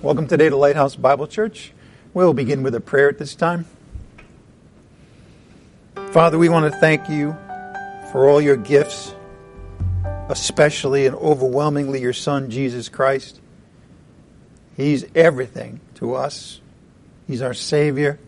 Welcome 0.00 0.28
today 0.28 0.48
to 0.48 0.56
Lighthouse 0.56 0.94
Bible 0.94 1.26
Church. 1.26 1.72
We'll 2.14 2.32
begin 2.32 2.62
with 2.62 2.72
a 2.76 2.80
prayer 2.80 3.08
at 3.08 3.18
this 3.18 3.34
time. 3.34 3.66
Father, 6.12 6.38
we 6.38 6.48
want 6.48 6.72
to 6.72 6.78
thank 6.78 7.08
you 7.08 7.36
for 8.12 8.28
all 8.28 8.40
your 8.40 8.56
gifts, 8.56 9.12
especially 10.28 11.06
and 11.06 11.16
overwhelmingly 11.16 12.00
your 12.00 12.12
Son, 12.12 12.48
Jesus 12.48 12.88
Christ. 12.88 13.40
He's 14.76 15.04
everything 15.16 15.80
to 15.96 16.14
us. 16.14 16.60
He's 17.26 17.42
our 17.42 17.52
Savior, 17.52 18.20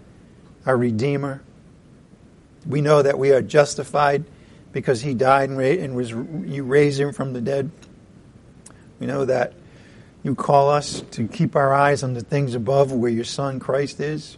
our 0.67 0.77
Redeemer. 0.77 1.41
We 2.67 2.81
know 2.81 3.01
that 3.01 3.17
we 3.17 3.31
are 3.31 3.43
justified 3.43 4.25
because 4.73 5.01
He 5.03 5.15
died 5.15 5.51
and 5.51 5.95
was 5.95 6.11
you 6.11 6.65
raised 6.65 6.99
Him 6.99 7.13
from 7.13 7.33
the 7.33 7.41
dead. 7.41 7.71
We 8.99 9.07
know 9.07 9.25
that 9.27 9.53
you 10.23 10.35
call 10.35 10.71
us 10.71 11.03
to 11.13 11.27
keep 11.27 11.57
our 11.57 11.73
eyes 11.73 12.03
on 12.03 12.15
the 12.15 12.21
things 12.21 12.55
above 12.55 12.93
where 12.93 13.11
your 13.11 13.25
Son 13.25 13.59
Christ 13.59 14.01
is. 14.01 14.37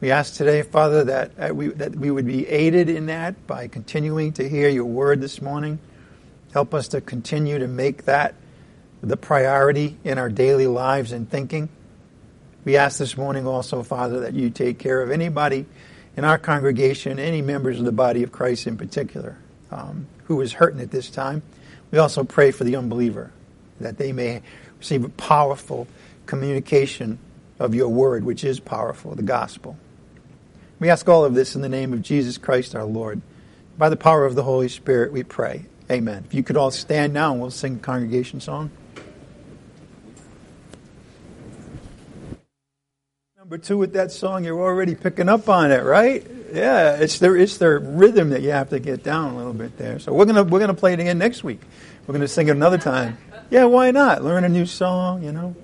We 0.00 0.10
ask 0.10 0.34
today, 0.34 0.62
Father, 0.62 1.04
that 1.04 1.56
we, 1.56 1.68
that 1.68 1.96
we 1.96 2.10
would 2.10 2.26
be 2.26 2.46
aided 2.46 2.88
in 2.88 3.06
that 3.06 3.46
by 3.46 3.66
continuing 3.66 4.32
to 4.34 4.48
hear 4.48 4.68
your 4.68 4.84
word 4.84 5.20
this 5.20 5.40
morning. 5.40 5.78
Help 6.52 6.74
us 6.74 6.88
to 6.88 7.00
continue 7.00 7.58
to 7.58 7.66
make 7.66 8.04
that 8.04 8.34
the 9.02 9.16
priority 9.16 9.96
in 10.04 10.18
our 10.18 10.28
daily 10.28 10.66
lives 10.66 11.12
and 11.12 11.30
thinking. 11.30 11.68
We 12.64 12.76
ask 12.76 12.98
this 12.98 13.16
morning 13.16 13.46
also, 13.46 13.82
Father, 13.82 14.20
that 14.20 14.34
you 14.34 14.50
take 14.50 14.78
care 14.78 15.00
of 15.00 15.10
anybody 15.10 15.66
in 16.16 16.24
our 16.24 16.38
congregation, 16.38 17.18
any 17.18 17.42
members 17.42 17.78
of 17.78 17.84
the 17.84 17.92
body 17.92 18.22
of 18.22 18.32
Christ 18.32 18.66
in 18.66 18.76
particular, 18.76 19.38
um, 19.70 20.06
who 20.24 20.40
is 20.40 20.52
hurting 20.52 20.80
at 20.80 20.90
this 20.90 21.10
time. 21.10 21.42
We 21.90 21.98
also 21.98 22.24
pray 22.24 22.50
for 22.50 22.64
the 22.64 22.76
unbeliever, 22.76 23.32
that 23.80 23.98
they 23.98 24.12
may 24.12 24.42
receive 24.86 25.04
a 25.04 25.08
powerful 25.08 25.88
communication 26.26 27.18
of 27.58 27.74
your 27.74 27.88
word, 27.88 28.22
which 28.22 28.44
is 28.44 28.60
powerful, 28.60 29.16
the 29.16 29.22
gospel. 29.22 29.76
We 30.78 30.90
ask 30.90 31.08
all 31.08 31.24
of 31.24 31.34
this 31.34 31.56
in 31.56 31.62
the 31.62 31.68
name 31.68 31.92
of 31.92 32.02
Jesus 32.02 32.38
Christ 32.38 32.76
our 32.76 32.84
Lord. 32.84 33.20
By 33.76 33.88
the 33.88 33.96
power 33.96 34.24
of 34.24 34.36
the 34.36 34.44
Holy 34.44 34.68
Spirit, 34.68 35.12
we 35.12 35.24
pray. 35.24 35.64
Amen. 35.90 36.22
If 36.24 36.34
you 36.34 36.44
could 36.44 36.56
all 36.56 36.70
stand 36.70 37.12
now 37.12 37.32
and 37.32 37.40
we'll 37.40 37.50
sing 37.50 37.76
a 37.76 37.78
congregation 37.78 38.40
song. 38.40 38.70
Number 43.36 43.58
two 43.58 43.76
with 43.76 43.92
that 43.94 44.12
song, 44.12 44.44
you're 44.44 44.60
already 44.60 44.94
picking 44.94 45.28
up 45.28 45.48
on 45.48 45.72
it, 45.72 45.82
right? 45.82 46.24
Yeah, 46.52 46.94
it's 46.94 47.18
the, 47.18 47.34
it's 47.34 47.58
the 47.58 47.70
rhythm 47.70 48.30
that 48.30 48.42
you 48.42 48.52
have 48.52 48.70
to 48.70 48.78
get 48.78 49.02
down 49.02 49.34
a 49.34 49.36
little 49.36 49.52
bit 49.52 49.76
there. 49.78 49.98
So 49.98 50.12
we're 50.12 50.26
gonna 50.26 50.44
we're 50.44 50.60
gonna 50.60 50.74
play 50.74 50.92
it 50.92 51.00
again 51.00 51.18
next 51.18 51.42
week. 51.42 51.60
We're 52.06 52.12
gonna 52.12 52.28
sing 52.28 52.46
it 52.46 52.52
another 52.52 52.78
time. 52.78 53.18
Yeah, 53.50 53.64
why 53.64 53.90
not? 53.92 54.24
Learn 54.24 54.44
a 54.44 54.48
new 54.48 54.66
song, 54.66 55.22
you 55.22 55.32
know. 55.32 55.54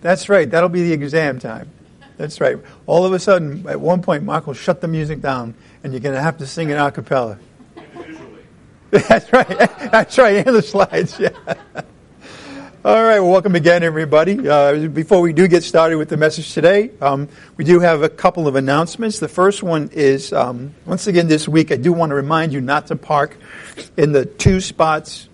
That's 0.00 0.28
right. 0.28 0.50
That'll 0.50 0.68
be 0.68 0.82
the 0.82 0.92
exam 0.92 1.38
time. 1.38 1.70
That's 2.16 2.40
right. 2.40 2.58
All 2.86 3.04
of 3.04 3.12
a 3.12 3.18
sudden, 3.18 3.66
at 3.68 3.80
one 3.80 4.02
point, 4.02 4.22
Mark 4.22 4.46
will 4.46 4.54
shut 4.54 4.80
the 4.80 4.88
music 4.88 5.20
down, 5.20 5.54
and 5.82 5.92
you're 5.92 6.00
going 6.00 6.14
to 6.14 6.22
have 6.22 6.38
to 6.38 6.46
sing 6.46 6.70
it 6.70 6.74
a 6.74 6.90
cappella. 6.90 7.38
That's 8.90 9.32
right. 9.32 9.48
That's 9.48 10.16
right. 10.16 10.46
And 10.46 10.56
the 10.56 10.62
slides. 10.62 11.18
Yeah. 11.18 11.30
All 12.84 13.02
right. 13.02 13.18
Well, 13.18 13.30
welcome 13.30 13.56
again, 13.56 13.82
everybody. 13.82 14.48
Uh, 14.48 14.88
before 14.88 15.20
we 15.20 15.32
do 15.32 15.48
get 15.48 15.64
started 15.64 15.96
with 15.96 16.08
the 16.08 16.16
message 16.16 16.54
today, 16.54 16.90
um, 17.00 17.28
we 17.56 17.64
do 17.64 17.80
have 17.80 18.02
a 18.02 18.08
couple 18.08 18.46
of 18.46 18.56
announcements. 18.56 19.18
The 19.18 19.28
first 19.28 19.62
one 19.62 19.90
is 19.92 20.32
um, 20.32 20.74
once 20.86 21.06
again 21.06 21.26
this 21.26 21.48
week. 21.48 21.72
I 21.72 21.76
do 21.76 21.92
want 21.92 22.10
to 22.10 22.14
remind 22.14 22.52
you 22.52 22.60
not 22.60 22.86
to 22.88 22.96
park 22.96 23.36
in 23.96 24.12
the 24.12 24.24
two 24.24 24.60
spots 24.60 25.28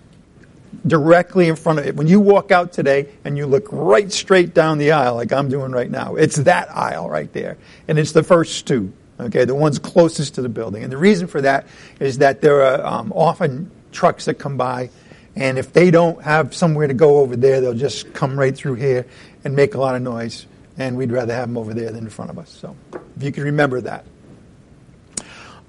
directly 0.85 1.47
in 1.47 1.55
front 1.55 1.79
of 1.79 1.87
it. 1.87 1.95
When 1.95 2.07
you 2.07 2.19
walk 2.19 2.51
out 2.51 2.73
today 2.73 3.09
and 3.23 3.37
you 3.37 3.45
look 3.45 3.67
right 3.71 4.11
straight 4.11 4.53
down 4.53 4.77
the 4.77 4.91
aisle, 4.91 5.15
like 5.15 5.31
I'm 5.31 5.49
doing 5.49 5.71
right 5.71 5.89
now, 5.89 6.15
it's 6.15 6.37
that 6.37 6.75
aisle 6.75 7.09
right 7.09 7.31
there. 7.33 7.57
And 7.87 7.99
it's 7.99 8.13
the 8.13 8.23
first 8.23 8.67
two, 8.67 8.93
okay, 9.19 9.45
the 9.45 9.55
ones 9.55 9.79
closest 9.79 10.35
to 10.35 10.41
the 10.41 10.49
building. 10.49 10.83
And 10.83 10.91
the 10.91 10.97
reason 10.97 11.27
for 11.27 11.41
that 11.41 11.67
is 11.99 12.19
that 12.19 12.41
there 12.41 12.61
are 12.61 12.85
um, 12.85 13.11
often 13.13 13.71
trucks 13.91 14.25
that 14.25 14.35
come 14.35 14.57
by, 14.57 14.89
and 15.35 15.57
if 15.57 15.73
they 15.73 15.91
don't 15.91 16.21
have 16.23 16.53
somewhere 16.53 16.87
to 16.87 16.93
go 16.93 17.19
over 17.19 17.35
there, 17.35 17.61
they'll 17.61 17.73
just 17.73 18.13
come 18.13 18.37
right 18.37 18.55
through 18.55 18.75
here 18.75 19.05
and 19.43 19.55
make 19.55 19.75
a 19.75 19.77
lot 19.77 19.95
of 19.95 20.01
noise. 20.01 20.45
And 20.77 20.97
we'd 20.97 21.11
rather 21.11 21.33
have 21.33 21.49
them 21.49 21.57
over 21.57 21.73
there 21.73 21.91
than 21.91 22.05
in 22.05 22.09
front 22.09 22.31
of 22.31 22.39
us. 22.39 22.49
So 22.49 22.75
if 23.17 23.23
you 23.23 23.31
can 23.31 23.43
remember 23.43 23.81
that. 23.81 24.05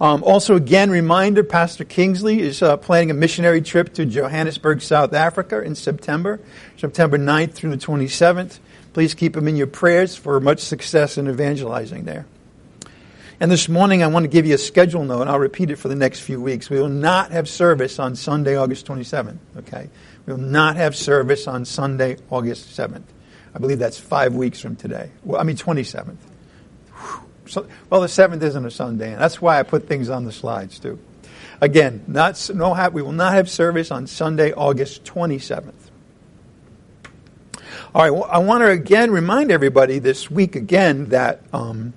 Um, 0.03 0.25
also, 0.25 0.57
again, 0.57 0.91
reminder 0.91 1.45
Pastor 1.45 1.85
Kingsley 1.85 2.41
is 2.41 2.61
uh, 2.61 2.77
planning 2.77 3.13
a 3.13 3.15
missionary 3.15 3.63
trip 3.63 3.95
to 3.95 4.05
Johannesburg, 4.05 4.83
South 4.83 5.13
Africa 5.13 5.63
in 5.63 5.77
September, 5.77 6.41
September 6.77 7.17
9th 7.17 7.53
through 7.53 7.71
the 7.71 7.77
27th. 7.77 8.59
Please 8.95 9.15
keep 9.15 9.37
him 9.37 9.47
in 9.47 9.55
your 9.55 9.69
prayers 9.69 10.17
for 10.17 10.41
much 10.41 10.59
success 10.59 11.19
in 11.19 11.29
evangelizing 11.29 12.03
there. 12.03 12.27
And 13.39 13.49
this 13.49 13.69
morning, 13.69 14.03
I 14.03 14.09
want 14.09 14.25
to 14.25 14.29
give 14.29 14.45
you 14.45 14.57
a 14.57 14.59
schedule 14.59 15.05
note, 15.05 15.21
and 15.21 15.31
I'll 15.31 15.39
repeat 15.39 15.71
it 15.71 15.77
for 15.77 15.87
the 15.87 15.95
next 15.95 16.19
few 16.19 16.43
weeks. 16.43 16.69
We 16.69 16.81
will 16.81 16.89
not 16.89 17.31
have 17.31 17.49
service 17.49 18.01
on 18.01 18.17
Sunday, 18.17 18.57
August 18.57 18.85
27th, 18.87 19.39
okay? 19.59 19.89
We 20.27 20.33
will 20.33 20.41
not 20.41 20.75
have 20.75 20.97
service 20.97 21.47
on 21.47 21.65
Sunday, 21.65 22.17
August 22.29 22.77
7th. 22.77 23.05
I 23.55 23.59
believe 23.61 23.79
that's 23.79 24.01
five 24.01 24.35
weeks 24.35 24.59
from 24.59 24.75
today. 24.75 25.13
Well, 25.23 25.41
I 25.41 25.45
mean, 25.45 25.57
27th. 25.57 26.32
Well, 27.91 28.01
the 28.01 28.09
seventh 28.09 28.43
isn't 28.43 28.65
a 28.65 28.71
Sunday, 28.71 29.13
and 29.13 29.21
that's 29.21 29.41
why 29.41 29.59
I 29.59 29.63
put 29.63 29.87
things 29.87 30.09
on 30.11 30.25
the 30.25 30.33
slides 30.33 30.79
too. 30.79 30.99
Again, 31.61 32.05
not 32.09 32.51
no 32.55 32.91
we 32.93 33.03
will 33.03 33.13
not 33.13 33.35
have 33.35 33.49
service 33.49 33.91
on 33.91 34.07
Sunday, 34.07 34.53
August 34.53 35.05
27th. 35.05 35.73
All 37.95 38.03
right, 38.03 38.11
well, 38.11 38.25
I 38.25 38.39
want 38.39 38.63
to 38.63 38.69
again 38.69 39.11
remind 39.11 39.53
everybody 39.53 39.99
this 39.99 40.31
week 40.31 40.57
again 40.57 41.11
that 41.11 41.43
um, 41.53 41.93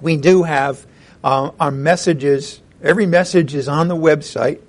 we 0.00 0.16
do 0.16 0.42
have 0.42 0.86
uh, 1.22 1.50
our 1.60 1.70
messages. 1.70 2.60
Every 2.82 3.06
message 3.06 3.54
is 3.54 3.68
on 3.68 3.88
the 3.88 3.96
website, 3.96 4.60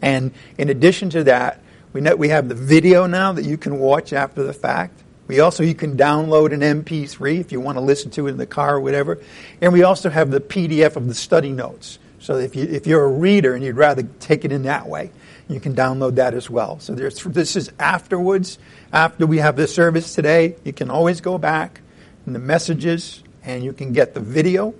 and 0.00 0.32
in 0.56 0.70
addition 0.70 1.10
to 1.10 1.24
that, 1.24 1.60
we 1.92 2.00
we 2.00 2.30
have 2.30 2.48
the 2.48 2.54
video 2.54 3.06
now 3.06 3.32
that 3.32 3.44
you 3.44 3.58
can 3.58 3.78
watch 3.78 4.12
after 4.12 4.42
the 4.42 4.54
fact. 4.54 5.02
We 5.30 5.38
also, 5.38 5.62
you 5.62 5.76
can 5.76 5.96
download 5.96 6.52
an 6.52 6.82
MP3 6.82 7.38
if 7.38 7.52
you 7.52 7.60
want 7.60 7.78
to 7.78 7.80
listen 7.80 8.10
to 8.10 8.26
it 8.26 8.32
in 8.32 8.36
the 8.36 8.46
car 8.46 8.74
or 8.74 8.80
whatever. 8.80 9.20
And 9.60 9.72
we 9.72 9.84
also 9.84 10.10
have 10.10 10.32
the 10.32 10.40
PDF 10.40 10.96
of 10.96 11.06
the 11.06 11.14
study 11.14 11.52
notes. 11.52 12.00
So 12.18 12.38
if, 12.38 12.56
you, 12.56 12.64
if 12.64 12.84
you're 12.88 13.04
a 13.04 13.12
reader 13.12 13.54
and 13.54 13.62
you'd 13.62 13.76
rather 13.76 14.02
take 14.18 14.44
it 14.44 14.50
in 14.50 14.64
that 14.64 14.88
way, 14.88 15.12
you 15.48 15.60
can 15.60 15.72
download 15.72 16.16
that 16.16 16.34
as 16.34 16.50
well. 16.50 16.80
So 16.80 16.96
this 16.96 17.54
is 17.54 17.70
afterwards, 17.78 18.58
after 18.92 19.24
we 19.24 19.38
have 19.38 19.54
the 19.54 19.68
service 19.68 20.16
today. 20.16 20.56
You 20.64 20.72
can 20.72 20.90
always 20.90 21.20
go 21.20 21.38
back 21.38 21.80
in 22.26 22.32
the 22.32 22.40
messages 22.40 23.22
and 23.44 23.62
you 23.62 23.72
can 23.72 23.92
get 23.92 24.14
the 24.14 24.20
video, 24.20 24.74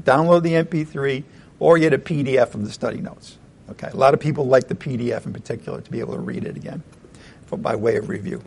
download 0.00 0.42
the 0.42 0.52
MP3, 0.52 1.24
or 1.60 1.78
get 1.78 1.94
a 1.94 1.98
PDF 1.98 2.52
of 2.52 2.62
the 2.66 2.72
study 2.72 3.00
notes. 3.00 3.38
Okay, 3.70 3.88
a 3.88 3.96
lot 3.96 4.12
of 4.12 4.20
people 4.20 4.46
like 4.46 4.68
the 4.68 4.74
PDF 4.74 5.24
in 5.24 5.32
particular 5.32 5.80
to 5.80 5.90
be 5.90 6.00
able 6.00 6.12
to 6.12 6.20
read 6.20 6.44
it 6.44 6.58
again 6.58 6.82
for, 7.46 7.56
by 7.56 7.74
way 7.74 7.96
of 7.96 8.10
review. 8.10 8.42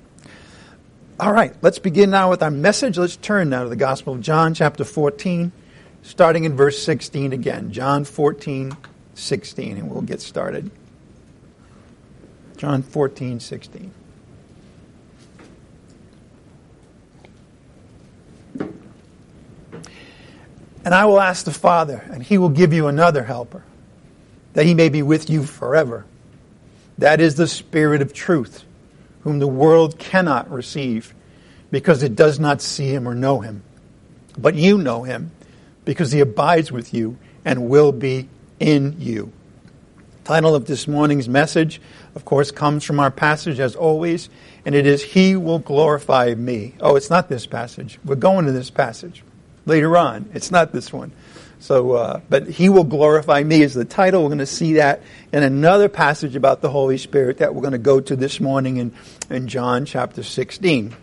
All 1.21 1.31
right, 1.31 1.53
let's 1.61 1.77
begin 1.77 2.09
now 2.09 2.31
with 2.31 2.41
our 2.41 2.49
message. 2.49 2.97
Let's 2.97 3.15
turn 3.15 3.49
now 3.51 3.61
to 3.61 3.69
the 3.69 3.75
Gospel 3.75 4.13
of 4.13 4.21
John, 4.21 4.55
chapter 4.55 4.83
14, 4.83 5.51
starting 6.01 6.45
in 6.45 6.55
verse 6.55 6.81
16 6.81 7.31
again. 7.31 7.71
John 7.71 8.05
14, 8.05 8.75
16, 9.13 9.77
and 9.77 9.91
we'll 9.91 10.01
get 10.01 10.19
started. 10.19 10.71
John 12.57 12.81
14, 12.81 13.39
16. 13.39 13.91
And 20.83 20.95
I 20.95 21.05
will 21.05 21.19
ask 21.19 21.45
the 21.45 21.53
Father, 21.53 22.03
and 22.11 22.23
he 22.23 22.39
will 22.39 22.49
give 22.49 22.73
you 22.73 22.87
another 22.87 23.25
helper, 23.25 23.63
that 24.53 24.65
he 24.65 24.73
may 24.73 24.89
be 24.89 25.03
with 25.03 25.29
you 25.29 25.43
forever. 25.43 26.03
That 26.97 27.21
is 27.21 27.35
the 27.35 27.45
Spirit 27.45 28.01
of 28.01 28.11
truth 28.11 28.65
whom 29.23 29.39
the 29.39 29.47
world 29.47 29.97
cannot 29.99 30.49
receive 30.51 31.13
because 31.69 32.03
it 32.03 32.15
does 32.15 32.39
not 32.39 32.61
see 32.61 32.87
him 32.87 33.07
or 33.07 33.15
know 33.15 33.39
him. 33.39 33.63
But 34.37 34.55
you 34.55 34.77
know 34.77 35.03
him 35.03 35.31
because 35.85 36.11
he 36.11 36.19
abides 36.19 36.71
with 36.71 36.93
you 36.93 37.17
and 37.45 37.69
will 37.69 37.91
be 37.91 38.29
in 38.59 38.95
you. 38.99 39.31
Title 40.23 40.53
of 40.53 40.65
this 40.65 40.87
morning's 40.87 41.27
message, 41.27 41.81
of 42.13 42.25
course, 42.25 42.51
comes 42.51 42.83
from 42.83 42.99
our 42.99 43.09
passage 43.09 43.59
as 43.59 43.75
always, 43.75 44.29
and 44.65 44.75
it 44.75 44.85
is 44.85 45.03
He 45.03 45.35
will 45.35 45.59
glorify 45.59 46.35
me. 46.35 46.75
Oh, 46.79 46.95
it's 46.95 47.09
not 47.09 47.27
this 47.27 47.47
passage. 47.47 47.99
We're 48.05 48.15
going 48.15 48.45
to 48.45 48.51
this 48.51 48.69
passage 48.69 49.23
later 49.65 49.97
on. 49.97 50.29
It's 50.33 50.51
not 50.51 50.73
this 50.73 50.93
one. 50.93 51.11
So, 51.61 51.91
uh, 51.93 52.21
but 52.27 52.47
he 52.47 52.69
will 52.69 52.83
glorify 52.83 53.43
me 53.43 53.61
is 53.61 53.75
the 53.75 53.85
title. 53.85 54.23
We're 54.23 54.29
going 54.29 54.39
to 54.39 54.47
see 54.47 54.73
that 54.73 55.03
in 55.31 55.43
another 55.43 55.89
passage 55.89 56.35
about 56.35 56.61
the 56.61 56.71
Holy 56.71 56.97
Spirit 56.97 57.37
that 57.37 57.53
we're 57.53 57.61
going 57.61 57.73
to 57.73 57.77
go 57.77 57.99
to 58.01 58.15
this 58.15 58.39
morning 58.39 58.77
in, 58.77 58.91
in 59.29 59.47
John 59.47 59.85
chapter 59.85 60.23
16. 60.23 60.95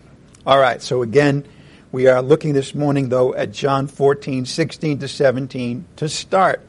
All 0.44 0.58
right, 0.58 0.82
so 0.82 1.02
again, 1.02 1.44
we 1.92 2.08
are 2.08 2.20
looking 2.20 2.54
this 2.54 2.74
morning, 2.74 3.08
though, 3.08 3.34
at 3.34 3.52
John 3.52 3.86
14, 3.86 4.46
16 4.46 4.98
to 4.98 5.06
17 5.06 5.84
to 5.94 6.08
start. 6.08 6.60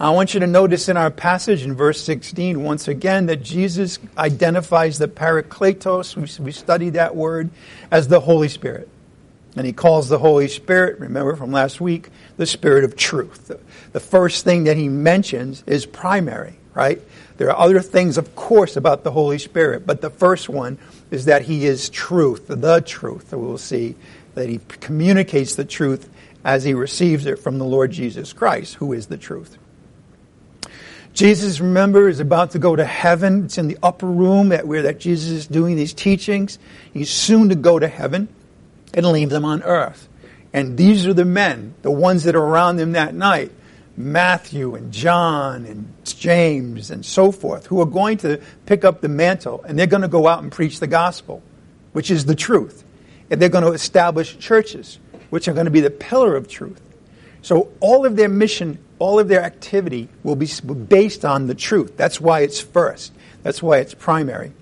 I 0.00 0.10
want 0.10 0.34
you 0.34 0.40
to 0.40 0.48
notice 0.48 0.88
in 0.88 0.96
our 0.96 1.12
passage 1.12 1.62
in 1.62 1.74
verse 1.74 2.02
16, 2.02 2.64
once 2.64 2.88
again, 2.88 3.26
that 3.26 3.44
Jesus 3.44 4.00
identifies 4.18 4.98
the 4.98 5.06
Parakletos, 5.06 6.16
we, 6.16 6.44
we 6.44 6.50
studied 6.50 6.94
that 6.94 7.14
word, 7.14 7.50
as 7.92 8.08
the 8.08 8.18
Holy 8.18 8.48
Spirit. 8.48 8.88
And 9.56 9.66
he 9.66 9.72
calls 9.72 10.08
the 10.08 10.18
Holy 10.18 10.48
Spirit, 10.48 10.98
remember 10.98 11.36
from 11.36 11.52
last 11.52 11.80
week, 11.80 12.08
the 12.36 12.46
Spirit 12.46 12.84
of 12.84 12.96
truth. 12.96 13.52
The, 13.92 14.00
first 14.00 14.44
thing 14.44 14.64
that 14.64 14.76
he 14.78 14.88
mentions 14.88 15.62
is 15.66 15.84
primary, 15.84 16.54
right? 16.74 17.00
There 17.36 17.50
are 17.50 17.58
other 17.58 17.80
things, 17.80 18.16
of 18.16 18.34
course, 18.34 18.76
about 18.76 19.04
the 19.04 19.10
Holy 19.10 19.38
Spirit, 19.38 19.86
but 19.86 20.00
the 20.00 20.10
first 20.10 20.48
one 20.48 20.78
is 21.10 21.26
that 21.26 21.42
he 21.42 21.66
is 21.66 21.90
truth, 21.90 22.46
the 22.48 22.80
truth. 22.80 23.32
We'll 23.32 23.58
see 23.58 23.94
that 24.34 24.48
he 24.48 24.58
communicates 24.80 25.54
the 25.54 25.66
truth 25.66 26.08
as 26.44 26.64
he 26.64 26.72
receives 26.72 27.26
it 27.26 27.38
from 27.38 27.58
the 27.58 27.66
Lord 27.66 27.92
Jesus 27.92 28.32
Christ, 28.32 28.76
who 28.76 28.94
is 28.94 29.06
the 29.06 29.18
truth. 29.18 29.58
Jesus, 31.12 31.60
remember, 31.60 32.08
is 32.08 32.20
about 32.20 32.52
to 32.52 32.58
go 32.58 32.74
to 32.74 32.86
heaven. 32.86 33.44
It's 33.44 33.58
in 33.58 33.68
the 33.68 33.76
upper 33.82 34.06
room 34.06 34.48
that 34.48 34.66
where 34.66 34.82
that 34.82 34.98
Jesus 34.98 35.30
is 35.30 35.46
doing 35.46 35.76
these 35.76 35.92
teachings. 35.92 36.58
He's 36.94 37.10
soon 37.10 37.50
to 37.50 37.54
go 37.54 37.78
to 37.78 37.86
heaven 37.86 38.28
and 38.94 39.06
leave 39.06 39.30
them 39.30 39.44
on 39.44 39.62
earth. 39.62 40.08
And 40.52 40.76
these 40.76 41.06
are 41.06 41.14
the 41.14 41.24
men, 41.24 41.74
the 41.82 41.90
ones 41.90 42.24
that 42.24 42.34
are 42.34 42.44
around 42.44 42.76
them 42.76 42.92
that 42.92 43.14
night, 43.14 43.52
Matthew 43.96 44.74
and 44.74 44.92
John 44.92 45.64
and 45.64 45.92
James 46.04 46.90
and 46.90 47.04
so 47.04 47.32
forth, 47.32 47.66
who 47.66 47.80
are 47.80 47.86
going 47.86 48.18
to 48.18 48.40
pick 48.66 48.84
up 48.84 49.00
the 49.00 49.08
mantle 49.08 49.62
and 49.66 49.78
they're 49.78 49.86
going 49.86 50.02
to 50.02 50.08
go 50.08 50.26
out 50.26 50.42
and 50.42 50.52
preach 50.52 50.80
the 50.80 50.86
gospel, 50.86 51.42
which 51.92 52.10
is 52.10 52.24
the 52.24 52.34
truth. 52.34 52.84
And 53.30 53.40
they're 53.40 53.48
going 53.48 53.64
to 53.64 53.72
establish 53.72 54.38
churches, 54.38 54.98
which 55.30 55.48
are 55.48 55.54
going 55.54 55.64
to 55.64 55.70
be 55.70 55.80
the 55.80 55.90
pillar 55.90 56.36
of 56.36 56.48
truth. 56.48 56.80
So 57.40 57.72
all 57.80 58.06
of 58.06 58.16
their 58.16 58.28
mission, 58.28 58.78
all 58.98 59.18
of 59.18 59.28
their 59.28 59.42
activity 59.42 60.08
will 60.22 60.36
be 60.36 60.48
based 60.88 61.24
on 61.24 61.46
the 61.46 61.54
truth. 61.54 61.96
That's 61.96 62.20
why 62.20 62.40
it's 62.40 62.60
first. 62.60 63.12
That's 63.42 63.62
why 63.62 63.78
it's 63.78 63.94
primary. 63.94 64.52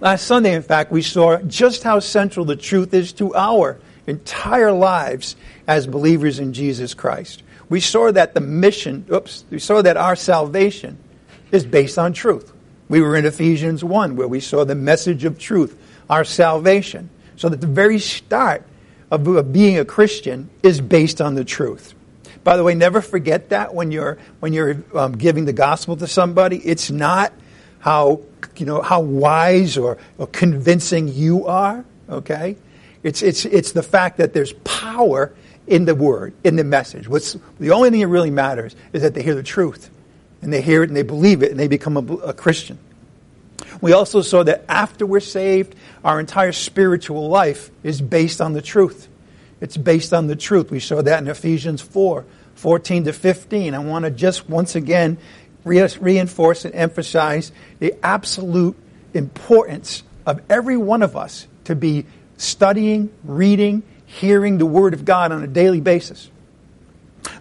Last 0.00 0.26
Sunday, 0.26 0.54
in 0.54 0.62
fact, 0.62 0.92
we 0.92 1.02
saw 1.02 1.38
just 1.42 1.82
how 1.82 2.00
central 2.00 2.44
the 2.44 2.56
truth 2.56 2.94
is 2.94 3.12
to 3.14 3.34
our 3.34 3.78
entire 4.06 4.72
lives 4.72 5.36
as 5.66 5.86
believers 5.86 6.38
in 6.38 6.52
Jesus 6.52 6.94
Christ. 6.94 7.42
We 7.68 7.80
saw 7.80 8.10
that 8.12 8.34
the 8.34 8.40
mission, 8.40 9.04
oops, 9.12 9.44
we 9.50 9.58
saw 9.58 9.82
that 9.82 9.96
our 9.96 10.16
salvation 10.16 10.98
is 11.52 11.66
based 11.66 11.98
on 11.98 12.12
truth. 12.12 12.52
We 12.88 13.02
were 13.02 13.16
in 13.16 13.26
Ephesians 13.26 13.84
1 13.84 14.16
where 14.16 14.28
we 14.28 14.40
saw 14.40 14.64
the 14.64 14.74
message 14.74 15.24
of 15.24 15.38
truth, 15.38 15.78
our 16.08 16.24
salvation. 16.24 17.10
So 17.36 17.48
that 17.48 17.60
the 17.60 17.68
very 17.68 18.00
start 18.00 18.64
of 19.10 19.52
being 19.52 19.78
a 19.78 19.84
Christian 19.84 20.50
is 20.62 20.80
based 20.80 21.20
on 21.20 21.34
the 21.34 21.44
truth. 21.44 21.94
By 22.42 22.56
the 22.56 22.64
way, 22.64 22.74
never 22.74 23.00
forget 23.00 23.50
that 23.50 23.74
when 23.74 23.90
you're 23.90 24.18
when 24.40 24.52
you're 24.52 24.82
um, 24.94 25.12
giving 25.12 25.44
the 25.44 25.52
gospel 25.52 25.96
to 25.96 26.06
somebody. 26.06 26.56
It's 26.58 26.90
not 26.90 27.32
how 27.80 28.22
you 28.56 28.66
know 28.66 28.82
how 28.82 29.00
wise 29.00 29.76
or, 29.76 29.98
or 30.18 30.26
convincing 30.26 31.08
you 31.08 31.46
are. 31.46 31.84
Okay, 32.08 32.56
it's 33.02 33.22
it's 33.22 33.44
it's 33.44 33.72
the 33.72 33.82
fact 33.82 34.18
that 34.18 34.32
there's 34.32 34.52
power 34.64 35.32
in 35.66 35.84
the 35.84 35.94
word, 35.94 36.32
in 36.44 36.56
the 36.56 36.64
message. 36.64 37.08
What's 37.08 37.36
the 37.60 37.70
only 37.70 37.90
thing 37.90 38.00
that 38.00 38.08
really 38.08 38.30
matters 38.30 38.74
is 38.92 39.02
that 39.02 39.14
they 39.14 39.22
hear 39.22 39.34
the 39.34 39.42
truth, 39.42 39.90
and 40.42 40.52
they 40.52 40.62
hear 40.62 40.82
it 40.82 40.90
and 40.90 40.96
they 40.96 41.02
believe 41.02 41.42
it, 41.42 41.50
and 41.50 41.60
they 41.60 41.68
become 41.68 41.96
a, 41.96 42.14
a 42.16 42.32
Christian. 42.32 42.78
We 43.80 43.92
also 43.92 44.22
saw 44.22 44.42
that 44.44 44.64
after 44.68 45.06
we're 45.06 45.20
saved, 45.20 45.74
our 46.02 46.18
entire 46.18 46.52
spiritual 46.52 47.28
life 47.28 47.70
is 47.82 48.00
based 48.00 48.40
on 48.40 48.52
the 48.52 48.62
truth. 48.62 49.08
It's 49.60 49.76
based 49.76 50.12
on 50.12 50.26
the 50.26 50.36
truth. 50.36 50.70
We 50.70 50.80
saw 50.80 51.02
that 51.02 51.22
in 51.22 51.28
Ephesians 51.28 51.82
4 51.82 52.24
14 52.54 53.04
to 53.04 53.12
15. 53.12 53.74
I 53.74 53.78
want 53.78 54.04
to 54.04 54.10
just 54.10 54.48
once 54.48 54.74
again 54.74 55.18
re- 55.64 55.88
reinforce 56.00 56.64
and 56.64 56.74
emphasize 56.74 57.52
the 57.78 57.94
absolute 58.02 58.76
importance 59.14 60.02
of 60.26 60.40
every 60.50 60.76
one 60.76 61.02
of 61.02 61.16
us 61.16 61.46
to 61.64 61.74
be 61.74 62.06
studying, 62.36 63.10
reading, 63.24 63.82
hearing 64.06 64.58
the 64.58 64.66
Word 64.66 64.94
of 64.94 65.04
God 65.04 65.32
on 65.32 65.42
a 65.42 65.46
daily 65.46 65.80
basis. 65.80 66.30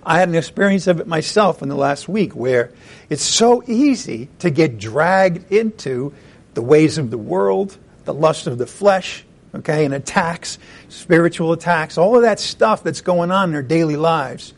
I 0.04 0.20
had 0.20 0.30
an 0.30 0.36
experience 0.36 0.88
of 0.88 1.00
it 1.00 1.08
myself 1.08 1.62
in 1.62 1.70
the 1.70 1.76
last 1.76 2.10
week 2.10 2.36
where 2.36 2.72
it's 3.10 3.24
so 3.24 3.64
easy 3.68 4.30
to 4.40 4.50
get 4.50 4.78
dragged 4.78 5.52
into 5.52 6.14
the 6.54 6.62
ways 6.62 6.98
of 6.98 7.12
the 7.12 7.18
world, 7.18 7.78
the 8.06 8.14
lust 8.14 8.48
of 8.48 8.58
the 8.58 8.66
flesh, 8.66 9.26
okay, 9.54 9.86
and 9.86 9.94
attacks, 9.94 10.60
spiritual 10.90 11.52
attacks, 11.52 11.98
all 11.98 12.16
of 12.16 12.24
that 12.24 12.40
stuff 12.40 12.84
that's 12.84 13.02
going 13.02 13.32
on 13.32 13.50
in 13.50 13.56
our 13.56 13.62
daily 13.62 13.96
lives. 13.96 14.54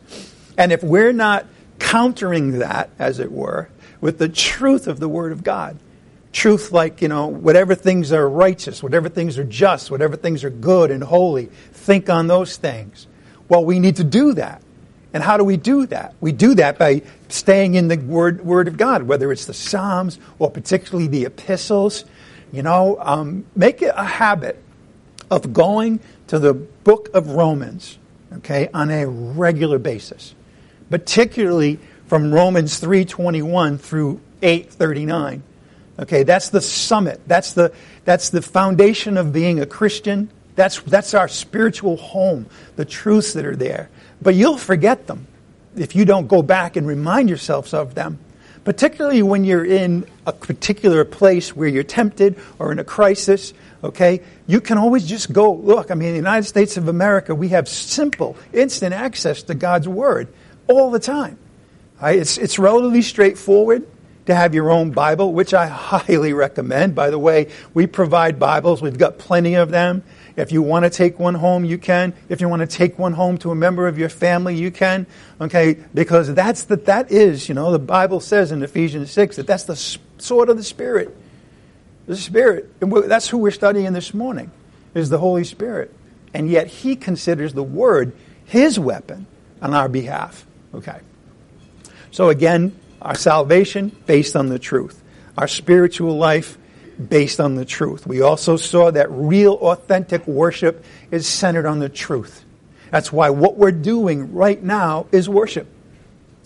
And 0.56 0.72
if 0.72 0.82
we're 0.82 1.12
not 1.12 1.46
countering 1.80 2.60
that, 2.60 2.90
as 2.98 3.18
it 3.18 3.32
were, 3.32 3.68
with 4.00 4.18
the 4.18 4.28
truth 4.28 4.86
of 4.86 5.00
the 5.00 5.08
Word 5.08 5.32
of 5.32 5.42
God, 5.42 5.76
truth 6.32 6.70
like, 6.70 7.02
you 7.02 7.08
know, 7.08 7.26
whatever 7.26 7.74
things 7.74 8.12
are 8.12 8.28
righteous, 8.28 8.82
whatever 8.82 9.08
things 9.08 9.36
are 9.36 9.44
just, 9.44 9.90
whatever 9.90 10.16
things 10.16 10.44
are 10.44 10.50
good 10.50 10.92
and 10.92 11.02
holy, 11.02 11.46
think 11.72 12.08
on 12.08 12.28
those 12.28 12.56
things. 12.56 13.08
Well, 13.48 13.64
we 13.64 13.80
need 13.80 13.96
to 13.96 14.04
do 14.04 14.34
that. 14.34 14.62
And 15.12 15.24
how 15.24 15.36
do 15.36 15.42
we 15.42 15.56
do 15.56 15.86
that? 15.86 16.14
We 16.20 16.30
do 16.30 16.54
that 16.54 16.78
by 16.78 17.02
staying 17.28 17.74
in 17.74 17.88
the 17.88 17.96
Word, 17.96 18.44
word 18.44 18.68
of 18.68 18.76
God, 18.76 19.02
whether 19.02 19.32
it's 19.32 19.46
the 19.46 19.54
Psalms 19.54 20.20
or 20.38 20.50
particularly 20.50 21.08
the 21.08 21.24
epistles. 21.24 22.04
You 22.52 22.62
know, 22.62 22.96
um, 23.00 23.44
make 23.56 23.82
it 23.82 23.92
a 23.96 24.04
habit 24.04 24.62
of 25.30 25.52
going 25.52 26.00
to 26.28 26.38
the 26.38 26.54
book 26.54 27.08
of 27.14 27.30
Romans, 27.30 27.98
okay, 28.34 28.68
on 28.72 28.90
a 28.90 29.06
regular 29.06 29.78
basis, 29.78 30.34
particularly 30.90 31.78
from 32.06 32.32
Romans 32.32 32.80
3:21 32.80 33.78
through 33.78 34.20
8:39. 34.42 35.42
Okay, 35.98 36.22
that's 36.22 36.48
the 36.48 36.60
summit. 36.60 37.20
That's 37.26 37.52
the 37.52 37.72
that's 38.04 38.30
the 38.30 38.42
foundation 38.42 39.16
of 39.16 39.32
being 39.32 39.60
a 39.60 39.66
Christian. 39.66 40.30
That's 40.56 40.80
that's 40.80 41.14
our 41.14 41.28
spiritual 41.28 41.96
home, 41.96 42.46
the 42.76 42.84
truths 42.84 43.34
that 43.34 43.44
are 43.44 43.56
there. 43.56 43.88
But 44.20 44.34
you'll 44.34 44.58
forget 44.58 45.06
them 45.06 45.26
if 45.76 45.94
you 45.94 46.04
don't 46.04 46.26
go 46.26 46.42
back 46.42 46.76
and 46.76 46.86
remind 46.86 47.28
yourselves 47.28 47.72
of 47.72 47.94
them. 47.94 48.18
Particularly 48.64 49.22
when 49.22 49.44
you're 49.44 49.64
in 49.64 50.04
a 50.26 50.32
particular 50.32 51.04
place 51.04 51.56
where 51.56 51.68
you're 51.68 51.82
tempted 51.82 52.36
or 52.58 52.72
in 52.72 52.78
a 52.78 52.84
crisis, 52.84 53.54
okay? 53.82 54.20
You 54.46 54.60
can 54.60 54.76
always 54.76 55.06
just 55.06 55.32
go, 55.32 55.52
look, 55.52 55.90
I 55.90 55.94
mean, 55.94 56.08
in 56.08 56.14
the 56.14 56.18
United 56.18 56.46
States 56.46 56.76
of 56.76 56.86
America, 56.86 57.34
we 57.34 57.48
have 57.48 57.68
simple, 57.68 58.36
instant 58.52 58.92
access 58.92 59.42
to 59.44 59.54
God's 59.54 59.88
Word 59.88 60.28
all 60.70 60.90
the 60.90 61.00
time. 61.00 61.38
Right? 62.00 62.18
It's, 62.18 62.38
it's 62.38 62.58
relatively 62.58 63.02
straightforward 63.02 63.86
to 64.26 64.34
have 64.34 64.54
your 64.54 64.70
own 64.70 64.90
Bible, 64.90 65.32
which 65.32 65.52
I 65.52 65.66
highly 65.66 66.32
recommend. 66.32 66.94
By 66.94 67.10
the 67.10 67.18
way, 67.18 67.50
we 67.74 67.86
provide 67.86 68.38
Bibles, 68.38 68.80
we've 68.80 68.98
got 68.98 69.18
plenty 69.18 69.54
of 69.54 69.70
them. 69.70 70.02
If 70.36 70.52
you 70.52 70.62
want 70.62 70.84
to 70.84 70.90
take 70.90 71.18
one 71.18 71.34
home, 71.34 71.64
you 71.64 71.76
can. 71.76 72.14
If 72.28 72.40
you 72.40 72.48
want 72.48 72.60
to 72.60 72.66
take 72.66 72.98
one 72.98 73.12
home 73.12 73.38
to 73.38 73.50
a 73.50 73.54
member 73.54 73.88
of 73.88 73.98
your 73.98 74.08
family, 74.08 74.56
you 74.56 74.70
can. 74.70 75.06
Okay, 75.40 75.76
because 75.92 76.32
that's 76.32 76.64
the, 76.64 76.76
that 76.76 77.10
is, 77.10 77.48
you 77.48 77.54
know, 77.54 77.72
the 77.72 77.78
Bible 77.78 78.20
says 78.20 78.52
in 78.52 78.62
Ephesians 78.62 79.10
6 79.10 79.36
that 79.36 79.46
that's 79.46 79.64
the 79.64 79.76
sword 80.18 80.48
of 80.48 80.56
the 80.56 80.62
Spirit. 80.62 81.14
The 82.06 82.16
Spirit. 82.16 82.70
And 82.80 82.92
that's 82.92 83.28
who 83.28 83.38
we're 83.38 83.50
studying 83.50 83.92
this 83.92 84.14
morning, 84.14 84.50
is 84.94 85.10
the 85.10 85.18
Holy 85.18 85.44
Spirit. 85.44 85.92
And 86.32 86.48
yet 86.48 86.68
He 86.68 86.96
considers 86.96 87.52
the 87.52 87.62
Word 87.62 88.12
His 88.44 88.78
weapon 88.78 89.26
on 89.60 89.74
our 89.74 89.88
behalf. 89.88 90.46
Okay. 90.74 91.00
So 92.10 92.28
again, 92.28 92.78
our 93.00 93.14
salvation 93.14 93.94
based 94.06 94.36
on 94.36 94.48
the 94.48 94.58
truth. 94.58 95.02
Our 95.38 95.48
spiritual 95.48 96.16
life 96.16 96.58
based 97.08 97.40
on 97.40 97.54
the 97.54 97.64
truth. 97.64 98.06
We 98.06 98.20
also 98.20 98.56
saw 98.56 98.90
that 98.90 99.10
real, 99.10 99.54
authentic 99.54 100.26
worship 100.26 100.84
is 101.10 101.26
centered 101.26 101.66
on 101.66 101.78
the 101.78 101.88
truth. 101.88 102.44
That's 102.90 103.12
why 103.12 103.30
what 103.30 103.56
we're 103.56 103.72
doing 103.72 104.34
right 104.34 104.62
now 104.62 105.06
is 105.12 105.28
worship. 105.28 105.66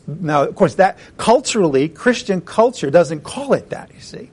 Now, 0.07 0.45
of 0.45 0.55
course, 0.55 0.75
that 0.75 0.99
culturally, 1.17 1.89
Christian 1.89 2.41
culture 2.41 2.91
doesn't 2.91 3.23
call 3.23 3.55
it 3.55 3.71
that, 3.71 3.91
you 3.95 4.01
see. 4.01 4.31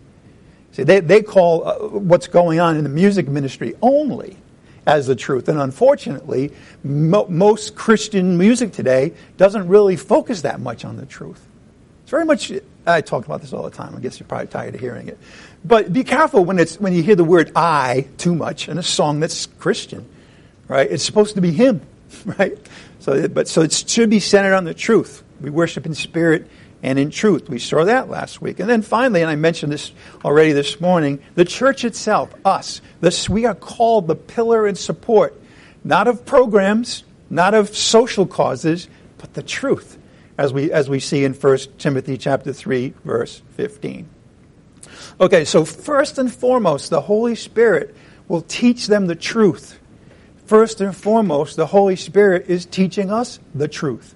See, 0.73 0.83
they, 0.83 0.99
they 0.99 1.21
call 1.21 1.67
uh, 1.67 1.75
what's 1.87 2.27
going 2.27 2.59
on 2.59 2.77
in 2.77 2.83
the 2.83 2.89
music 2.89 3.27
ministry 3.27 3.75
only 3.81 4.37
as 4.85 5.07
the 5.07 5.15
truth. 5.15 5.47
And 5.47 5.59
unfortunately, 5.59 6.51
mo- 6.83 7.27
most 7.29 7.75
Christian 7.75 8.37
music 8.37 8.71
today 8.71 9.13
doesn't 9.37 9.67
really 9.67 9.95
focus 9.95 10.41
that 10.41 10.59
much 10.59 10.85
on 10.85 10.97
the 10.97 11.05
truth. 11.05 11.45
It's 12.03 12.11
very 12.11 12.25
much, 12.25 12.51
I 12.85 13.01
talk 13.01 13.25
about 13.25 13.41
this 13.41 13.53
all 13.53 13.63
the 13.63 13.69
time. 13.69 13.95
I 13.95 13.99
guess 13.99 14.19
you're 14.19 14.27
probably 14.27 14.47
tired 14.47 14.75
of 14.75 14.81
hearing 14.81 15.07
it. 15.07 15.17
But 15.63 15.93
be 15.93 16.03
careful 16.03 16.43
when, 16.43 16.57
it's, 16.57 16.79
when 16.79 16.93
you 16.93 17.03
hear 17.03 17.15
the 17.15 17.23
word 17.23 17.51
I 17.55 18.07
too 18.17 18.35
much 18.35 18.67
in 18.67 18.77
a 18.77 18.83
song 18.83 19.19
that's 19.19 19.45
Christian, 19.45 20.07
right? 20.67 20.89
It's 20.89 21.03
supposed 21.03 21.35
to 21.35 21.41
be 21.41 21.51
Him, 21.51 21.81
right? 22.25 22.57
So, 22.99 23.27
but, 23.27 23.47
so 23.47 23.61
it 23.61 23.71
should 23.71 24.09
be 24.09 24.19
centered 24.19 24.53
on 24.53 24.63
the 24.63 24.73
truth. 24.73 25.23
We 25.39 25.49
worship 25.49 25.85
in 25.85 25.93
spirit 25.95 26.47
and 26.83 26.97
in 26.97 27.11
truth. 27.11 27.49
We 27.49 27.59
saw 27.59 27.85
that 27.85 28.09
last 28.09 28.41
week. 28.41 28.59
And 28.59 28.69
then 28.69 28.81
finally, 28.81 29.21
and 29.21 29.29
I 29.29 29.35
mentioned 29.35 29.71
this 29.71 29.91
already 30.25 30.51
this 30.51 30.81
morning, 30.81 31.19
the 31.35 31.45
church 31.45 31.85
itself, 31.85 32.33
us, 32.43 32.81
this, 33.01 33.29
we 33.29 33.45
are 33.45 33.55
called 33.55 34.07
the 34.07 34.15
pillar 34.15 34.65
and 34.67 34.77
support, 34.77 35.39
not 35.83 36.07
of 36.07 36.25
programs, 36.25 37.03
not 37.29 37.53
of 37.53 37.75
social 37.75 38.25
causes, 38.25 38.87
but 39.17 39.33
the 39.33 39.43
truth. 39.43 39.97
as 40.37 40.51
we, 40.51 40.71
as 40.71 40.89
we 40.89 40.99
see 40.99 41.23
in 41.23 41.33
1 41.33 41.57
Timothy 41.77 42.17
chapter 42.17 42.51
3, 42.51 42.93
verse 43.05 43.41
15. 43.57 44.09
Okay, 45.19 45.45
so 45.45 45.65
first 45.65 46.17
and 46.17 46.33
foremost, 46.33 46.89
the 46.89 47.01
Holy 47.01 47.35
Spirit 47.35 47.95
will 48.27 48.41
teach 48.41 48.87
them 48.87 49.05
the 49.05 49.15
truth. 49.15 49.79
First 50.45 50.81
and 50.81 50.95
foremost, 50.95 51.57
the 51.57 51.67
Holy 51.67 51.95
Spirit 51.95 52.45
is 52.47 52.65
teaching 52.65 53.11
us 53.11 53.39
the 53.53 53.67
truth. 53.67 54.15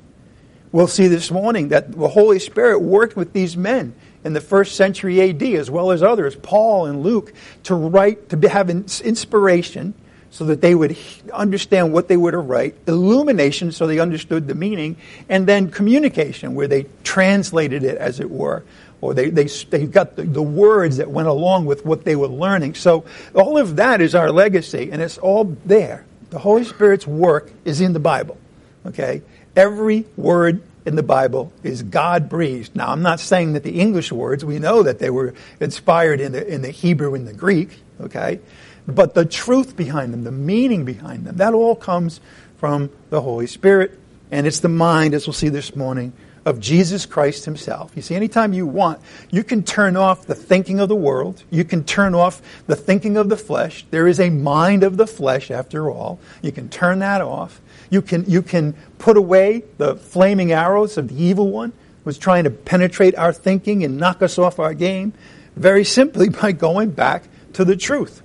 We'll 0.76 0.88
see 0.88 1.08
this 1.08 1.32
morning 1.32 1.70
that 1.70 1.94
the 1.94 2.10
Holy 2.10 2.38
Spirit 2.38 2.80
worked 2.80 3.16
with 3.16 3.32
these 3.32 3.56
men 3.56 3.96
in 4.26 4.34
the 4.34 4.42
first 4.42 4.76
century 4.76 5.22
AD, 5.22 5.42
as 5.42 5.72
well 5.72 5.92
as 5.92 6.04
others, 6.04 6.36
Paul 6.36 6.88
and 6.88 7.02
Luke, 7.02 7.32
to 7.64 7.76
write, 7.76 8.28
to 8.28 8.50
have 8.50 8.70
inspiration 8.70 9.94
so 10.32 10.44
that 10.44 10.60
they 10.60 10.76
would 10.76 10.98
understand 11.32 11.94
what 11.94 12.10
they 12.10 12.18
were 12.18 12.32
to 12.32 12.40
write, 12.40 12.76
illumination 12.88 13.72
so 13.72 13.88
they 13.88 14.00
understood 14.00 14.50
the 14.50 14.54
meaning, 14.54 14.98
and 15.30 15.48
then 15.48 15.72
communication 15.72 16.56
where 16.56 16.68
they 16.68 16.88
translated 17.06 17.86
it, 17.86 17.98
as 17.98 18.20
it 18.20 18.30
were, 18.30 18.66
or 19.00 19.14
they, 19.14 19.30
they, 19.30 19.46
they 19.46 19.86
got 19.86 20.18
the, 20.18 20.24
the 20.24 20.44
words 20.44 20.98
that 20.98 21.10
went 21.10 21.30
along 21.30 21.68
with 21.68 21.86
what 21.86 22.04
they 22.04 22.18
were 22.18 22.28
learning. 22.28 22.76
So 22.76 23.06
all 23.34 23.58
of 23.58 23.78
that 23.78 24.02
is 24.02 24.14
our 24.14 24.30
legacy, 24.30 24.92
and 24.92 25.02
it's 25.02 25.18
all 25.20 25.56
there. 25.64 26.06
The 26.32 26.40
Holy 26.40 26.66
Spirit's 26.66 27.08
work 27.08 27.50
is 27.64 27.80
in 27.80 27.94
the 27.94 28.02
Bible. 28.02 28.38
Okay? 28.86 29.22
Every 29.56 30.06
word 30.18 30.62
in 30.86 30.96
the 30.96 31.04
Bible 31.04 31.52
is 31.64 31.82
God 31.82 32.30
breathed. 32.30 32.76
Now, 32.76 32.90
I'm 32.90 33.02
not 33.02 33.20
saying 33.20 33.54
that 33.54 33.64
the 33.64 33.80
English 33.80 34.12
words, 34.12 34.46
we 34.46 34.60
know 34.60 34.84
that 34.84 35.00
they 35.00 35.10
were 35.10 35.34
inspired 35.60 36.22
in 36.22 36.32
the, 36.32 36.48
in 36.48 36.62
the 36.62 36.70
Hebrew 36.70 37.16
and 37.16 37.28
the 37.28 37.34
Greek, 37.34 37.80
okay? 38.00 38.40
But 38.88 39.16
the 39.16 39.26
truth 39.26 39.76
behind 39.76 40.14
them, 40.14 40.24
the 40.24 40.32
meaning 40.32 40.86
behind 40.86 41.26
them, 41.26 41.38
that 41.38 41.54
all 41.54 41.76
comes 41.76 42.20
from 42.58 42.92
the 43.10 43.22
Holy 43.22 43.48
Spirit. 43.48 43.98
And 44.32 44.46
it's 44.46 44.60
the 44.60 44.70
mind, 44.70 45.14
as 45.14 45.28
we'll 45.28 45.34
see 45.34 45.50
this 45.50 45.76
morning, 45.76 46.14
of 46.46 46.60
Jesus 46.60 47.08
Christ 47.08 47.46
Himself. 47.46 47.92
You 47.96 48.04
see, 48.04 48.16
anytime 48.16 48.54
you 48.54 48.68
want, 48.68 49.00
you 49.32 49.44
can 49.44 49.64
turn 49.64 49.98
off 49.98 50.28
the 50.28 50.36
thinking 50.36 50.80
of 50.80 50.90
the 50.90 50.96
world. 50.96 51.44
You 51.50 51.64
can 51.64 51.84
turn 51.84 52.14
off 52.14 52.42
the 52.68 52.76
thinking 52.76 53.18
of 53.18 53.30
the 53.30 53.38
flesh. 53.38 53.86
There 53.90 54.08
is 54.08 54.20
a 54.20 54.30
mind 54.30 54.84
of 54.84 54.98
the 54.98 55.08
flesh, 55.08 55.50
after 55.50 55.90
all. 55.90 56.20
You 56.44 56.52
can 56.52 56.70
turn 56.70 57.00
that 57.00 57.22
off. 57.22 57.60
You 57.96 58.02
can, 58.02 58.30
you 58.30 58.42
can 58.42 58.74
put 58.98 59.16
away 59.16 59.64
the 59.78 59.96
flaming 59.96 60.52
arrows 60.52 60.98
of 60.98 61.08
the 61.08 61.24
evil 61.24 61.50
one 61.50 61.72
who's 62.04 62.18
trying 62.18 62.44
to 62.44 62.50
penetrate 62.50 63.16
our 63.16 63.32
thinking 63.32 63.86
and 63.86 63.96
knock 63.96 64.22
us 64.22 64.38
off 64.38 64.60
our 64.60 64.74
game 64.74 65.14
very 65.56 65.86
simply 65.86 66.28
by 66.42 66.52
going 66.52 66.92
back 66.92 67.24
to 67.54 67.64
the 67.64 67.78
truth. 67.78 68.22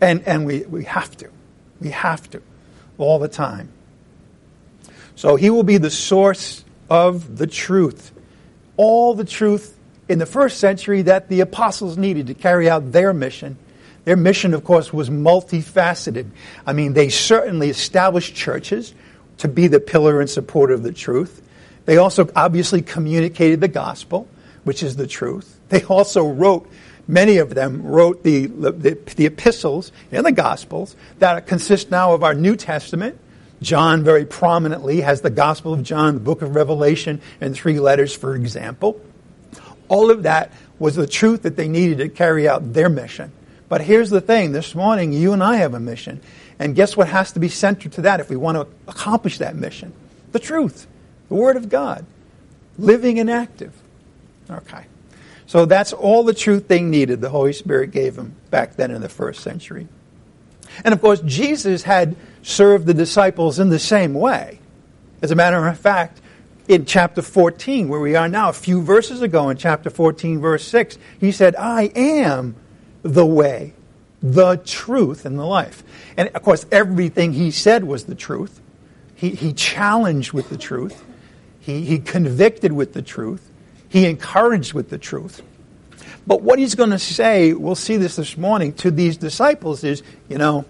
And, 0.00 0.26
and 0.26 0.44
we, 0.44 0.62
we 0.62 0.82
have 0.86 1.16
to. 1.18 1.30
We 1.80 1.90
have 1.90 2.28
to. 2.30 2.42
All 2.98 3.20
the 3.20 3.28
time. 3.28 3.68
So 5.14 5.36
he 5.36 5.50
will 5.50 5.62
be 5.62 5.76
the 5.76 5.88
source 5.88 6.64
of 6.90 7.38
the 7.38 7.46
truth. 7.46 8.10
All 8.76 9.14
the 9.14 9.24
truth 9.24 9.78
in 10.08 10.18
the 10.18 10.26
first 10.26 10.58
century 10.58 11.02
that 11.02 11.28
the 11.28 11.42
apostles 11.42 11.96
needed 11.96 12.26
to 12.26 12.34
carry 12.34 12.68
out 12.68 12.90
their 12.90 13.14
mission. 13.14 13.56
Their 14.04 14.16
mission, 14.16 14.54
of 14.54 14.64
course, 14.64 14.92
was 14.92 15.10
multifaceted. 15.10 16.30
I 16.66 16.72
mean, 16.72 16.94
they 16.94 17.08
certainly 17.08 17.68
established 17.70 18.34
churches 18.34 18.94
to 19.38 19.48
be 19.48 19.66
the 19.66 19.80
pillar 19.80 20.20
and 20.20 20.28
support 20.28 20.70
of 20.70 20.82
the 20.82 20.92
truth. 20.92 21.42
They 21.84 21.96
also 21.96 22.28
obviously 22.34 22.82
communicated 22.82 23.60
the 23.60 23.68
gospel, 23.68 24.28
which 24.64 24.82
is 24.82 24.96
the 24.96 25.06
truth. 25.06 25.58
They 25.68 25.82
also 25.84 26.26
wrote 26.26 26.70
Many 27.10 27.38
of 27.38 27.56
them 27.56 27.82
wrote 27.82 28.22
the, 28.22 28.46
the, 28.46 28.96
the 29.16 29.26
epistles 29.26 29.90
and 30.12 30.24
the 30.24 30.30
gospels 30.30 30.94
that 31.18 31.44
consist 31.48 31.90
now 31.90 32.14
of 32.14 32.22
our 32.22 32.34
New 32.34 32.54
Testament. 32.54 33.18
John 33.60 34.04
very 34.04 34.24
prominently 34.24 35.00
has 35.00 35.20
the 35.20 35.28
Gospel 35.28 35.74
of 35.74 35.82
John, 35.82 36.14
the 36.14 36.20
book 36.20 36.40
of 36.40 36.54
Revelation, 36.54 37.20
and 37.40 37.52
three 37.52 37.80
letters, 37.80 38.14
for 38.14 38.36
example. 38.36 39.00
All 39.88 40.12
of 40.12 40.22
that 40.22 40.52
was 40.78 40.94
the 40.94 41.08
truth 41.08 41.42
that 41.42 41.56
they 41.56 41.66
needed 41.66 41.98
to 41.98 42.08
carry 42.08 42.48
out 42.48 42.74
their 42.74 42.88
mission. 42.88 43.32
But 43.70 43.82
here's 43.82 44.10
the 44.10 44.20
thing 44.20 44.50
this 44.50 44.74
morning, 44.74 45.12
you 45.12 45.32
and 45.32 45.42
I 45.42 45.56
have 45.58 45.74
a 45.74 45.80
mission. 45.80 46.20
And 46.58 46.74
guess 46.74 46.96
what 46.96 47.08
has 47.08 47.30
to 47.32 47.40
be 47.40 47.48
centered 47.48 47.92
to 47.92 48.02
that 48.02 48.18
if 48.18 48.28
we 48.28 48.34
want 48.36 48.56
to 48.56 48.66
accomplish 48.90 49.38
that 49.38 49.54
mission? 49.54 49.92
The 50.32 50.40
truth, 50.40 50.88
the 51.28 51.36
Word 51.36 51.56
of 51.56 51.68
God, 51.68 52.04
living 52.78 53.20
and 53.20 53.30
active. 53.30 53.72
Okay. 54.50 54.86
So 55.46 55.66
that's 55.66 55.92
all 55.92 56.24
the 56.24 56.34
truth 56.34 56.66
they 56.66 56.82
needed, 56.82 57.20
the 57.20 57.30
Holy 57.30 57.52
Spirit 57.52 57.92
gave 57.92 58.16
them 58.16 58.34
back 58.50 58.74
then 58.74 58.90
in 58.90 59.02
the 59.02 59.08
first 59.08 59.40
century. 59.40 59.86
And 60.84 60.92
of 60.92 61.00
course, 61.00 61.20
Jesus 61.20 61.84
had 61.84 62.16
served 62.42 62.86
the 62.86 62.94
disciples 62.94 63.60
in 63.60 63.68
the 63.68 63.78
same 63.78 64.14
way. 64.14 64.58
As 65.22 65.30
a 65.30 65.36
matter 65.36 65.64
of 65.64 65.78
fact, 65.78 66.20
in 66.66 66.86
chapter 66.86 67.22
14, 67.22 67.88
where 67.88 68.00
we 68.00 68.16
are 68.16 68.28
now, 68.28 68.48
a 68.48 68.52
few 68.52 68.82
verses 68.82 69.22
ago 69.22 69.48
in 69.48 69.56
chapter 69.56 69.90
14, 69.90 70.40
verse 70.40 70.66
6, 70.66 70.98
he 71.20 71.30
said, 71.30 71.54
I 71.54 71.84
am 71.94 72.56
the 73.02 73.26
way, 73.26 73.74
the 74.22 74.56
truth, 74.56 75.24
and 75.24 75.38
the 75.38 75.46
life. 75.46 75.82
And 76.16 76.28
of 76.28 76.42
course, 76.42 76.66
everything 76.70 77.32
he 77.32 77.50
said 77.50 77.84
was 77.84 78.04
the 78.04 78.14
truth. 78.14 78.60
He, 79.14 79.30
he 79.30 79.52
challenged 79.52 80.32
with 80.32 80.48
the 80.48 80.56
truth, 80.56 81.04
he, 81.60 81.84
he 81.84 81.98
convicted 81.98 82.72
with 82.72 82.94
the 82.94 83.02
truth, 83.02 83.50
he 83.88 84.06
encouraged 84.06 84.72
with 84.72 84.88
the 84.88 84.98
truth. 84.98 85.42
But 86.26 86.42
what 86.42 86.58
he's 86.58 86.74
going 86.74 86.90
to 86.90 86.98
say, 86.98 87.52
we'll 87.52 87.74
see 87.74 87.96
this 87.96 88.16
this 88.16 88.36
morning, 88.36 88.72
to 88.74 88.90
these 88.90 89.16
disciples 89.16 89.84
is, 89.84 90.02
you 90.28 90.38
know, 90.38 90.64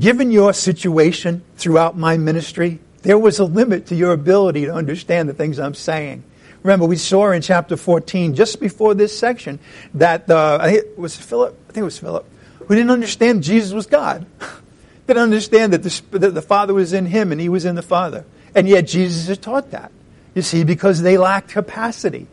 given 0.00 0.30
your 0.30 0.52
situation 0.52 1.42
throughout 1.56 1.96
my 1.96 2.16
ministry, 2.16 2.80
there 3.02 3.18
was 3.18 3.38
a 3.38 3.44
limit 3.44 3.86
to 3.86 3.94
your 3.94 4.12
ability 4.12 4.64
to 4.66 4.72
understand 4.72 5.28
the 5.28 5.34
things 5.34 5.58
I'm 5.58 5.74
saying. 5.74 6.24
Remember, 6.64 6.86
we 6.86 6.96
saw 6.96 7.30
in 7.30 7.42
chapter 7.42 7.76
14, 7.76 8.34
just 8.34 8.58
before 8.58 8.94
this 8.94 9.16
section, 9.16 9.58
that 9.92 10.30
uh, 10.30 10.58
I 10.58 10.72
think 10.72 10.84
it 10.86 10.98
was 10.98 11.14
Philip, 11.14 11.54
I 11.68 11.72
think 11.72 11.82
it 11.82 11.84
was 11.84 11.98
Philip, 11.98 12.26
who 12.60 12.74
didn't 12.74 12.90
understand 12.90 13.42
Jesus 13.42 13.74
was 13.74 13.84
God. 13.84 14.24
didn't 15.06 15.22
understand 15.22 15.74
that 15.74 15.82
the, 15.82 16.18
that 16.18 16.32
the 16.32 16.40
Father 16.40 16.72
was 16.72 16.94
in 16.94 17.04
him 17.04 17.32
and 17.32 17.40
he 17.40 17.50
was 17.50 17.66
in 17.66 17.74
the 17.74 17.82
Father. 17.82 18.24
And 18.54 18.66
yet 18.66 18.86
Jesus 18.86 19.28
had 19.28 19.42
taught 19.42 19.72
that. 19.72 19.92
You 20.34 20.40
see, 20.40 20.64
because 20.64 21.02
they 21.02 21.18
lacked 21.18 21.50
capacity. 21.50 22.28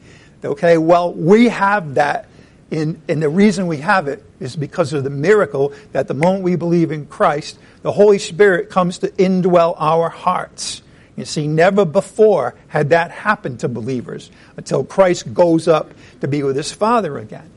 Okay, 0.45 0.77
well, 0.77 1.13
we 1.13 1.49
have 1.49 1.95
that, 1.95 2.27
in, 2.71 3.01
and 3.09 3.21
the 3.21 3.27
reason 3.27 3.67
we 3.67 3.77
have 3.77 4.07
it 4.07 4.23
is 4.39 4.55
because 4.55 4.93
of 4.93 5.03
the 5.03 5.09
miracle 5.09 5.73
that 5.91 6.07
the 6.07 6.13
moment 6.13 6.45
we 6.45 6.55
believe 6.55 6.93
in 6.93 7.05
Christ, 7.05 7.59
the 7.81 7.91
Holy 7.91 8.17
Spirit 8.17 8.69
comes 8.69 8.99
to 8.99 9.09
indwell 9.09 9.75
our 9.77 10.07
hearts. 10.07 10.81
You 11.15 11.25
see, 11.25 11.47
never 11.47 11.85
before 11.85 12.55
had 12.69 12.89
that 12.89 13.11
happened 13.11 13.59
to 13.59 13.67
believers 13.67 14.31
until 14.57 14.83
Christ 14.83 15.33
goes 15.33 15.67
up 15.67 15.93
to 16.21 16.27
be 16.27 16.41
with 16.41 16.55
his 16.55 16.71
Father 16.71 17.17
again. 17.17 17.49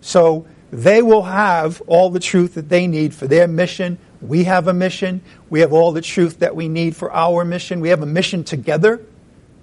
So 0.00 0.46
they 0.70 1.02
will 1.02 1.22
have 1.22 1.80
all 1.86 2.10
the 2.10 2.20
truth 2.20 2.54
that 2.54 2.68
they 2.68 2.86
need 2.86 3.14
for 3.14 3.26
their 3.26 3.48
mission. 3.48 3.98
We 4.20 4.44
have 4.44 4.68
a 4.68 4.74
mission. 4.74 5.22
We 5.48 5.60
have 5.60 5.72
all 5.72 5.92
the 5.92 6.02
truth 6.02 6.40
that 6.40 6.54
we 6.54 6.68
need 6.68 6.94
for 6.94 7.10
our 7.12 7.44
mission. 7.44 7.80
We 7.80 7.88
have 7.88 8.02
a 8.02 8.06
mission 8.06 8.44
together. 8.44 9.00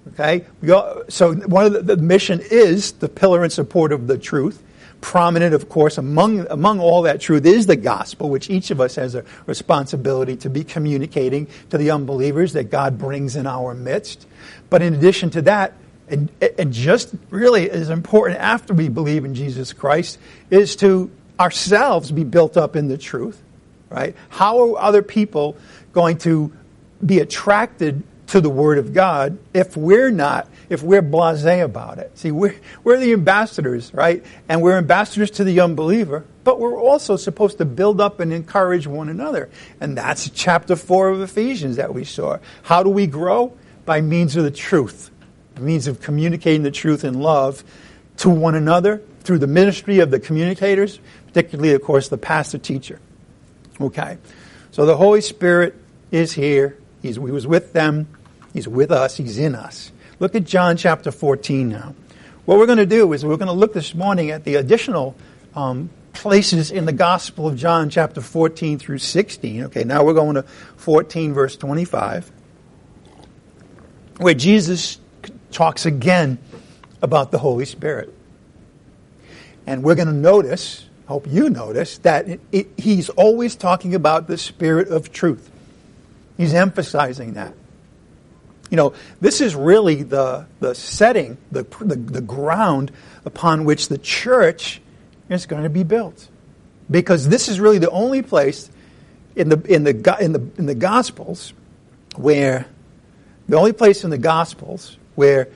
Okay? 0.08 0.44
All, 0.70 1.02
so 1.08 1.34
one 1.34 1.66
of 1.66 1.72
the, 1.72 1.82
the 1.82 1.96
mission 1.96 2.40
is 2.50 2.92
the 2.92 3.08
pillar 3.08 3.44
and 3.44 3.52
support 3.52 3.92
of 3.92 4.06
the 4.06 4.18
truth. 4.18 4.62
Prominent, 5.00 5.54
of 5.54 5.68
course, 5.68 5.96
among, 5.96 6.46
among 6.50 6.80
all 6.80 7.02
that 7.02 7.20
truth 7.20 7.46
is 7.46 7.66
the 7.66 7.76
gospel, 7.76 8.30
which 8.30 8.50
each 8.50 8.70
of 8.70 8.80
us 8.80 8.96
has 8.96 9.14
a 9.14 9.24
responsibility 9.46 10.36
to 10.36 10.50
be 10.50 10.64
communicating 10.64 11.46
to 11.70 11.78
the 11.78 11.90
unbelievers 11.90 12.52
that 12.54 12.64
God 12.64 12.98
brings 12.98 13.36
in 13.36 13.46
our 13.46 13.74
midst. 13.74 14.26
But 14.70 14.82
in 14.82 14.94
addition 14.94 15.30
to 15.30 15.42
that, 15.42 15.74
and, 16.08 16.30
and 16.58 16.72
just 16.72 17.14
really 17.30 17.70
as 17.70 17.90
important 17.90 18.40
after 18.40 18.74
we 18.74 18.88
believe 18.88 19.24
in 19.24 19.34
Jesus 19.34 19.72
Christ, 19.72 20.18
is 20.50 20.74
to 20.76 21.10
ourselves 21.38 22.10
be 22.10 22.24
built 22.24 22.56
up 22.56 22.74
in 22.74 22.88
the 22.88 22.98
truth, 22.98 23.40
right? 23.90 24.16
How 24.30 24.74
are 24.74 24.78
other 24.78 25.02
people 25.02 25.56
going 25.92 26.18
to 26.18 26.52
be 27.04 27.20
attracted 27.20 28.02
to 28.28 28.40
the 28.40 28.50
Word 28.50 28.78
of 28.78 28.92
God 28.92 29.38
if 29.54 29.76
we're 29.76 30.10
not, 30.10 30.48
if 30.68 30.82
we're 30.82 31.02
blase 31.02 31.44
about 31.44 31.98
it. 31.98 32.16
See, 32.18 32.30
we're, 32.30 32.54
we're 32.84 32.98
the 32.98 33.12
ambassadors, 33.12 33.92
right? 33.94 34.24
And 34.48 34.62
we're 34.62 34.76
ambassadors 34.76 35.30
to 35.32 35.44
the 35.44 35.60
unbeliever, 35.60 36.24
but 36.44 36.60
we're 36.60 36.78
also 36.78 37.16
supposed 37.16 37.58
to 37.58 37.64
build 37.64 38.00
up 38.00 38.20
and 38.20 38.32
encourage 38.32 38.86
one 38.86 39.08
another. 39.08 39.48
And 39.80 39.96
that's 39.96 40.28
chapter 40.30 40.76
4 40.76 41.10
of 41.10 41.20
Ephesians 41.20 41.76
that 41.76 41.94
we 41.94 42.04
saw. 42.04 42.38
How 42.62 42.82
do 42.82 42.90
we 42.90 43.06
grow? 43.06 43.56
By 43.84 44.00
means 44.00 44.36
of 44.36 44.44
the 44.44 44.50
truth, 44.50 45.10
by 45.54 45.62
means 45.62 45.86
of 45.86 46.00
communicating 46.00 46.62
the 46.62 46.70
truth 46.70 47.04
in 47.04 47.20
love 47.20 47.64
to 48.18 48.28
one 48.28 48.54
another 48.54 49.02
through 49.20 49.38
the 49.38 49.46
ministry 49.46 50.00
of 50.00 50.10
the 50.10 50.20
communicators, 50.20 51.00
particularly, 51.28 51.72
of 51.72 51.82
course, 51.82 52.08
the 52.08 52.18
pastor 52.18 52.58
teacher. 52.58 53.00
Okay? 53.80 54.18
So 54.70 54.84
the 54.84 54.96
Holy 54.96 55.22
Spirit 55.22 55.74
is 56.10 56.32
here. 56.32 56.76
He's, 57.00 57.14
he 57.14 57.20
was 57.20 57.46
with 57.46 57.72
them 57.72 58.08
He's 58.52 58.68
with 58.68 58.90
us, 58.90 59.16
He's 59.16 59.38
in 59.38 59.54
us. 59.54 59.92
Look 60.20 60.34
at 60.34 60.44
John 60.44 60.76
chapter 60.76 61.12
14 61.12 61.68
now. 61.68 61.94
What 62.44 62.58
we're 62.58 62.66
going 62.66 62.78
to 62.78 62.86
do 62.86 63.12
is 63.12 63.24
we're 63.24 63.36
going 63.36 63.48
to 63.48 63.52
look 63.52 63.72
this 63.72 63.94
morning 63.94 64.30
at 64.30 64.44
the 64.44 64.56
additional 64.56 65.14
um, 65.54 65.90
places 66.12 66.70
in 66.70 66.86
the 66.86 66.92
Gospel 66.92 67.46
of 67.46 67.56
John 67.56 67.88
chapter 67.88 68.20
14 68.20 68.78
through 68.78 68.98
16. 68.98 69.64
Okay, 69.64 69.84
now 69.84 70.02
we're 70.02 70.14
going 70.14 70.34
to 70.34 70.42
14 70.42 71.34
verse 71.34 71.56
25, 71.56 72.32
where 74.16 74.34
Jesus 74.34 74.98
talks 75.52 75.86
again 75.86 76.38
about 77.00 77.30
the 77.30 77.38
Holy 77.38 77.64
Spirit. 77.64 78.12
And 79.66 79.84
we're 79.84 79.94
going 79.94 80.08
to 80.08 80.14
notice, 80.14 80.86
hope 81.06 81.26
you 81.28 81.50
notice, 81.50 81.98
that 81.98 82.28
it, 82.28 82.40
it, 82.50 82.68
he's 82.76 83.08
always 83.10 83.54
talking 83.54 83.94
about 83.94 84.26
the 84.26 84.38
Spirit 84.38 84.88
of 84.88 85.12
truth. 85.12 85.48
He's 86.36 86.54
emphasizing 86.54 87.34
that. 87.34 87.54
You 88.70 88.76
know, 88.76 88.94
this 89.20 89.40
is 89.40 89.54
really 89.54 90.02
the, 90.02 90.46
the 90.60 90.74
setting, 90.74 91.38
the, 91.50 91.64
the, 91.80 91.96
the 91.96 92.20
ground 92.20 92.92
upon 93.24 93.64
which 93.64 93.88
the 93.88 93.98
church 93.98 94.80
is 95.28 95.46
going 95.46 95.62
to 95.62 95.70
be 95.70 95.82
built. 95.82 96.28
Because 96.90 97.28
this 97.28 97.48
is 97.48 97.60
really 97.60 97.78
the 97.78 97.90
only 97.90 98.22
place 98.22 98.70
in 99.36 99.48
the, 99.48 99.60
in 99.62 99.84
the, 99.84 100.16
in 100.20 100.32
the, 100.32 100.50
in 100.58 100.66
the 100.66 100.74
Gospels 100.74 101.52
where, 102.16 102.66
the 103.48 103.56
only 103.56 103.72
place 103.72 104.04
in 104.04 104.10
the 104.10 104.18
Gospels 104.18 104.96
where 105.14 105.48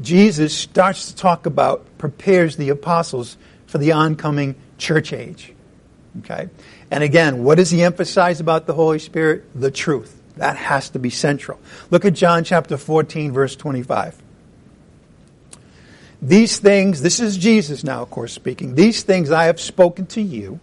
Jesus 0.00 0.56
starts 0.56 1.08
to 1.10 1.16
talk 1.16 1.46
about, 1.46 1.86
prepares 1.98 2.56
the 2.56 2.68
apostles 2.68 3.36
for 3.66 3.78
the 3.78 3.92
oncoming 3.92 4.54
church 4.78 5.12
age. 5.12 5.52
Okay? 6.20 6.48
And 6.90 7.02
again, 7.02 7.42
what 7.42 7.56
does 7.56 7.70
he 7.70 7.82
emphasize 7.82 8.40
about 8.40 8.66
the 8.66 8.74
Holy 8.74 8.98
Spirit? 8.98 9.44
The 9.54 9.70
truth. 9.70 10.21
That 10.36 10.56
has 10.56 10.90
to 10.90 10.98
be 10.98 11.10
central. 11.10 11.58
Look 11.90 12.04
at 12.04 12.14
John 12.14 12.44
chapter 12.44 12.76
14, 12.76 13.32
verse 13.32 13.54
25. 13.56 14.20
These 16.22 16.58
things, 16.60 17.02
this 17.02 17.18
is 17.18 17.36
Jesus 17.36 17.82
now, 17.82 18.02
of 18.02 18.10
course, 18.10 18.32
speaking. 18.32 18.76
These 18.76 19.02
things 19.02 19.30
I 19.30 19.44
have 19.44 19.60
spoken 19.60 20.06
to 20.06 20.22
you 20.22 20.60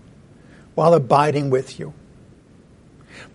while 0.73 0.93
abiding 0.93 1.49
with 1.49 1.79
you. 1.79 1.93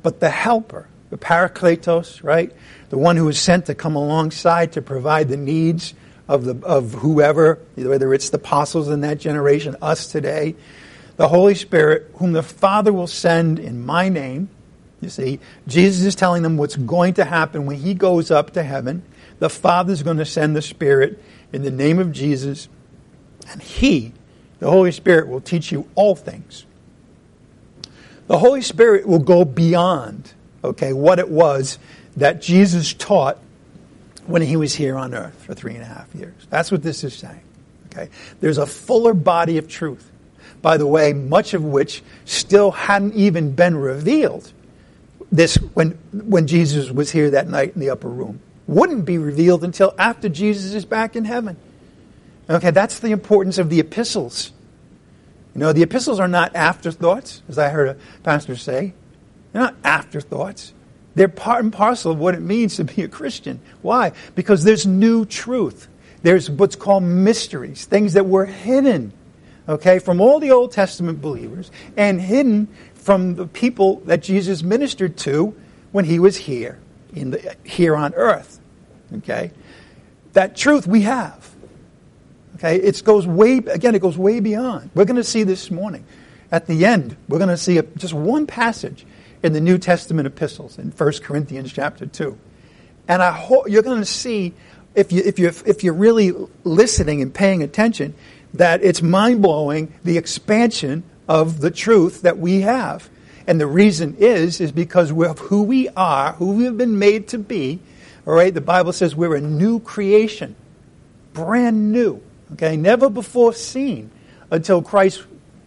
But 0.02 0.20
the 0.20 0.30
Helper, 0.30 0.88
the 1.10 1.18
Parakletos, 1.18 2.24
right? 2.24 2.50
The 2.88 2.98
one 2.98 3.16
who 3.16 3.28
is 3.28 3.38
sent 3.38 3.66
to 3.66 3.74
come 3.74 3.94
alongside 3.94 4.72
to 4.72 4.82
provide 4.82 5.28
the 5.28 5.36
needs 5.36 5.92
of, 6.26 6.44
the, 6.44 6.66
of 6.66 6.94
whoever, 6.94 7.58
whether 7.76 8.14
it's 8.14 8.30
the 8.30 8.38
apostles 8.38 8.88
in 8.88 9.02
that 9.02 9.18
generation, 9.18 9.76
us 9.82 10.10
today, 10.10 10.54
the 11.16 11.28
Holy 11.28 11.54
Spirit, 11.54 12.10
whom 12.16 12.32
the 12.32 12.42
Father 12.42 12.92
will 12.92 13.06
send 13.06 13.58
in 13.58 13.84
my 13.84 14.08
name. 14.08 14.48
You 15.04 15.10
see, 15.10 15.38
Jesus 15.68 16.06
is 16.06 16.14
telling 16.14 16.42
them 16.42 16.56
what's 16.56 16.76
going 16.76 17.14
to 17.14 17.24
happen 17.26 17.66
when 17.66 17.76
he 17.76 17.92
goes 17.92 18.30
up 18.30 18.52
to 18.52 18.62
heaven. 18.62 19.02
The 19.38 19.50
Father 19.50 19.92
is 19.92 20.02
going 20.02 20.16
to 20.16 20.24
send 20.24 20.56
the 20.56 20.62
Spirit 20.62 21.22
in 21.52 21.62
the 21.62 21.70
name 21.70 21.98
of 21.98 22.10
Jesus, 22.10 22.70
and 23.50 23.60
he, 23.60 24.14
the 24.60 24.70
Holy 24.70 24.92
Spirit, 24.92 25.28
will 25.28 25.42
teach 25.42 25.70
you 25.70 25.86
all 25.94 26.16
things. 26.16 26.64
The 28.28 28.38
Holy 28.38 28.62
Spirit 28.62 29.06
will 29.06 29.18
go 29.18 29.44
beyond, 29.44 30.32
okay, 30.64 30.94
what 30.94 31.18
it 31.18 31.28
was 31.28 31.78
that 32.16 32.40
Jesus 32.40 32.94
taught 32.94 33.36
when 34.26 34.40
he 34.40 34.56
was 34.56 34.74
here 34.74 34.96
on 34.96 35.12
earth 35.12 35.44
for 35.44 35.52
three 35.52 35.74
and 35.74 35.82
a 35.82 35.86
half 35.86 36.14
years. 36.14 36.46
That's 36.48 36.72
what 36.72 36.82
this 36.82 37.04
is 37.04 37.12
saying. 37.12 37.42
Okay? 37.92 38.08
There's 38.40 38.56
a 38.56 38.64
fuller 38.64 39.12
body 39.12 39.58
of 39.58 39.68
truth. 39.68 40.10
By 40.62 40.78
the 40.78 40.86
way, 40.86 41.12
much 41.12 41.52
of 41.52 41.62
which 41.62 42.02
still 42.24 42.70
hadn't 42.70 43.12
even 43.12 43.52
been 43.54 43.76
revealed 43.76 44.50
this 45.30 45.56
when 45.74 45.90
when 46.12 46.46
Jesus 46.46 46.90
was 46.90 47.10
here 47.10 47.30
that 47.30 47.48
night 47.48 47.74
in 47.74 47.80
the 47.80 47.90
upper 47.90 48.08
room. 48.08 48.40
Wouldn't 48.66 49.04
be 49.04 49.18
revealed 49.18 49.62
until 49.62 49.94
after 49.98 50.28
Jesus 50.28 50.74
is 50.74 50.84
back 50.84 51.16
in 51.16 51.24
heaven. 51.24 51.56
Okay, 52.48 52.70
that's 52.70 52.98
the 52.98 53.10
importance 53.10 53.58
of 53.58 53.70
the 53.70 53.80
epistles. 53.80 54.52
You 55.54 55.60
know, 55.60 55.72
the 55.72 55.82
epistles 55.82 56.18
are 56.18 56.28
not 56.28 56.56
afterthoughts, 56.56 57.42
as 57.48 57.58
I 57.58 57.68
heard 57.68 57.88
a 57.88 57.96
pastor 58.22 58.56
say. 58.56 58.94
They're 59.52 59.62
not 59.62 59.76
afterthoughts. 59.84 60.72
They're 61.14 61.28
part 61.28 61.62
and 61.62 61.72
parcel 61.72 62.12
of 62.12 62.18
what 62.18 62.34
it 62.34 62.40
means 62.40 62.76
to 62.76 62.84
be 62.84 63.02
a 63.02 63.08
Christian. 63.08 63.60
Why? 63.82 64.12
Because 64.34 64.64
there's 64.64 64.84
new 64.84 65.24
truth. 65.24 65.88
There's 66.22 66.50
what's 66.50 66.74
called 66.74 67.04
mysteries, 67.04 67.84
things 67.84 68.14
that 68.14 68.26
were 68.26 68.46
hidden, 68.46 69.12
okay, 69.68 69.98
from 69.98 70.20
all 70.20 70.40
the 70.40 70.50
Old 70.50 70.72
Testament 70.72 71.20
believers 71.20 71.70
and 71.96 72.20
hidden 72.20 72.68
from 73.04 73.34
the 73.34 73.46
people 73.46 74.00
that 74.06 74.22
Jesus 74.22 74.62
ministered 74.62 75.18
to 75.18 75.54
when 75.92 76.06
he 76.06 76.18
was 76.18 76.38
here, 76.38 76.78
in 77.12 77.32
the, 77.32 77.56
here 77.62 77.94
on 77.94 78.14
earth. 78.14 78.58
Okay? 79.18 79.52
That 80.32 80.56
truth 80.56 80.86
we 80.86 81.02
have. 81.02 81.54
Okay? 82.56 82.76
It 82.76 83.04
goes 83.04 83.26
way, 83.26 83.58
again, 83.58 83.94
it 83.94 84.00
goes 84.00 84.16
way 84.16 84.40
beyond. 84.40 84.90
We're 84.94 85.04
going 85.04 85.16
to 85.16 85.24
see 85.24 85.42
this 85.42 85.70
morning. 85.70 86.06
At 86.50 86.66
the 86.66 86.86
end, 86.86 87.14
we're 87.28 87.36
going 87.36 87.50
to 87.50 87.58
see 87.58 87.76
a, 87.76 87.82
just 87.82 88.14
one 88.14 88.46
passage 88.46 89.04
in 89.42 89.52
the 89.52 89.60
New 89.60 89.76
Testament 89.76 90.26
epistles 90.26 90.78
in 90.78 90.90
1 90.90 91.12
Corinthians 91.22 91.74
chapter 91.74 92.06
2. 92.06 92.38
And 93.06 93.22
I 93.22 93.32
hope 93.32 93.68
you're 93.68 93.82
going 93.82 94.00
to 94.00 94.06
see, 94.06 94.54
if, 94.94 95.12
you, 95.12 95.22
if, 95.22 95.38
you're, 95.38 95.52
if 95.66 95.84
you're 95.84 95.92
really 95.92 96.32
listening 96.64 97.20
and 97.20 97.34
paying 97.34 97.62
attention, 97.62 98.14
that 98.54 98.82
it's 98.82 99.02
mind 99.02 99.42
blowing 99.42 99.92
the 100.04 100.16
expansion 100.16 101.02
of 101.28 101.60
the 101.60 101.70
truth 101.70 102.22
that 102.22 102.38
we 102.38 102.62
have. 102.62 103.08
And 103.46 103.60
the 103.60 103.66
reason 103.66 104.16
is, 104.18 104.60
is 104.60 104.72
because 104.72 105.10
of 105.10 105.38
who 105.38 105.62
we 105.62 105.88
are, 105.90 106.32
who 106.32 106.52
we 106.52 106.64
have 106.64 106.78
been 106.78 106.98
made 106.98 107.28
to 107.28 107.38
be. 107.38 107.80
All 108.26 108.34
right, 108.34 108.52
the 108.54 108.60
Bible 108.60 108.92
says 108.92 109.14
we're 109.14 109.36
a 109.36 109.40
new 109.40 109.80
creation, 109.80 110.56
brand 111.34 111.92
new, 111.92 112.22
okay, 112.54 112.76
never 112.76 113.10
before 113.10 113.52
seen 113.52 114.10
until 114.50 114.80
Christ 114.80 115.24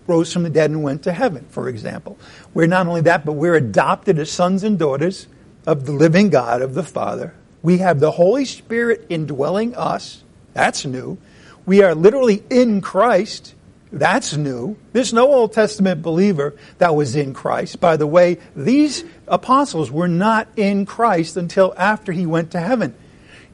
rose 0.07 0.31
from 0.31 0.43
the 0.43 0.49
dead 0.49 0.71
and 0.71 0.81
went 0.81 1.03
to 1.03 1.11
heaven, 1.11 1.45
for 1.49 1.69
example. 1.69 2.17
We're 2.53 2.67
not 2.67 2.87
only 2.87 3.01
that, 3.01 3.25
but 3.25 3.33
we're 3.33 3.55
adopted 3.55 4.17
as 4.17 4.31
sons 4.31 4.63
and 4.63 4.79
daughters 4.79 5.27
of 5.67 5.85
the 5.85 5.91
living 5.91 6.29
God, 6.29 6.61
of 6.61 6.73
the 6.73 6.83
Father. 6.83 7.35
We 7.61 7.79
have 7.79 7.99
the 7.99 8.11
Holy 8.11 8.45
Spirit 8.45 9.05
indwelling 9.09 9.75
us. 9.75 10.23
That's 10.53 10.85
new. 10.85 11.17
We 11.65 11.83
are 11.83 11.93
literally 11.93 12.43
in 12.49 12.81
Christ. 12.81 13.53
That's 13.91 14.35
new. 14.35 14.77
There's 14.91 15.13
no 15.13 15.33
Old 15.33 15.53
Testament 15.53 16.01
believer 16.01 16.55
that 16.77 16.95
was 16.95 17.15
in 17.15 17.33
Christ. 17.33 17.79
By 17.79 17.97
the 17.97 18.07
way, 18.07 18.37
these 18.55 19.05
apostles 19.27 19.89
were 19.89 20.09
not 20.09 20.49
in 20.57 20.85
Christ 20.85 21.37
until 21.37 21.73
after 21.77 22.11
he 22.11 22.25
went 22.25 22.51
to 22.51 22.59
heaven. 22.59 22.95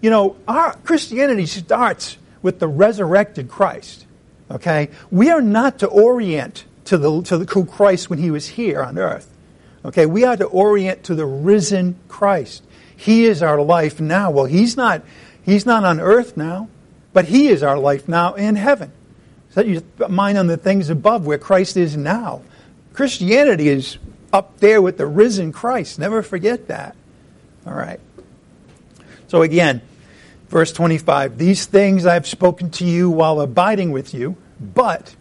You 0.01 0.09
know, 0.09 0.35
our 0.47 0.75
Christianity 0.77 1.45
starts 1.45 2.17
with 2.41 2.59
the 2.59 2.67
resurrected 2.67 3.47
Christ. 3.47 4.05
Okay? 4.49 4.89
We 5.11 5.29
are 5.29 5.41
not 5.41 5.79
to 5.79 5.87
orient 5.87 6.65
to 6.85 6.97
the 6.97 7.21
to 7.23 7.37
the 7.37 7.45
Christ 7.45 8.09
when 8.09 8.19
he 8.19 8.31
was 8.31 8.47
here 8.47 8.81
on 8.81 8.97
earth. 8.97 9.29
Okay, 9.85 10.05
we 10.05 10.23
are 10.23 10.37
to 10.37 10.45
orient 10.45 11.03
to 11.03 11.15
the 11.15 11.25
risen 11.25 11.99
Christ. 12.07 12.63
He 12.95 13.25
is 13.25 13.43
our 13.43 13.61
life 13.61 13.99
now. 13.99 14.31
Well, 14.31 14.45
he's 14.45 14.77
not 14.77 15.03
he's 15.43 15.65
not 15.65 15.83
on 15.83 15.99
earth 15.99 16.37
now, 16.37 16.69
but 17.11 17.25
he 17.25 17.47
is 17.47 17.63
our 17.63 17.77
life 17.77 18.07
now 18.07 18.33
in 18.33 18.55
heaven. 18.55 18.91
Set 19.53 19.67
your 19.67 19.83
mind 20.09 20.39
on 20.39 20.47
the 20.47 20.57
things 20.57 20.89
above 20.89 21.27
where 21.27 21.37
Christ 21.37 21.77
is 21.77 21.95
now. 21.95 22.41
Christianity 22.93 23.69
is 23.69 23.99
up 24.31 24.57
there 24.57 24.81
with 24.81 24.97
the 24.97 25.05
risen 25.05 25.51
Christ. 25.51 25.99
Never 25.99 26.23
forget 26.23 26.69
that. 26.69 26.95
All 27.67 27.75
right. 27.75 27.99
So 29.27 29.43
again, 29.43 29.83
verse 30.49 30.71
25, 30.71 31.37
these 31.37 31.67
things 31.67 32.07
I've 32.07 32.25
spoken 32.25 32.71
to 32.71 32.85
you 32.85 33.11
while 33.11 33.39
abiding 33.41 33.91
with 33.91 34.15
you, 34.15 34.37
but 34.59 35.15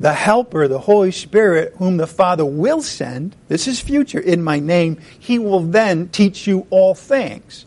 the 0.00 0.12
Helper, 0.12 0.66
the 0.66 0.80
Holy 0.80 1.12
Spirit, 1.12 1.74
whom 1.76 1.98
the 1.98 2.08
Father 2.08 2.44
will 2.44 2.82
send, 2.82 3.36
this 3.46 3.68
is 3.68 3.78
future, 3.78 4.18
in 4.18 4.42
my 4.42 4.58
name, 4.58 4.98
he 5.20 5.38
will 5.38 5.60
then 5.60 6.08
teach 6.08 6.48
you 6.48 6.66
all 6.70 6.96
things 6.96 7.64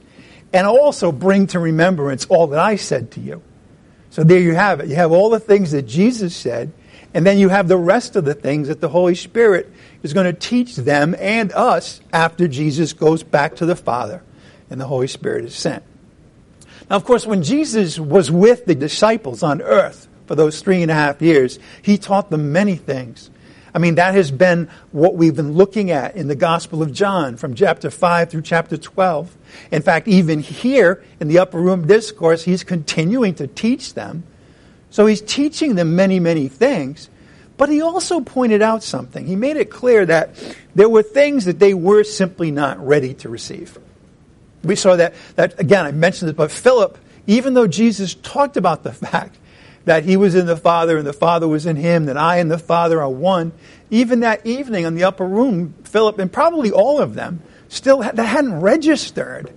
and 0.51 0.67
also 0.67 1.13
bring 1.13 1.47
to 1.47 1.59
remembrance 1.59 2.25
all 2.25 2.47
that 2.47 2.59
I 2.59 2.75
said 2.75 3.11
to 3.11 3.21
you. 3.21 3.41
So 4.15 4.23
there 4.23 4.39
you 4.39 4.55
have 4.55 4.79
it. 4.79 4.87
You 4.87 4.95
have 4.95 5.11
all 5.11 5.29
the 5.29 5.41
things 5.41 5.71
that 5.71 5.81
Jesus 5.81 6.33
said, 6.33 6.71
and 7.13 7.25
then 7.25 7.37
you 7.37 7.49
have 7.49 7.67
the 7.67 7.75
rest 7.75 8.15
of 8.15 8.23
the 8.23 8.33
things 8.33 8.69
that 8.69 8.79
the 8.79 8.87
Holy 8.87 9.13
Spirit 9.13 9.69
is 10.03 10.13
going 10.13 10.25
to 10.25 10.31
teach 10.31 10.77
them 10.77 11.17
and 11.19 11.51
us 11.51 11.99
after 12.13 12.47
Jesus 12.47 12.93
goes 12.93 13.23
back 13.23 13.57
to 13.57 13.65
the 13.65 13.75
Father 13.75 14.23
and 14.69 14.79
the 14.79 14.87
Holy 14.87 15.07
Spirit 15.07 15.43
is 15.43 15.53
sent. 15.53 15.83
Now, 16.89 16.95
of 16.95 17.03
course, 17.03 17.27
when 17.27 17.43
Jesus 17.43 17.99
was 17.99 18.31
with 18.31 18.65
the 18.65 18.73
disciples 18.73 19.43
on 19.43 19.61
earth, 19.61 20.07
for 20.27 20.35
those 20.35 20.61
three 20.61 20.81
and 20.81 20.89
a 20.89 20.93
half 20.93 21.21
years, 21.21 21.59
he 21.81 21.97
taught 21.97 22.29
them 22.29 22.53
many 22.53 22.77
things. 22.77 23.29
I 23.75 23.77
mean, 23.77 23.95
that 23.95 24.13
has 24.13 24.31
been 24.31 24.69
what 24.93 25.15
we've 25.15 25.35
been 25.35 25.51
looking 25.51 25.91
at 25.91 26.15
in 26.15 26.29
the 26.29 26.35
Gospel 26.35 26.81
of 26.81 26.93
John 26.93 27.35
from 27.35 27.55
chapter 27.55 27.91
5 27.91 28.29
through 28.29 28.43
chapter 28.43 28.77
12. 28.77 29.35
In 29.69 29.81
fact, 29.81 30.07
even 30.07 30.39
here 30.39 31.03
in 31.19 31.27
the 31.27 31.39
upper 31.39 31.59
room 31.59 31.85
discourse, 31.85 32.45
he's 32.45 32.63
continuing 32.63 33.35
to 33.35 33.47
teach 33.47 33.93
them. 33.93 34.23
So 34.91 35.05
he's 35.05 35.19
teaching 35.19 35.75
them 35.75 35.93
many, 35.93 36.21
many 36.21 36.47
things. 36.47 37.09
But 37.57 37.67
he 37.67 37.81
also 37.81 38.21
pointed 38.21 38.61
out 38.61 38.81
something. 38.81 39.25
He 39.27 39.35
made 39.35 39.57
it 39.57 39.69
clear 39.69 40.05
that 40.05 40.35
there 40.73 40.87
were 40.87 41.03
things 41.03 41.43
that 41.43 41.59
they 41.59 41.73
were 41.73 42.05
simply 42.05 42.51
not 42.51 42.79
ready 42.79 43.13
to 43.15 43.29
receive. 43.29 43.77
We 44.63 44.77
saw 44.77 44.95
that, 44.95 45.13
that 45.35 45.59
again, 45.59 45.85
I 45.85 45.91
mentioned 45.91 46.29
this, 46.29 46.37
but 46.37 46.49
Philip, 46.49 46.97
even 47.27 47.55
though 47.55 47.67
Jesus 47.67 48.15
talked 48.15 48.55
about 48.55 48.83
the 48.83 48.93
fact 48.93 49.37
that 49.85 50.03
he 50.03 50.17
was 50.17 50.35
in 50.35 50.45
the 50.45 50.57
Father 50.57 50.97
and 50.97 51.07
the 51.07 51.13
Father 51.13 51.47
was 51.47 51.65
in 51.65 51.75
him, 51.75 52.05
that 52.05 52.17
I 52.17 52.37
and 52.37 52.51
the 52.51 52.57
Father 52.57 53.01
are 53.01 53.09
one. 53.09 53.51
Even 53.89 54.21
that 54.21 54.45
evening 54.45 54.85
in 54.85 54.95
the 54.95 55.03
upper 55.03 55.25
room, 55.25 55.73
Philip 55.83 56.19
and 56.19 56.31
probably 56.31 56.71
all 56.71 56.99
of 56.99 57.13
them 57.13 57.41
still 57.69 57.99
that 57.99 58.17
hadn't 58.17 58.61
registered 58.61 59.53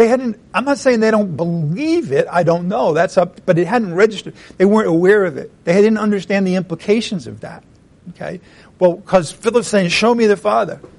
they 0.00 0.08
hadn't, 0.08 0.40
I'm 0.54 0.64
not 0.64 0.78
saying 0.78 1.00
they 1.00 1.10
don't 1.10 1.36
believe 1.36 2.10
it, 2.10 2.26
I 2.30 2.42
don't 2.42 2.68
know, 2.68 2.94
that's 2.94 3.18
up, 3.18 3.44
but 3.44 3.58
it 3.58 3.66
hadn't 3.66 3.94
registered. 3.94 4.32
They 4.56 4.64
weren't 4.64 4.88
aware 4.88 5.26
of 5.26 5.36
it. 5.36 5.52
They 5.64 5.74
didn't 5.74 5.98
understand 5.98 6.46
the 6.46 6.54
implications 6.54 7.26
of 7.26 7.40
that. 7.40 7.62
Okay? 8.08 8.40
Well, 8.78 8.94
because 8.94 9.30
Philip's 9.30 9.68
saying, 9.68 9.90
show 9.90 10.14
me 10.14 10.26
the 10.26 10.38
Father. 10.38 10.80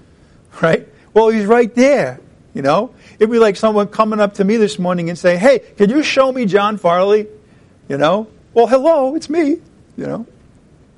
Right? 0.61 0.87
Well, 1.13 1.29
he's 1.29 1.45
right 1.45 1.73
there. 1.73 2.19
You 2.53 2.61
know? 2.61 2.93
It'd 3.17 3.31
be 3.31 3.39
like 3.39 3.55
someone 3.55 3.87
coming 3.87 4.19
up 4.19 4.35
to 4.35 4.43
me 4.43 4.57
this 4.57 4.77
morning 4.77 5.09
and 5.09 5.17
saying, 5.17 5.39
hey, 5.39 5.59
can 5.59 5.89
you 5.89 6.03
show 6.03 6.31
me 6.31 6.45
John 6.45 6.77
Farley? 6.77 7.25
You 7.87 7.97
know? 7.97 8.27
Well, 8.53 8.67
hello, 8.67 9.15
it's 9.15 9.29
me. 9.29 9.57
You 9.97 10.07
know? 10.07 10.27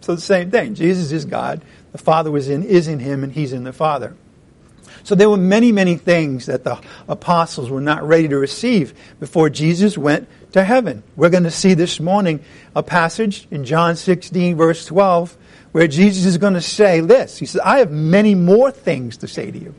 So 0.01 0.15
the 0.15 0.21
same 0.21 0.51
thing. 0.51 0.75
Jesus 0.75 1.11
is 1.11 1.25
God. 1.25 1.61
The 1.91 1.97
Father 1.97 2.31
was 2.31 2.49
in, 2.49 2.63
is 2.63 2.87
in 2.87 2.99
him, 2.99 3.23
and 3.23 3.31
he's 3.31 3.53
in 3.53 3.63
the 3.63 3.73
Father. 3.73 4.15
So 5.03 5.15
there 5.15 5.29
were 5.29 5.37
many, 5.37 5.71
many 5.71 5.97
things 5.97 6.45
that 6.45 6.63
the 6.63 6.79
apostles 7.07 7.69
were 7.69 7.81
not 7.81 8.07
ready 8.07 8.27
to 8.29 8.37
receive 8.37 8.93
before 9.19 9.49
Jesus 9.49 9.97
went 9.97 10.27
to 10.53 10.63
heaven. 10.63 11.03
We're 11.15 11.29
going 11.29 11.43
to 11.43 11.51
see 11.51 11.73
this 11.73 11.99
morning 11.99 12.39
a 12.75 12.83
passage 12.83 13.47
in 13.51 13.65
John 13.65 13.95
16, 13.95 14.55
verse 14.55 14.85
12, 14.85 15.37
where 15.73 15.87
Jesus 15.87 16.25
is 16.25 16.37
going 16.37 16.53
to 16.53 16.61
say 16.61 17.01
this. 17.01 17.37
He 17.37 17.45
says, 17.45 17.61
I 17.61 17.79
have 17.79 17.91
many 17.91 18.33
more 18.33 18.71
things 18.71 19.17
to 19.17 19.27
say 19.27 19.51
to 19.51 19.57
you. 19.57 19.75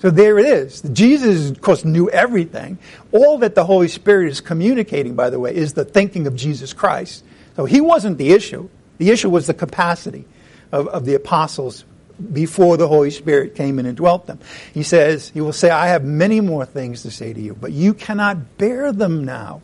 So 0.00 0.10
there 0.10 0.38
it 0.38 0.46
is. 0.46 0.80
Jesus, 0.80 1.50
of 1.50 1.60
course, 1.60 1.84
knew 1.84 2.08
everything. 2.08 2.78
All 3.12 3.38
that 3.38 3.54
the 3.54 3.64
Holy 3.64 3.88
Spirit 3.88 4.30
is 4.30 4.40
communicating, 4.40 5.14
by 5.14 5.28
the 5.28 5.38
way, 5.38 5.54
is 5.54 5.74
the 5.74 5.84
thinking 5.84 6.26
of 6.26 6.34
Jesus 6.34 6.72
Christ. 6.72 7.22
So 7.56 7.66
he 7.66 7.82
wasn't 7.82 8.16
the 8.16 8.32
issue. 8.32 8.70
The 8.96 9.10
issue 9.10 9.28
was 9.28 9.46
the 9.46 9.54
capacity 9.54 10.24
of, 10.72 10.88
of 10.88 11.04
the 11.04 11.14
apostles 11.14 11.84
before 12.32 12.78
the 12.78 12.88
Holy 12.88 13.10
Spirit 13.10 13.54
came 13.54 13.78
in 13.78 13.84
and 13.84 13.96
dwelt 13.96 14.26
them. 14.26 14.38
He 14.72 14.82
says, 14.82 15.28
He 15.30 15.42
will 15.42 15.52
say, 15.52 15.68
I 15.68 15.88
have 15.88 16.04
many 16.04 16.40
more 16.40 16.64
things 16.64 17.02
to 17.02 17.10
say 17.10 17.32
to 17.32 17.40
you, 17.40 17.54
but 17.54 17.72
you 17.72 17.92
cannot 17.92 18.56
bear 18.56 18.92
them 18.92 19.24
now. 19.24 19.60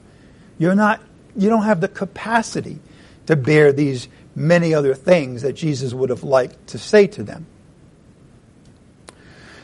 You're 0.59 0.75
not, 0.75 1.01
you 1.35 1.49
don't 1.49 1.65
have 1.65 1.81
the 1.81 1.89
capacity 1.89 2.79
to 3.27 3.37
bear 3.37 3.73
these 3.73 4.09
many 4.35 4.75
other 4.75 4.95
things 4.95 5.43
that 5.43 5.55
Jesus 5.55 5.95
would 5.95 6.11
have 6.11 6.25
liked 6.25 6.69
to 6.69 6.79
say 6.79 7.07
to 7.09 7.23
them. 7.23 7.47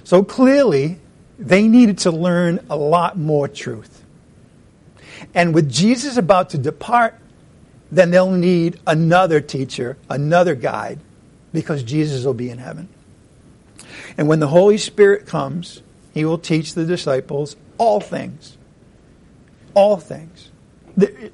So 0.05 0.23
clearly, 0.23 0.99
they 1.39 1.67
needed 1.69 1.99
to 1.99 2.11
learn 2.11 2.65
a 2.69 2.77
lot 2.77 3.17
more 3.19 3.49
truth. 3.49 4.05
And 5.35 5.55
with 5.55 5.71
Jesus 5.71 6.17
about 6.17 6.51
to 6.51 6.59
depart, 6.59 7.19
then 7.91 8.11
they'll 8.11 8.31
need 8.31 8.81
another 8.87 9.41
teacher, 9.41 9.97
another 10.09 10.55
guide 10.55 10.99
because 11.53 11.83
Jesus 11.83 12.25
will 12.25 12.35
be 12.35 12.51
in 12.51 12.59
heaven. 12.59 12.89
And 14.17 14.29
when 14.29 14.41
the 14.41 14.49
Holy 14.49 14.79
Spirit 14.79 15.27
comes, 15.27 15.83
he 16.13 16.25
will 16.25 16.39
teach 16.39 16.75
the 16.75 16.85
disciples 16.85 17.57
all 17.79 18.01
things. 18.01 18.57
All 19.75 19.97
things. 19.97 20.51
The, 20.97 21.31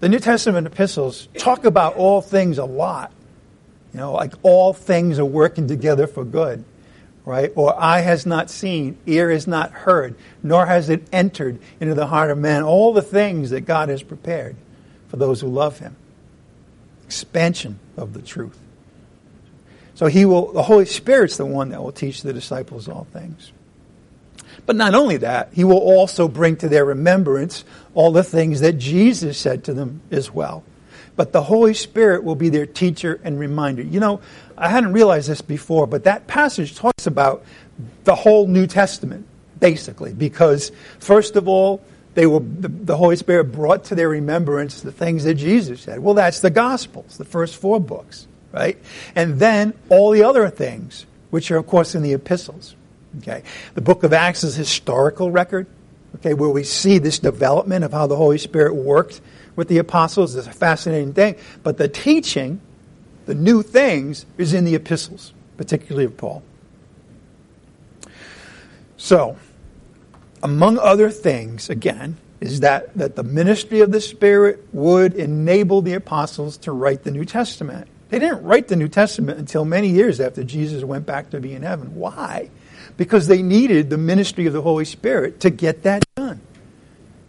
the 0.00 0.08
New 0.08 0.18
Testament 0.18 0.66
epistles 0.66 1.28
talk 1.38 1.64
about 1.64 1.96
all 1.96 2.20
things 2.20 2.58
a 2.58 2.64
lot. 2.64 3.12
You 3.92 4.00
know, 4.00 4.12
like 4.12 4.34
all 4.42 4.72
things 4.72 5.18
are 5.18 5.24
working 5.24 5.68
together 5.68 6.06
for 6.06 6.24
good, 6.24 6.64
right? 7.26 7.52
Or 7.56 7.78
eye 7.78 8.00
has 8.00 8.24
not 8.24 8.48
seen, 8.48 8.96
ear 9.04 9.30
has 9.30 9.46
not 9.46 9.72
heard, 9.72 10.14
nor 10.42 10.64
has 10.64 10.88
it 10.88 11.06
entered 11.12 11.58
into 11.80 11.94
the 11.94 12.06
heart 12.06 12.30
of 12.30 12.38
man. 12.38 12.62
All 12.62 12.94
the 12.94 13.02
things 13.02 13.50
that 13.50 13.62
God 13.62 13.90
has 13.90 14.02
prepared 14.02 14.56
for 15.08 15.16
those 15.16 15.42
who 15.42 15.48
love 15.48 15.80
him. 15.80 15.96
Expansion 17.04 17.78
of 17.96 18.14
the 18.14 18.22
truth. 18.22 18.58
So 19.94 20.06
he 20.06 20.24
will, 20.24 20.52
the 20.52 20.62
Holy 20.62 20.86
Spirit's 20.86 21.36
the 21.36 21.46
one 21.46 21.70
that 21.70 21.82
will 21.82 21.92
teach 21.92 22.22
the 22.22 22.32
disciples 22.32 22.88
all 22.88 23.06
things. 23.12 23.52
But 24.64 24.76
not 24.76 24.94
only 24.94 25.16
that, 25.18 25.50
he 25.52 25.64
will 25.64 25.78
also 25.78 26.28
bring 26.28 26.56
to 26.56 26.68
their 26.68 26.84
remembrance 26.84 27.64
all 27.94 28.12
the 28.12 28.22
things 28.22 28.60
that 28.60 28.74
Jesus 28.74 29.36
said 29.36 29.64
to 29.64 29.74
them 29.74 30.00
as 30.10 30.32
well. 30.32 30.64
But 31.16 31.32
the 31.32 31.42
Holy 31.42 31.72
Spirit 31.74 32.24
will 32.24 32.34
be 32.34 32.50
their 32.50 32.66
teacher 32.66 33.18
and 33.24 33.40
reminder. 33.40 33.82
You 33.82 34.00
know, 34.00 34.20
I 34.56 34.68
hadn't 34.68 34.92
realized 34.92 35.28
this 35.28 35.42
before, 35.42 35.86
but 35.86 36.04
that 36.04 36.26
passage 36.26 36.74
talks 36.74 37.06
about 37.06 37.44
the 38.04 38.14
whole 38.14 38.46
New 38.46 38.66
Testament, 38.66 39.26
basically, 39.60 40.12
because 40.12 40.72
first 40.98 41.36
of 41.36 41.48
all, 41.48 41.82
they 42.14 42.26
were, 42.26 42.40
the, 42.40 42.68
the 42.68 42.96
Holy 42.96 43.16
Spirit 43.16 43.52
brought 43.52 43.84
to 43.84 43.94
their 43.94 44.08
remembrance 44.08 44.80
the 44.80 44.92
things 44.92 45.24
that 45.24 45.34
Jesus 45.34 45.82
said. 45.82 45.98
Well, 46.00 46.14
that's 46.14 46.40
the 46.40 46.50
Gospels, 46.50 47.18
the 47.18 47.26
first 47.26 47.56
four 47.56 47.78
books 47.78 48.26
right? 48.56 48.78
And 49.14 49.38
then 49.38 49.74
all 49.90 50.10
the 50.10 50.22
other 50.22 50.48
things, 50.48 51.06
which 51.30 51.50
are, 51.50 51.58
of 51.58 51.66
course, 51.66 51.94
in 51.94 52.02
the 52.02 52.14
epistles. 52.14 52.74
Okay? 53.18 53.42
The 53.74 53.82
book 53.82 54.02
of 54.02 54.12
Acts 54.12 54.44
is 54.44 54.56
historical 54.56 55.30
record, 55.30 55.66
okay, 56.16 56.34
where 56.34 56.48
we 56.48 56.64
see 56.64 56.98
this 56.98 57.18
development 57.18 57.84
of 57.84 57.92
how 57.92 58.06
the 58.06 58.16
Holy 58.16 58.38
Spirit 58.38 58.74
worked 58.74 59.20
with 59.54 59.68
the 59.68 59.78
apostles. 59.78 60.34
is 60.34 60.46
a 60.46 60.52
fascinating 60.52 61.12
thing. 61.12 61.36
But 61.62 61.76
the 61.76 61.88
teaching, 61.88 62.60
the 63.26 63.34
new 63.34 63.62
things, 63.62 64.24
is 64.38 64.54
in 64.54 64.64
the 64.64 64.74
epistles, 64.74 65.32
particularly 65.56 66.06
of 66.06 66.16
Paul. 66.16 66.42
So, 68.96 69.36
among 70.42 70.78
other 70.78 71.10
things, 71.10 71.68
again, 71.68 72.16
is 72.40 72.60
that, 72.60 72.94
that 72.96 73.16
the 73.16 73.22
ministry 73.22 73.80
of 73.80 73.92
the 73.92 74.00
Spirit 74.00 74.66
would 74.72 75.14
enable 75.14 75.82
the 75.82 75.94
apostles 75.94 76.56
to 76.58 76.72
write 76.72 77.02
the 77.02 77.10
New 77.10 77.24
Testament. 77.24 77.88
They 78.08 78.18
didn't 78.18 78.44
write 78.44 78.68
the 78.68 78.76
New 78.76 78.88
Testament 78.88 79.38
until 79.38 79.64
many 79.64 79.88
years 79.88 80.20
after 80.20 80.44
Jesus 80.44 80.84
went 80.84 81.06
back 81.06 81.30
to 81.30 81.40
be 81.40 81.54
in 81.54 81.62
heaven. 81.62 81.94
Why? 81.94 82.50
Because 82.96 83.26
they 83.26 83.42
needed 83.42 83.90
the 83.90 83.98
ministry 83.98 84.46
of 84.46 84.52
the 84.52 84.62
Holy 84.62 84.84
Spirit 84.84 85.40
to 85.40 85.50
get 85.50 85.82
that 85.82 86.04
done. 86.14 86.40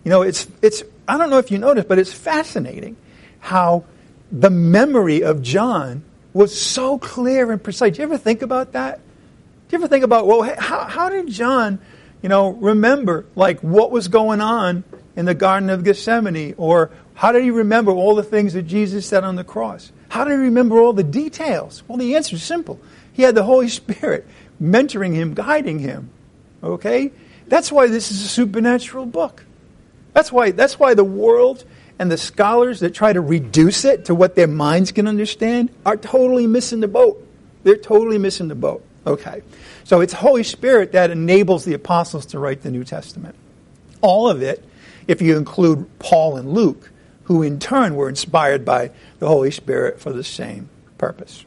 You 0.03 0.11
know, 0.11 0.21
it's, 0.21 0.47
it's, 0.61 0.83
I 1.07 1.17
don't 1.17 1.29
know 1.29 1.39
if 1.39 1.51
you 1.51 1.57
noticed, 1.57 1.87
but 1.87 1.99
it's 1.99 2.13
fascinating 2.13 2.95
how 3.39 3.85
the 4.31 4.49
memory 4.49 5.23
of 5.23 5.41
John 5.41 6.03
was 6.33 6.59
so 6.59 6.97
clear 6.97 7.51
and 7.51 7.63
precise. 7.63 7.95
Do 7.95 8.01
you 8.01 8.07
ever 8.07 8.17
think 8.17 8.41
about 8.41 8.73
that? 8.73 8.97
Do 8.97 9.75
you 9.75 9.79
ever 9.79 9.87
think 9.87 10.03
about, 10.03 10.27
well, 10.27 10.43
how, 10.43 10.85
how 10.85 11.09
did 11.09 11.27
John, 11.27 11.79
you 12.21 12.29
know, 12.29 12.51
remember, 12.51 13.25
like, 13.35 13.59
what 13.61 13.91
was 13.91 14.07
going 14.07 14.39
on 14.41 14.83
in 15.15 15.25
the 15.25 15.33
Garden 15.33 15.69
of 15.69 15.83
Gethsemane? 15.83 16.55
Or 16.57 16.91
how 17.15 17.31
did 17.31 17.43
he 17.43 17.51
remember 17.51 17.91
all 17.91 18.15
the 18.15 18.23
things 18.23 18.53
that 18.53 18.63
Jesus 18.63 19.05
said 19.05 19.23
on 19.23 19.35
the 19.35 19.43
cross? 19.43 19.91
How 20.09 20.23
did 20.23 20.31
he 20.33 20.37
remember 20.37 20.79
all 20.79 20.93
the 20.93 21.03
details? 21.03 21.83
Well, 21.87 21.97
the 21.97 22.15
answer 22.15 22.35
is 22.35 22.43
simple. 22.43 22.79
He 23.13 23.23
had 23.23 23.35
the 23.35 23.43
Holy 23.43 23.67
Spirit 23.67 24.27
mentoring 24.61 25.13
him, 25.13 25.33
guiding 25.33 25.79
him. 25.79 26.09
Okay? 26.63 27.11
That's 27.47 27.71
why 27.71 27.87
this 27.87 28.11
is 28.11 28.21
a 28.21 28.27
supernatural 28.27 29.05
book. 29.05 29.43
That's 30.13 30.31
why, 30.31 30.51
that's 30.51 30.79
why 30.79 30.93
the 30.93 31.03
world 31.03 31.65
and 31.99 32.11
the 32.11 32.17
scholars 32.17 32.79
that 32.81 32.93
try 32.93 33.11
to 33.11 33.21
reduce 33.21 33.85
it 33.85 34.05
to 34.05 34.15
what 34.15 34.35
their 34.35 34.47
minds 34.47 34.91
can 34.91 35.07
understand 35.07 35.71
are 35.85 35.97
totally 35.97 36.47
missing 36.47 36.79
the 36.79 36.87
boat. 36.87 37.25
They're 37.63 37.77
totally 37.77 38.17
missing 38.17 38.47
the 38.47 38.55
boat. 38.55 38.83
Okay. 39.05 39.41
So 39.83 40.01
it's 40.01 40.13
Holy 40.13 40.43
Spirit 40.43 40.91
that 40.91 41.11
enables 41.11 41.65
the 41.65 41.73
apostles 41.73 42.27
to 42.27 42.39
write 42.39 42.61
the 42.61 42.71
New 42.71 42.83
Testament. 42.83 43.35
All 44.01 44.29
of 44.29 44.41
it, 44.41 44.63
if 45.07 45.21
you 45.21 45.37
include 45.37 45.87
Paul 45.99 46.37
and 46.37 46.53
Luke, 46.53 46.91
who 47.23 47.41
in 47.41 47.59
turn 47.59 47.95
were 47.95 48.09
inspired 48.09 48.63
by 48.63 48.91
the 49.19 49.27
Holy 49.27 49.51
Spirit 49.51 49.99
for 49.99 50.11
the 50.11 50.23
same 50.23 50.69
purpose. 50.97 51.45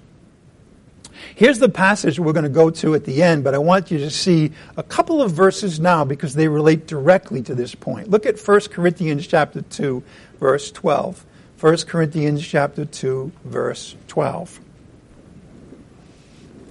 Here's 1.34 1.58
the 1.58 1.68
passage 1.68 2.18
we're 2.18 2.32
going 2.32 2.44
to 2.44 2.48
go 2.48 2.70
to 2.70 2.94
at 2.94 3.04
the 3.04 3.22
end, 3.22 3.44
but 3.44 3.54
I 3.54 3.58
want 3.58 3.90
you 3.90 3.98
to 3.98 4.10
see 4.10 4.52
a 4.76 4.82
couple 4.82 5.22
of 5.22 5.32
verses 5.32 5.80
now 5.80 6.04
because 6.04 6.34
they 6.34 6.48
relate 6.48 6.86
directly 6.86 7.42
to 7.42 7.54
this 7.54 7.74
point. 7.74 8.10
Look 8.10 8.26
at 8.26 8.38
1 8.38 8.60
Corinthians 8.70 9.26
chapter 9.26 9.62
2, 9.62 10.02
verse 10.40 10.70
12. 10.72 11.24
1 11.60 11.76
Corinthians 11.86 12.44
chapter 12.46 12.86
2, 12.86 13.30
verse 13.44 13.94
12. 14.08 14.60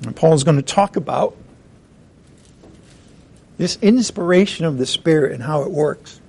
And 0.03 0.15
Paul's 0.15 0.43
going 0.43 0.57
to 0.57 0.63
talk 0.63 0.95
about 0.95 1.37
this 3.57 3.77
inspiration 3.81 4.65
of 4.65 4.77
the 4.77 4.85
Spirit 4.85 5.33
and 5.33 5.43
how 5.43 5.61
it 5.63 5.69
works. 5.69 6.19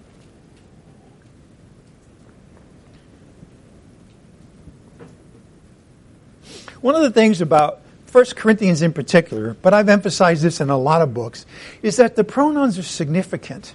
One 6.81 6.95
of 6.95 7.03
the 7.03 7.11
things 7.11 7.41
about 7.41 7.81
1 8.11 8.25
Corinthians 8.37 8.83
in 8.83 8.93
particular, 8.93 9.55
but 9.63 9.73
I've 9.73 9.89
emphasized 9.89 10.43
this 10.43 10.61
in 10.61 10.71
a 10.71 10.79
lot 10.79 11.01
of 11.01 11.15
books, 11.15 11.47
is 11.83 11.97
that 11.97 12.17
the 12.17 12.25
pronouns 12.25 12.79
are 12.79 12.83
significant. 12.83 13.75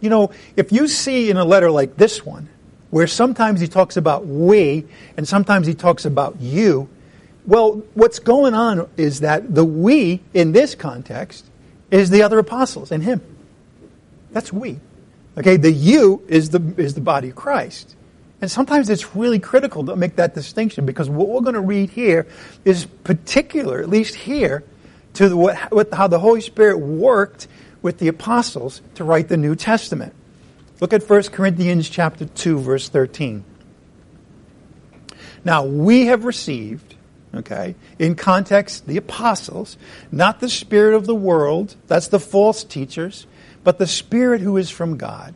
You 0.00 0.10
know, 0.10 0.32
if 0.56 0.72
you 0.72 0.88
see 0.88 1.30
in 1.30 1.36
a 1.36 1.44
letter 1.44 1.70
like 1.70 1.96
this 1.96 2.26
one, 2.26 2.48
where 2.94 3.08
sometimes 3.08 3.60
he 3.60 3.66
talks 3.66 3.96
about 3.96 4.24
we 4.24 4.86
and 5.16 5.26
sometimes 5.26 5.66
he 5.66 5.74
talks 5.74 6.04
about 6.04 6.40
you, 6.40 6.88
well, 7.44 7.82
what's 7.94 8.20
going 8.20 8.54
on 8.54 8.88
is 8.96 9.18
that 9.18 9.52
the 9.52 9.64
we 9.64 10.20
in 10.32 10.52
this 10.52 10.76
context 10.76 11.44
is 11.90 12.10
the 12.10 12.22
other 12.22 12.38
apostles 12.38 12.92
and 12.92 13.02
him. 13.02 13.20
That's 14.30 14.52
we. 14.52 14.78
Okay, 15.36 15.56
the 15.56 15.72
you 15.72 16.22
is 16.28 16.50
the 16.50 16.62
is 16.76 16.94
the 16.94 17.00
body 17.00 17.30
of 17.30 17.34
Christ. 17.34 17.96
And 18.40 18.48
sometimes 18.48 18.88
it's 18.88 19.16
really 19.16 19.40
critical 19.40 19.84
to 19.86 19.96
make 19.96 20.14
that 20.14 20.36
distinction 20.36 20.86
because 20.86 21.10
what 21.10 21.28
we're 21.28 21.40
going 21.40 21.54
to 21.54 21.60
read 21.60 21.90
here 21.90 22.28
is 22.64 22.84
particular, 23.02 23.80
at 23.80 23.88
least 23.88 24.14
here, 24.14 24.62
to 25.14 25.28
the, 25.28 25.36
what, 25.36 25.92
how 25.92 26.06
the 26.06 26.20
Holy 26.20 26.40
Spirit 26.40 26.78
worked 26.78 27.48
with 27.82 27.98
the 27.98 28.06
apostles 28.06 28.82
to 28.94 29.02
write 29.02 29.26
the 29.26 29.36
New 29.36 29.56
Testament. 29.56 30.14
Look 30.80 30.92
at 30.92 31.08
1 31.08 31.22
Corinthians 31.24 31.88
chapter 31.88 32.26
2 32.26 32.58
verse 32.58 32.88
13. 32.88 33.44
Now, 35.44 35.64
we 35.64 36.06
have 36.06 36.24
received, 36.24 36.94
okay, 37.34 37.74
in 37.98 38.14
context, 38.14 38.86
the 38.86 38.96
apostles, 38.96 39.76
not 40.10 40.40
the 40.40 40.48
spirit 40.48 40.94
of 40.94 41.06
the 41.06 41.14
world, 41.14 41.76
that's 41.86 42.08
the 42.08 42.18
false 42.18 42.64
teachers, 42.64 43.26
but 43.62 43.78
the 43.78 43.86
spirit 43.86 44.40
who 44.40 44.56
is 44.56 44.70
from 44.70 44.96
God, 44.96 45.34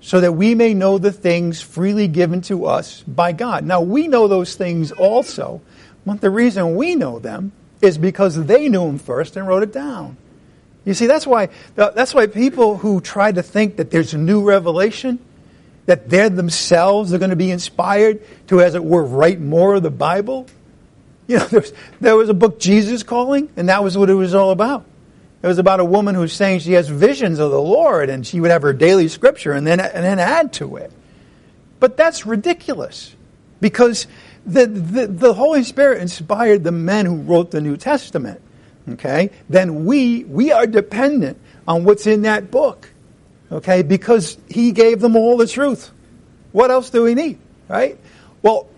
so 0.00 0.20
that 0.20 0.32
we 0.32 0.54
may 0.54 0.74
know 0.74 0.98
the 0.98 1.12
things 1.12 1.62
freely 1.62 2.06
given 2.06 2.42
to 2.42 2.66
us 2.66 3.02
by 3.02 3.32
God. 3.32 3.64
Now, 3.64 3.80
we 3.80 4.08
know 4.08 4.28
those 4.28 4.56
things 4.56 4.92
also, 4.92 5.62
but 6.04 6.20
the 6.20 6.30
reason 6.30 6.76
we 6.76 6.94
know 6.94 7.18
them 7.18 7.52
is 7.80 7.98
because 7.98 8.46
they 8.46 8.68
knew 8.68 8.86
them 8.86 8.98
first 8.98 9.36
and 9.36 9.48
wrote 9.48 9.62
it 9.62 9.72
down. 9.72 10.18
You 10.86 10.94
see, 10.94 11.06
that's 11.06 11.26
why, 11.26 11.48
that's 11.74 12.14
why 12.14 12.28
people 12.28 12.78
who 12.78 13.00
try 13.00 13.32
to 13.32 13.42
think 13.42 13.76
that 13.76 13.90
there's 13.90 14.14
a 14.14 14.18
new 14.18 14.44
revelation, 14.44 15.18
that 15.86 16.08
they 16.08 16.28
themselves 16.28 17.12
are 17.12 17.18
going 17.18 17.30
to 17.30 17.36
be 17.36 17.50
inspired 17.50 18.22
to, 18.46 18.62
as 18.62 18.76
it 18.76 18.84
were, 18.84 19.04
write 19.04 19.40
more 19.40 19.74
of 19.74 19.82
the 19.82 19.90
Bible. 19.90 20.46
You 21.26 21.38
know, 21.38 21.46
there 21.48 21.60
was, 21.60 21.72
there 22.00 22.16
was 22.16 22.28
a 22.28 22.34
book, 22.34 22.60
Jesus 22.60 23.02
Calling, 23.02 23.50
and 23.56 23.68
that 23.68 23.82
was 23.82 23.98
what 23.98 24.08
it 24.08 24.14
was 24.14 24.32
all 24.32 24.52
about. 24.52 24.84
It 25.42 25.48
was 25.48 25.58
about 25.58 25.80
a 25.80 25.84
woman 25.84 26.14
who's 26.14 26.32
saying 26.32 26.60
she 26.60 26.72
has 26.74 26.88
visions 26.88 27.40
of 27.40 27.50
the 27.50 27.60
Lord, 27.60 28.08
and 28.08 28.24
she 28.24 28.40
would 28.40 28.52
have 28.52 28.62
her 28.62 28.72
daily 28.72 29.08
scripture 29.08 29.52
and 29.52 29.66
then, 29.66 29.80
and 29.80 30.04
then 30.04 30.20
add 30.20 30.52
to 30.54 30.76
it. 30.76 30.92
But 31.80 31.96
that's 31.96 32.24
ridiculous 32.26 33.14
because 33.60 34.06
the, 34.46 34.66
the, 34.66 35.08
the 35.08 35.34
Holy 35.34 35.64
Spirit 35.64 36.00
inspired 36.00 36.62
the 36.62 36.72
men 36.72 37.06
who 37.06 37.16
wrote 37.16 37.50
the 37.50 37.60
New 37.60 37.76
Testament. 37.76 38.40
Okay? 38.88 39.30
Then 39.48 39.84
we, 39.84 40.24
we 40.24 40.52
are 40.52 40.66
dependent 40.66 41.38
on 41.66 41.84
what's 41.84 42.06
in 42.06 42.22
that 42.22 42.50
book. 42.50 42.90
Okay? 43.50 43.82
Because 43.82 44.38
He 44.48 44.72
gave 44.72 45.00
them 45.00 45.16
all 45.16 45.36
the 45.36 45.46
truth. 45.46 45.90
What 46.52 46.70
else 46.70 46.90
do 46.90 47.02
we 47.02 47.14
need? 47.14 47.38
Right? 47.68 47.98
Well, 48.42 48.68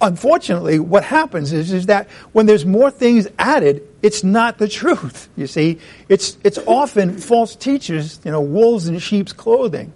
unfortunately, 0.00 0.78
what 0.78 1.04
happens 1.04 1.52
is, 1.52 1.72
is 1.72 1.86
that 1.86 2.08
when 2.32 2.46
there's 2.46 2.64
more 2.64 2.90
things 2.90 3.28
added, 3.38 3.86
it's 4.02 4.24
not 4.24 4.58
the 4.58 4.68
truth. 4.68 5.28
You 5.36 5.46
see, 5.46 5.78
it's 6.08 6.36
it's 6.44 6.58
often 6.66 7.18
false 7.18 7.56
teachers, 7.56 8.20
you 8.24 8.30
know, 8.30 8.40
wolves 8.40 8.88
in 8.88 8.98
sheep's 8.98 9.32
clothing. 9.32 9.92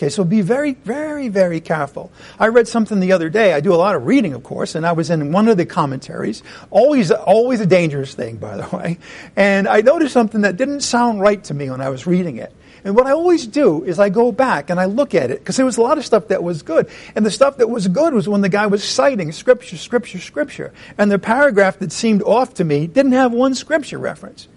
Okay, 0.00 0.08
so 0.08 0.24
be 0.24 0.40
very, 0.40 0.72
very, 0.72 1.28
very 1.28 1.60
careful. 1.60 2.10
I 2.38 2.46
read 2.46 2.66
something 2.66 3.00
the 3.00 3.12
other 3.12 3.28
day. 3.28 3.52
I 3.52 3.60
do 3.60 3.74
a 3.74 3.76
lot 3.76 3.94
of 3.94 4.06
reading, 4.06 4.32
of 4.32 4.42
course, 4.42 4.74
and 4.74 4.86
I 4.86 4.92
was 4.92 5.10
in 5.10 5.30
one 5.30 5.46
of 5.46 5.58
the 5.58 5.66
commentaries. 5.66 6.42
Always, 6.70 7.10
always 7.10 7.60
a 7.60 7.66
dangerous 7.66 8.14
thing, 8.14 8.38
by 8.38 8.56
the 8.56 8.66
way. 8.74 8.96
And 9.36 9.68
I 9.68 9.82
noticed 9.82 10.14
something 10.14 10.40
that 10.40 10.56
didn't 10.56 10.80
sound 10.80 11.20
right 11.20 11.44
to 11.44 11.52
me 11.52 11.68
when 11.68 11.82
I 11.82 11.90
was 11.90 12.06
reading 12.06 12.38
it. 12.38 12.50
And 12.82 12.96
what 12.96 13.06
I 13.06 13.10
always 13.10 13.46
do 13.46 13.84
is 13.84 13.98
I 13.98 14.08
go 14.08 14.32
back 14.32 14.70
and 14.70 14.80
I 14.80 14.86
look 14.86 15.14
at 15.14 15.30
it 15.30 15.40
because 15.40 15.58
there 15.58 15.66
was 15.66 15.76
a 15.76 15.82
lot 15.82 15.98
of 15.98 16.06
stuff 16.06 16.28
that 16.28 16.42
was 16.42 16.62
good. 16.62 16.88
And 17.14 17.26
the 17.26 17.30
stuff 17.30 17.58
that 17.58 17.68
was 17.68 17.86
good 17.86 18.14
was 18.14 18.26
when 18.26 18.40
the 18.40 18.48
guy 18.48 18.68
was 18.68 18.82
citing 18.82 19.32
scripture, 19.32 19.76
scripture, 19.76 20.18
scripture. 20.18 20.72
And 20.96 21.10
the 21.10 21.18
paragraph 21.18 21.78
that 21.80 21.92
seemed 21.92 22.22
off 22.22 22.54
to 22.54 22.64
me 22.64 22.86
didn't 22.86 23.12
have 23.12 23.34
one 23.34 23.54
scripture 23.54 23.98
reference. 23.98 24.48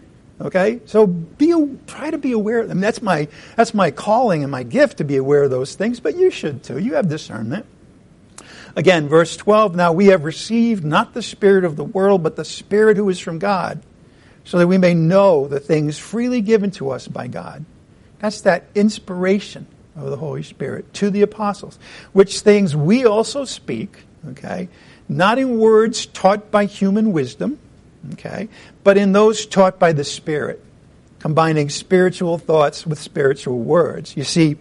Okay, 0.44 0.82
so 0.86 1.08
be 1.08 1.54
try 1.88 2.12
to 2.12 2.18
be 2.18 2.34
aware 2.34 2.60
of 2.60 2.68
them. 2.68 2.82
That's 2.82 3.02
my 3.02 3.30
that's 3.56 3.74
my 3.74 3.92
calling 3.92 4.44
and 4.44 4.52
my 4.52 4.64
gift 4.64 4.98
to 4.98 5.06
be 5.06 5.16
aware 5.16 5.44
of 5.44 5.52
those 5.52 5.76
things. 5.76 6.02
But 6.02 6.18
you 6.18 6.30
should 6.32 6.64
too. 6.64 6.80
You 6.80 6.96
have 6.96 7.08
discernment. 7.08 7.66
Again, 8.76 9.08
verse 9.08 9.38
twelve. 9.38 9.74
Now 9.74 9.94
we 9.94 10.08
have 10.08 10.26
received 10.26 10.84
not 10.84 11.14
the 11.14 11.22
spirit 11.22 11.64
of 11.64 11.78
the 11.78 11.86
world, 11.86 12.24
but 12.24 12.36
the 12.36 12.44
Spirit 12.44 12.98
who 12.98 13.08
is 13.08 13.20
from 13.20 13.40
God, 13.40 13.82
so 14.44 14.58
that 14.58 14.68
we 14.68 14.78
may 14.78 14.94
know 14.94 15.48
the 15.48 15.62
things 15.62 15.98
freely 15.98 16.42
given 16.42 16.72
to 16.72 16.90
us 16.90 17.08
by 17.08 17.28
God. 17.28 17.64
That's 18.20 18.42
that 18.42 18.66
inspiration 18.76 19.66
of 19.96 20.10
the 20.10 20.18
Holy 20.18 20.44
Spirit 20.44 20.94
to 20.96 21.10
the 21.10 21.22
apostles, 21.22 21.80
which 22.12 22.42
things 22.42 22.76
we 22.76 23.06
also 23.06 23.46
speak. 23.46 23.96
Okay, 24.32 24.68
not 25.08 25.40
in 25.40 25.58
words 25.58 26.06
taught 26.06 26.52
by 26.52 26.66
human 26.66 27.14
wisdom 27.14 27.60
okay? 28.14 28.50
But 28.84 28.98
in 28.98 29.12
those 29.14 29.46
taught 29.46 29.80
by 29.80 29.94
the 29.94 30.04
Spirit, 30.04 30.64
combining 31.20 31.70
spiritual 31.70 32.38
thoughts 32.38 32.86
with 32.86 33.00
spiritual 33.00 33.60
words. 33.60 34.18
You 34.18 34.26
see, 34.26 34.58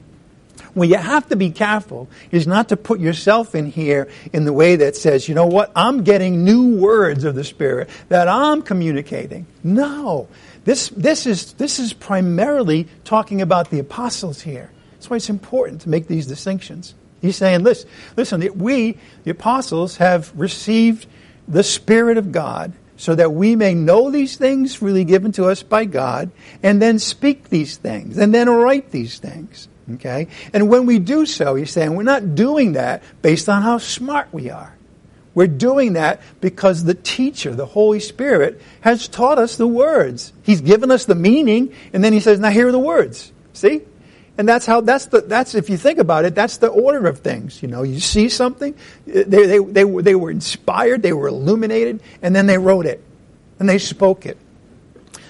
what 0.74 0.88
you 0.88 0.96
have 0.96 1.28
to 1.28 1.36
be 1.36 1.50
careful 1.50 2.08
is 2.30 2.46
not 2.46 2.68
to 2.68 2.76
put 2.76 3.00
yourself 3.00 3.54
in 3.54 3.66
here 3.66 4.08
in 4.32 4.44
the 4.44 4.52
way 4.52 4.76
that 4.76 4.96
says, 4.96 5.28
you 5.28 5.34
know 5.34 5.46
what, 5.46 5.72
I'm 5.74 6.04
getting 6.04 6.44
new 6.44 6.76
words 6.76 7.24
of 7.24 7.34
the 7.34 7.44
Spirit 7.44 7.90
that 8.08 8.28
I'm 8.28 8.62
communicating. 8.62 9.46
No. 9.62 10.28
This, 10.64 10.88
this, 10.90 11.26
is, 11.26 11.54
this 11.54 11.78
is 11.78 11.92
primarily 11.92 12.86
talking 13.04 13.42
about 13.42 13.70
the 13.70 13.80
apostles 13.80 14.40
here. 14.40 14.70
That's 14.92 15.10
why 15.10 15.16
it's 15.16 15.30
important 15.30 15.80
to 15.82 15.88
make 15.88 16.06
these 16.06 16.26
distinctions. 16.26 16.94
He's 17.20 17.36
saying, 17.36 17.64
listen, 17.64 17.88
listen, 18.16 18.58
we, 18.58 18.96
the 19.24 19.32
apostles, 19.32 19.96
have 19.96 20.32
received 20.36 21.06
the 21.48 21.64
Spirit 21.64 22.18
of 22.18 22.32
God 22.32 22.72
so 22.96 23.14
that 23.14 23.32
we 23.32 23.56
may 23.56 23.74
know 23.74 24.10
these 24.10 24.36
things 24.36 24.74
freely 24.74 25.04
given 25.04 25.32
to 25.32 25.46
us 25.46 25.62
by 25.62 25.84
God, 25.84 26.30
and 26.62 26.80
then 26.80 26.98
speak 26.98 27.48
these 27.48 27.76
things, 27.76 28.18
and 28.18 28.34
then 28.34 28.48
write 28.48 28.90
these 28.90 29.18
things. 29.18 29.68
Okay? 29.94 30.28
And 30.52 30.68
when 30.68 30.86
we 30.86 30.98
do 30.98 31.26
so, 31.26 31.54
he's 31.54 31.70
saying 31.70 31.94
we're 31.94 32.04
not 32.04 32.34
doing 32.34 32.72
that 32.72 33.02
based 33.20 33.48
on 33.48 33.62
how 33.62 33.78
smart 33.78 34.28
we 34.32 34.50
are. 34.50 34.76
We're 35.34 35.46
doing 35.46 35.94
that 35.94 36.20
because 36.40 36.84
the 36.84 36.94
teacher, 36.94 37.54
the 37.54 37.66
Holy 37.66 38.00
Spirit, 38.00 38.60
has 38.82 39.08
taught 39.08 39.38
us 39.38 39.56
the 39.56 39.66
words. 39.66 40.32
He's 40.42 40.60
given 40.60 40.90
us 40.90 41.06
the 41.06 41.14
meaning, 41.14 41.74
and 41.92 42.04
then 42.04 42.12
he 42.12 42.20
says, 42.20 42.38
now 42.38 42.50
here 42.50 42.68
are 42.68 42.72
the 42.72 42.78
words. 42.78 43.32
See? 43.54 43.80
And 44.42 44.48
that's 44.48 44.66
how, 44.66 44.80
that's 44.80 45.06
the, 45.06 45.20
that's, 45.20 45.54
if 45.54 45.70
you 45.70 45.76
think 45.76 46.00
about 46.00 46.24
it, 46.24 46.34
that's 46.34 46.56
the 46.56 46.66
order 46.66 47.06
of 47.06 47.20
things. 47.20 47.62
You 47.62 47.68
know, 47.68 47.84
you 47.84 48.00
see 48.00 48.28
something, 48.28 48.74
they, 49.06 49.22
they, 49.22 49.58
they, 49.58 49.84
were, 49.84 50.02
they 50.02 50.16
were 50.16 50.32
inspired, 50.32 51.02
they 51.02 51.12
were 51.12 51.28
illuminated, 51.28 52.02
and 52.22 52.34
then 52.34 52.46
they 52.46 52.58
wrote 52.58 52.84
it. 52.84 53.04
And 53.60 53.68
they 53.68 53.78
spoke 53.78 54.26
it. 54.26 54.36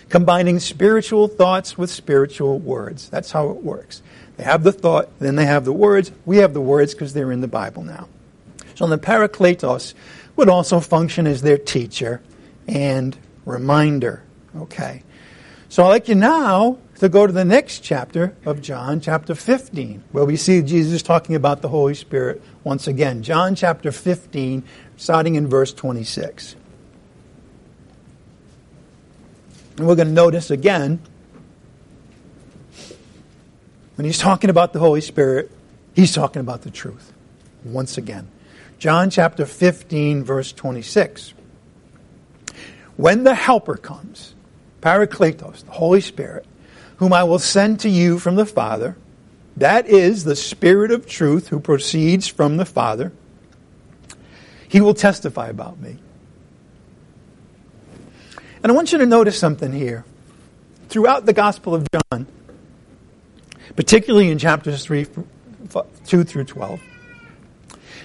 Combining 0.08 0.60
spiritual 0.60 1.28
thoughts 1.28 1.76
with 1.76 1.90
spiritual 1.90 2.58
words. 2.58 3.10
That's 3.10 3.30
how 3.30 3.50
it 3.50 3.62
works. 3.62 4.00
They 4.38 4.44
have 4.44 4.62
the 4.62 4.72
thought, 4.72 5.10
then 5.18 5.36
they 5.36 5.44
have 5.44 5.66
the 5.66 5.74
words. 5.74 6.10
We 6.24 6.38
have 6.38 6.54
the 6.54 6.62
words 6.62 6.94
because 6.94 7.12
they're 7.12 7.32
in 7.32 7.42
the 7.42 7.48
Bible 7.48 7.82
now. 7.82 8.08
So 8.76 8.86
the 8.86 8.96
Parakletos 8.96 9.92
would 10.36 10.48
also 10.48 10.80
function 10.80 11.26
as 11.26 11.42
their 11.42 11.58
teacher 11.58 12.22
and 12.66 13.14
reminder. 13.44 14.22
Okay. 14.56 15.02
So 15.68 15.84
I'd 15.84 15.88
like 15.88 16.08
you 16.08 16.14
now 16.14 16.78
to 17.02 17.08
go 17.08 17.26
to 17.26 17.32
the 17.32 17.44
next 17.44 17.80
chapter 17.80 18.36
of 18.46 18.62
John, 18.62 19.00
chapter 19.00 19.34
15, 19.34 20.04
where 20.12 20.24
we 20.24 20.36
see 20.36 20.62
Jesus 20.62 21.02
talking 21.02 21.34
about 21.34 21.60
the 21.60 21.68
Holy 21.68 21.94
Spirit 21.94 22.40
once 22.62 22.86
again. 22.86 23.24
John 23.24 23.56
chapter 23.56 23.90
15, 23.90 24.62
starting 24.96 25.34
in 25.34 25.48
verse 25.48 25.72
26. 25.72 26.54
And 29.78 29.88
we're 29.88 29.96
going 29.96 30.06
to 30.06 30.14
notice 30.14 30.52
again, 30.52 31.00
when 33.96 34.04
he's 34.04 34.18
talking 34.18 34.48
about 34.48 34.72
the 34.72 34.78
Holy 34.78 35.00
Spirit, 35.00 35.50
he's 35.96 36.14
talking 36.14 36.38
about 36.38 36.62
the 36.62 36.70
truth 36.70 37.12
once 37.64 37.98
again. 37.98 38.28
John 38.78 39.10
chapter 39.10 39.44
15, 39.44 40.22
verse 40.22 40.52
26. 40.52 41.34
When 42.96 43.24
the 43.24 43.34
Helper 43.34 43.76
comes, 43.76 44.36
Parakletos, 44.82 45.64
the 45.64 45.72
Holy 45.72 46.00
Spirit, 46.00 46.46
whom 47.02 47.12
I 47.12 47.24
will 47.24 47.40
send 47.40 47.80
to 47.80 47.88
you 47.88 48.20
from 48.20 48.36
the 48.36 48.46
Father. 48.46 48.96
That 49.56 49.88
is 49.88 50.22
the 50.22 50.36
Spirit 50.36 50.92
of 50.92 51.04
truth 51.04 51.48
who 51.48 51.58
proceeds 51.58 52.28
from 52.28 52.58
the 52.58 52.64
Father. 52.64 53.10
He 54.68 54.80
will 54.80 54.94
testify 54.94 55.48
about 55.48 55.80
me. 55.80 55.96
And 58.62 58.70
I 58.70 58.72
want 58.72 58.92
you 58.92 58.98
to 58.98 59.06
notice 59.06 59.36
something 59.36 59.72
here. 59.72 60.04
Throughout 60.90 61.26
the 61.26 61.32
Gospel 61.32 61.74
of 61.74 61.88
John, 61.90 62.28
particularly 63.74 64.30
in 64.30 64.38
chapters 64.38 64.84
3, 64.84 65.08
2 66.06 66.22
through 66.22 66.44
12, 66.44 66.80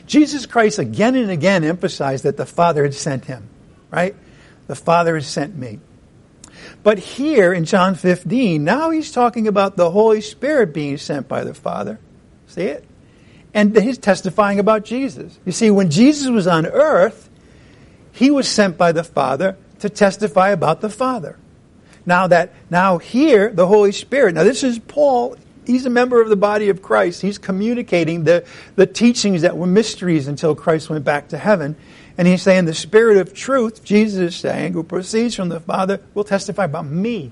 Jesus 0.07 0.47
Christ 0.47 0.79
again 0.79 1.13
and 1.13 1.29
again 1.29 1.63
emphasized 1.63 2.23
that 2.23 2.36
the 2.36 2.47
Father 2.47 2.81
had 2.81 2.95
sent 2.95 3.25
him, 3.25 3.47
right? 3.91 4.15
The 4.65 4.75
Father 4.75 5.13
has 5.13 5.27
sent 5.27 5.55
me. 5.55 5.81
But 6.84 6.99
here 6.99 7.53
in 7.53 7.65
John 7.65 7.95
15, 7.95 8.63
now 8.63 8.89
he's 8.89 9.12
talking 9.12 9.47
about 9.47 9.77
the 9.77 9.91
Holy 9.91 10.21
Spirit 10.21 10.73
being 10.73 10.97
sent 10.97 11.27
by 11.27 11.43
the 11.43 11.53
Father. 11.53 11.99
See 12.47 12.63
it? 12.63 12.86
And 13.53 13.75
he's 13.77 13.97
testifying 13.97 14.60
about 14.60 14.86
Jesus. 14.86 15.39
You 15.45 15.51
see, 15.51 15.71
when 15.71 15.89
Jesus 15.89 16.30
was 16.30 16.47
on 16.47 16.65
earth, 16.65 17.30
he 18.12 18.32
was 18.32 18.47
sent 18.47 18.77
by 18.77 18.91
the 18.91 19.03
Father 19.03 19.58
to 19.80 19.89
testify 19.89 20.49
about 20.49 20.82
the 20.82 20.89
Father. 20.89 21.38
Now 22.06 22.27
that, 22.27 22.53
now 22.69 22.97
here, 22.97 23.51
the 23.51 23.67
Holy 23.67 23.91
Spirit, 23.91 24.36
now 24.36 24.43
this 24.43 24.63
is 24.63 24.80
Paul, 24.80 25.36
he's 25.67 25.86
a 25.86 25.89
member 25.89 26.21
of 26.21 26.30
the 26.30 26.36
body 26.36 26.69
of 26.69 26.82
Christ. 26.82 27.21
He's 27.21 27.38
communicating 27.38 28.23
the, 28.23 28.45
the 28.75 28.88
teachings 28.88 29.41
that 29.41 29.58
were 29.58 29.67
mysteries 29.67 30.27
until 30.27 30.56
Christ 30.56 30.89
went 30.89 31.03
back 31.03 31.27
to 31.30 31.38
heaven. 31.38 31.75
And 32.17 32.27
he's 32.27 32.41
saying 32.41 32.65
the 32.65 32.73
Spirit 32.73 33.17
of 33.17 33.34
truth, 33.34 33.84
Jesus 33.84 34.19
is 34.19 34.36
saying, 34.36 34.73
who 34.73 34.84
proceeds 34.84 35.36
from 35.36 35.49
the 35.49 35.60
Father, 35.60 35.99
will 36.13 36.23
testify 36.23 36.65
about 36.65 36.88
me. 36.88 37.32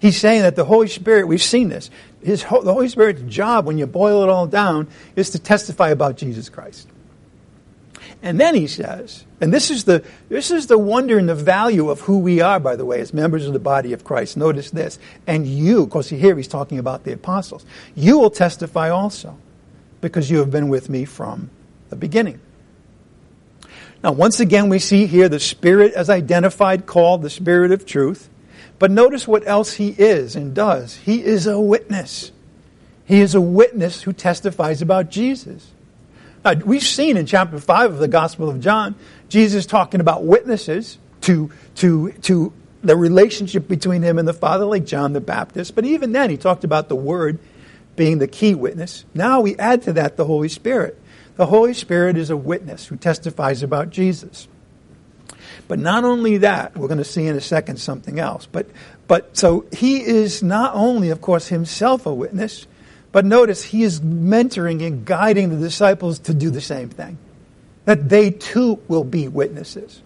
He's 0.00 0.16
saying 0.16 0.42
that 0.42 0.56
the 0.56 0.64
Holy 0.64 0.88
Spirit, 0.88 1.28
we've 1.28 1.42
seen 1.42 1.68
this, 1.68 1.90
his, 2.22 2.42
the 2.42 2.72
Holy 2.72 2.88
Spirit's 2.88 3.22
job, 3.22 3.66
when 3.66 3.78
you 3.78 3.86
boil 3.86 4.22
it 4.22 4.28
all 4.28 4.46
down, 4.46 4.88
is 5.16 5.30
to 5.30 5.38
testify 5.38 5.90
about 5.90 6.16
Jesus 6.16 6.48
Christ. 6.48 6.88
And 8.22 8.40
then 8.40 8.54
he 8.54 8.66
says, 8.66 9.24
and 9.40 9.52
this 9.52 9.70
is 9.70 9.84
the 9.84 10.02
this 10.30 10.50
is 10.50 10.66
the 10.66 10.78
wonder 10.78 11.18
and 11.18 11.28
the 11.28 11.34
value 11.34 11.90
of 11.90 12.00
who 12.00 12.18
we 12.18 12.40
are, 12.40 12.58
by 12.58 12.76
the 12.76 12.84
way, 12.84 13.00
as 13.00 13.12
members 13.12 13.46
of 13.46 13.52
the 13.52 13.58
body 13.58 13.92
of 13.92 14.04
Christ. 14.04 14.36
Notice 14.36 14.70
this. 14.70 14.98
And 15.26 15.46
you, 15.46 15.82
of 15.82 15.90
course, 15.90 16.08
here 16.08 16.34
he's 16.36 16.48
talking 16.48 16.78
about 16.78 17.04
the 17.04 17.12
apostles. 17.12 17.66
You 17.94 18.18
will 18.18 18.30
testify 18.30 18.88
also, 18.88 19.36
because 20.00 20.30
you 20.30 20.38
have 20.38 20.50
been 20.50 20.68
with 20.68 20.88
me 20.88 21.04
from 21.04 21.50
the 21.90 21.96
beginning. 21.96 22.40
Now, 24.04 24.12
once 24.12 24.38
again, 24.38 24.68
we 24.68 24.80
see 24.80 25.06
here 25.06 25.30
the 25.30 25.40
Spirit 25.40 25.94
as 25.94 26.10
identified, 26.10 26.84
called 26.84 27.22
the 27.22 27.30
Spirit 27.30 27.72
of 27.72 27.86
truth. 27.86 28.28
But 28.78 28.90
notice 28.90 29.26
what 29.26 29.48
else 29.48 29.72
he 29.72 29.88
is 29.88 30.36
and 30.36 30.54
does. 30.54 30.96
He 30.96 31.24
is 31.24 31.46
a 31.46 31.58
witness. 31.58 32.30
He 33.06 33.22
is 33.22 33.34
a 33.34 33.40
witness 33.40 34.02
who 34.02 34.12
testifies 34.12 34.82
about 34.82 35.10
Jesus. 35.10 35.70
Now, 36.44 36.52
we've 36.52 36.82
seen 36.82 37.16
in 37.16 37.24
chapter 37.24 37.58
5 37.58 37.92
of 37.92 37.98
the 37.98 38.06
Gospel 38.06 38.50
of 38.50 38.60
John, 38.60 38.94
Jesus 39.30 39.64
talking 39.64 40.02
about 40.02 40.22
witnesses 40.22 40.98
to, 41.22 41.50
to, 41.76 42.12
to 42.12 42.52
the 42.82 42.96
relationship 42.98 43.66
between 43.66 44.02
him 44.02 44.18
and 44.18 44.28
the 44.28 44.34
Father, 44.34 44.66
like 44.66 44.84
John 44.84 45.14
the 45.14 45.22
Baptist. 45.22 45.74
But 45.74 45.86
even 45.86 46.12
then, 46.12 46.28
he 46.28 46.36
talked 46.36 46.64
about 46.64 46.90
the 46.90 46.96
Word 46.96 47.38
being 47.96 48.18
the 48.18 48.28
key 48.28 48.54
witness. 48.54 49.06
Now 49.14 49.40
we 49.40 49.56
add 49.56 49.80
to 49.84 49.94
that 49.94 50.18
the 50.18 50.26
Holy 50.26 50.50
Spirit. 50.50 51.00
The 51.36 51.46
Holy 51.46 51.74
Spirit 51.74 52.16
is 52.16 52.30
a 52.30 52.36
witness 52.36 52.86
who 52.86 52.96
testifies 52.96 53.62
about 53.62 53.90
Jesus. 53.90 54.48
But 55.66 55.78
not 55.78 56.04
only 56.04 56.38
that, 56.38 56.76
we're 56.76 56.88
going 56.88 56.98
to 56.98 57.04
see 57.04 57.26
in 57.26 57.36
a 57.36 57.40
second 57.40 57.78
something 57.78 58.18
else. 58.18 58.46
But, 58.46 58.68
but 59.08 59.36
so 59.36 59.66
he 59.72 60.02
is 60.02 60.42
not 60.42 60.74
only, 60.74 61.10
of 61.10 61.20
course, 61.20 61.48
himself 61.48 62.06
a 62.06 62.14
witness, 62.14 62.66
but 63.12 63.24
notice 63.24 63.64
he 63.64 63.82
is 63.82 64.00
mentoring 64.00 64.86
and 64.86 65.04
guiding 65.04 65.50
the 65.50 65.56
disciples 65.56 66.18
to 66.20 66.34
do 66.34 66.50
the 66.50 66.60
same 66.60 66.88
thing. 66.88 67.18
That 67.84 68.08
they 68.08 68.30
too 68.30 68.80
will 68.88 69.04
be 69.04 69.28
witnesses. 69.28 70.02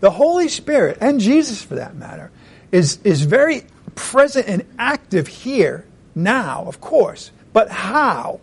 The 0.00 0.10
Holy 0.10 0.48
Spirit, 0.48 0.98
and 1.00 1.20
Jesus 1.20 1.62
for 1.62 1.76
that 1.76 1.94
matter, 1.94 2.30
is, 2.72 2.98
is 3.04 3.22
very 3.22 3.66
present 3.94 4.48
and 4.48 4.64
active 4.78 5.28
here, 5.28 5.86
now, 6.14 6.64
of 6.66 6.80
course. 6.80 7.30
But 7.52 7.70
how? 7.70 8.40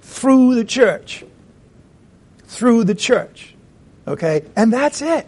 Through 0.00 0.54
the 0.54 0.64
church. 0.64 1.24
Through 2.52 2.84
the 2.84 2.94
church. 2.94 3.54
Okay? 4.06 4.44
And 4.56 4.72
that's 4.72 5.02
it. 5.02 5.26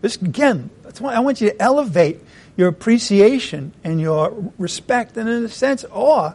This, 0.00 0.16
again, 0.16 0.70
that's 0.82 1.00
why 1.00 1.14
I 1.14 1.20
want 1.20 1.40
you 1.40 1.50
to 1.50 1.62
elevate 1.62 2.20
your 2.56 2.68
appreciation 2.68 3.72
and 3.84 4.00
your 4.00 4.52
respect 4.58 5.16
and, 5.16 5.28
in 5.28 5.44
a 5.44 5.48
sense, 5.48 5.84
awe 5.90 6.32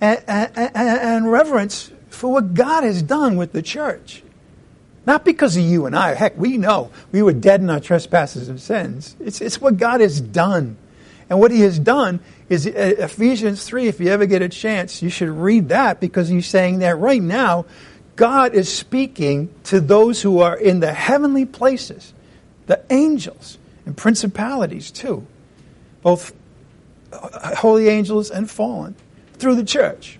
and, 0.00 0.22
and, 0.26 0.50
and 0.76 1.30
reverence 1.30 1.90
for 2.10 2.32
what 2.32 2.54
God 2.54 2.84
has 2.84 3.02
done 3.02 3.36
with 3.36 3.52
the 3.52 3.62
church. 3.62 4.22
Not 5.06 5.24
because 5.24 5.56
of 5.56 5.62
you 5.62 5.86
and 5.86 5.94
I. 5.94 6.14
Heck, 6.14 6.36
we 6.38 6.56
know 6.56 6.90
we 7.12 7.22
were 7.22 7.32
dead 7.32 7.60
in 7.60 7.68
our 7.70 7.80
trespasses 7.80 8.48
and 8.48 8.60
sins. 8.60 9.16
It's, 9.20 9.40
it's 9.40 9.60
what 9.60 9.76
God 9.76 10.00
has 10.00 10.20
done. 10.20 10.76
And 11.28 11.40
what 11.40 11.50
He 11.50 11.60
has 11.60 11.78
done 11.78 12.20
is 12.48 12.66
uh, 12.66 12.70
Ephesians 12.70 13.64
3, 13.64 13.88
if 13.88 14.00
you 14.00 14.08
ever 14.08 14.26
get 14.26 14.42
a 14.42 14.48
chance, 14.48 15.02
you 15.02 15.10
should 15.10 15.28
read 15.28 15.68
that 15.70 16.00
because 16.00 16.28
He's 16.28 16.46
saying 16.46 16.78
that 16.78 16.96
right 16.98 17.22
now, 17.22 17.66
God 18.16 18.54
is 18.54 18.72
speaking 18.72 19.52
to 19.64 19.80
those 19.80 20.22
who 20.22 20.40
are 20.40 20.56
in 20.56 20.80
the 20.80 20.92
heavenly 20.92 21.44
places 21.44 22.12
the 22.66 22.82
angels 22.90 23.58
and 23.84 23.96
principalities 23.96 24.90
too, 24.90 25.26
both 26.02 26.34
uh, 27.12 27.54
holy 27.56 27.88
angels 27.88 28.30
and 28.30 28.50
fallen, 28.50 28.94
through 29.34 29.56
the 29.56 29.64
church. 29.64 30.18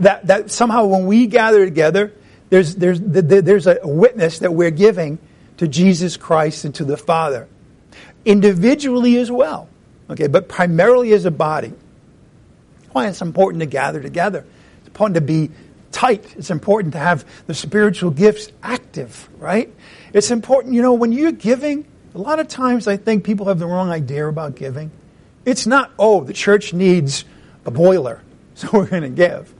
That, 0.00 0.26
that 0.26 0.50
somehow 0.50 0.86
when 0.86 1.06
we 1.06 1.26
gather 1.26 1.64
together, 1.64 2.12
there's, 2.50 2.74
there's, 2.76 3.00
there's 3.00 3.66
a 3.66 3.80
witness 3.82 4.40
that 4.40 4.52
we're 4.52 4.70
giving 4.70 5.18
to 5.56 5.66
Jesus 5.66 6.16
Christ 6.16 6.64
and 6.64 6.74
to 6.74 6.84
the 6.84 6.96
Father. 6.96 7.48
Individually 8.24 9.16
as 9.16 9.30
well, 9.30 9.68
okay, 10.10 10.26
but 10.26 10.48
primarily 10.48 11.12
as 11.12 11.24
a 11.24 11.30
body. 11.30 11.72
Why 12.92 13.08
it's 13.08 13.22
important 13.22 13.60
to 13.60 13.66
gather 13.66 14.02
together. 14.02 14.44
It's 14.78 14.88
important 14.88 15.14
to 15.14 15.20
be 15.20 15.50
tight. 15.92 16.34
It's 16.36 16.50
important 16.50 16.92
to 16.94 16.98
have 16.98 17.24
the 17.46 17.54
spiritual 17.54 18.10
gifts 18.10 18.52
active, 18.62 19.28
right? 19.38 19.72
It's 20.12 20.30
important, 20.30 20.74
you 20.74 20.82
know, 20.82 20.94
when 20.94 21.12
you're 21.12 21.32
giving, 21.32 21.86
a 22.14 22.18
lot 22.18 22.38
of 22.38 22.48
times 22.48 22.88
I 22.88 22.96
think 22.96 23.24
people 23.24 23.46
have 23.46 23.58
the 23.58 23.66
wrong 23.66 23.90
idea 23.90 24.26
about 24.26 24.56
giving. 24.56 24.90
It's 25.44 25.66
not, 25.66 25.92
oh, 25.98 26.24
the 26.24 26.32
church 26.32 26.72
needs 26.72 27.24
a 27.64 27.70
boiler, 27.70 28.22
so 28.54 28.68
we're 28.72 28.86
going 28.86 29.02
to 29.02 29.08
give. 29.08 29.52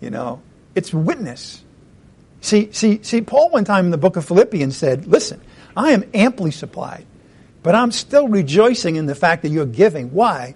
You 0.00 0.10
know, 0.10 0.42
it's 0.74 0.92
witness. 0.92 1.62
See, 2.40 2.70
see, 2.72 3.02
see, 3.02 3.22
Paul 3.22 3.50
one 3.50 3.64
time 3.64 3.86
in 3.86 3.90
the 3.90 3.98
book 3.98 4.16
of 4.16 4.26
Philippians 4.26 4.76
said, 4.76 5.06
listen, 5.06 5.40
I 5.74 5.92
am 5.92 6.04
amply 6.12 6.50
supplied, 6.50 7.06
but 7.62 7.74
I'm 7.74 7.90
still 7.90 8.28
rejoicing 8.28 8.96
in 8.96 9.06
the 9.06 9.14
fact 9.14 9.42
that 9.42 9.48
you're 9.48 9.64
giving. 9.64 10.12
Why? 10.12 10.54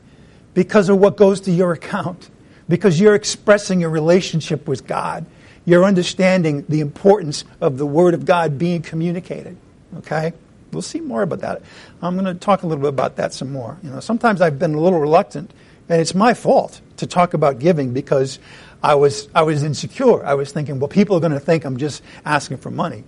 Because 0.53 0.91
of 0.91 0.99
what 0.99 1.17
goes 1.17 1.41
to 1.43 1.51
your 1.51 1.73
account. 1.79 2.29
Because 2.69 3.01
you're 3.01 3.15
expressing 3.15 3.83
a 3.85 3.89
relationship 3.89 4.69
with 4.69 4.87
God 4.87 5.25
you're 5.69 5.85
understanding 5.85 6.65
the 6.71 6.81
importance 6.81 7.45
of 7.61 7.77
the 7.77 7.85
Word 7.85 8.15
of 8.15 8.25
God 8.25 8.57
being 8.57 8.81
communicated. 8.81 9.55
Okay? 9.99 10.33
We'll 10.73 10.81
see 10.81 11.01
more 11.01 11.21
about 11.21 11.41
that. 11.41 11.61
I'm 12.01 12.15
going 12.15 12.25
to 12.25 12.33
talk 12.35 12.63
a 12.63 12.67
little 12.67 12.81
bit 12.81 12.89
about 12.89 13.17
that 13.17 13.35
some 13.35 13.53
more. 13.53 13.77
You 13.83 13.91
know, 13.91 14.01
sometimes 14.01 14.41
I've 14.41 14.59
been 14.59 14.73
a 14.73 14.81
little 14.81 14.99
reluctant, 14.99 15.53
and 15.91 16.01
it's 16.01 16.15
my 16.15 16.33
fault 16.33 16.81
to 16.97 17.07
talk 17.07 17.35
about 17.35 17.59
giving 17.59 17.93
because 17.93 18.39
I 18.83 18.95
was 18.95 19.29
I 19.35 19.43
was 19.43 19.63
insecure. 19.63 20.25
I 20.25 20.33
was 20.33 20.53
thinking, 20.53 20.81
well, 20.81 20.89
people 20.89 21.17
are 21.17 21.21
going 21.21 21.33
to 21.33 21.41
think 21.41 21.67
I'm 21.67 21.77
just 21.77 22.03
asking 22.25 22.57
for 22.57 22.71
money. 22.71 23.05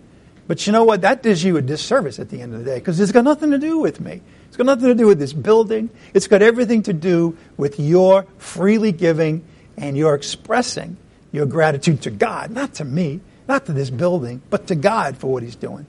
But 0.47 0.67
you 0.67 0.75
know 0.75 0.85
what? 0.85 1.01
That 1.01 1.23
does 1.23 1.43
you 1.43 1.57
a 1.57 1.63
disservice 1.63 2.19
at 2.19 2.29
the 2.29 2.43
end 2.43 2.53
of 2.53 2.59
the 2.59 2.67
day 2.67 2.75
because 2.75 3.01
it's 3.01 3.13
got 3.13 3.25
nothing 3.25 3.53
to 3.53 3.59
do 3.59 3.79
with 3.79 4.01
me. 4.01 4.21
It's 4.51 4.57
got 4.57 4.67
nothing 4.67 4.89
to 4.89 4.97
do 4.97 5.07
with 5.07 5.21
this 5.21 5.33
building. 5.33 5.91
It's 6.13 6.27
got 6.27 6.43
everything 6.43 6.83
to 6.83 6.93
do 6.93 7.39
with 7.57 7.79
your 7.79 8.27
freely 8.39 8.91
giving 8.91 9.45
and 9.77 9.97
your 9.97 10.17
expressing 10.17 10.97
your 11.31 11.47
gratitude 11.47 12.03
to 12.03 12.11
God, 12.11 12.51
not 12.51 12.75
to 12.75 12.85
me, 12.85 13.21
not 13.47 13.67
to 13.67 13.73
this 13.73 13.91
building, 13.91 14.43
but 14.51 14.67
to 14.67 14.75
God 14.75 15.17
for 15.17 15.29
what 15.29 15.45
He's 15.45 15.55
doing. 15.55 15.87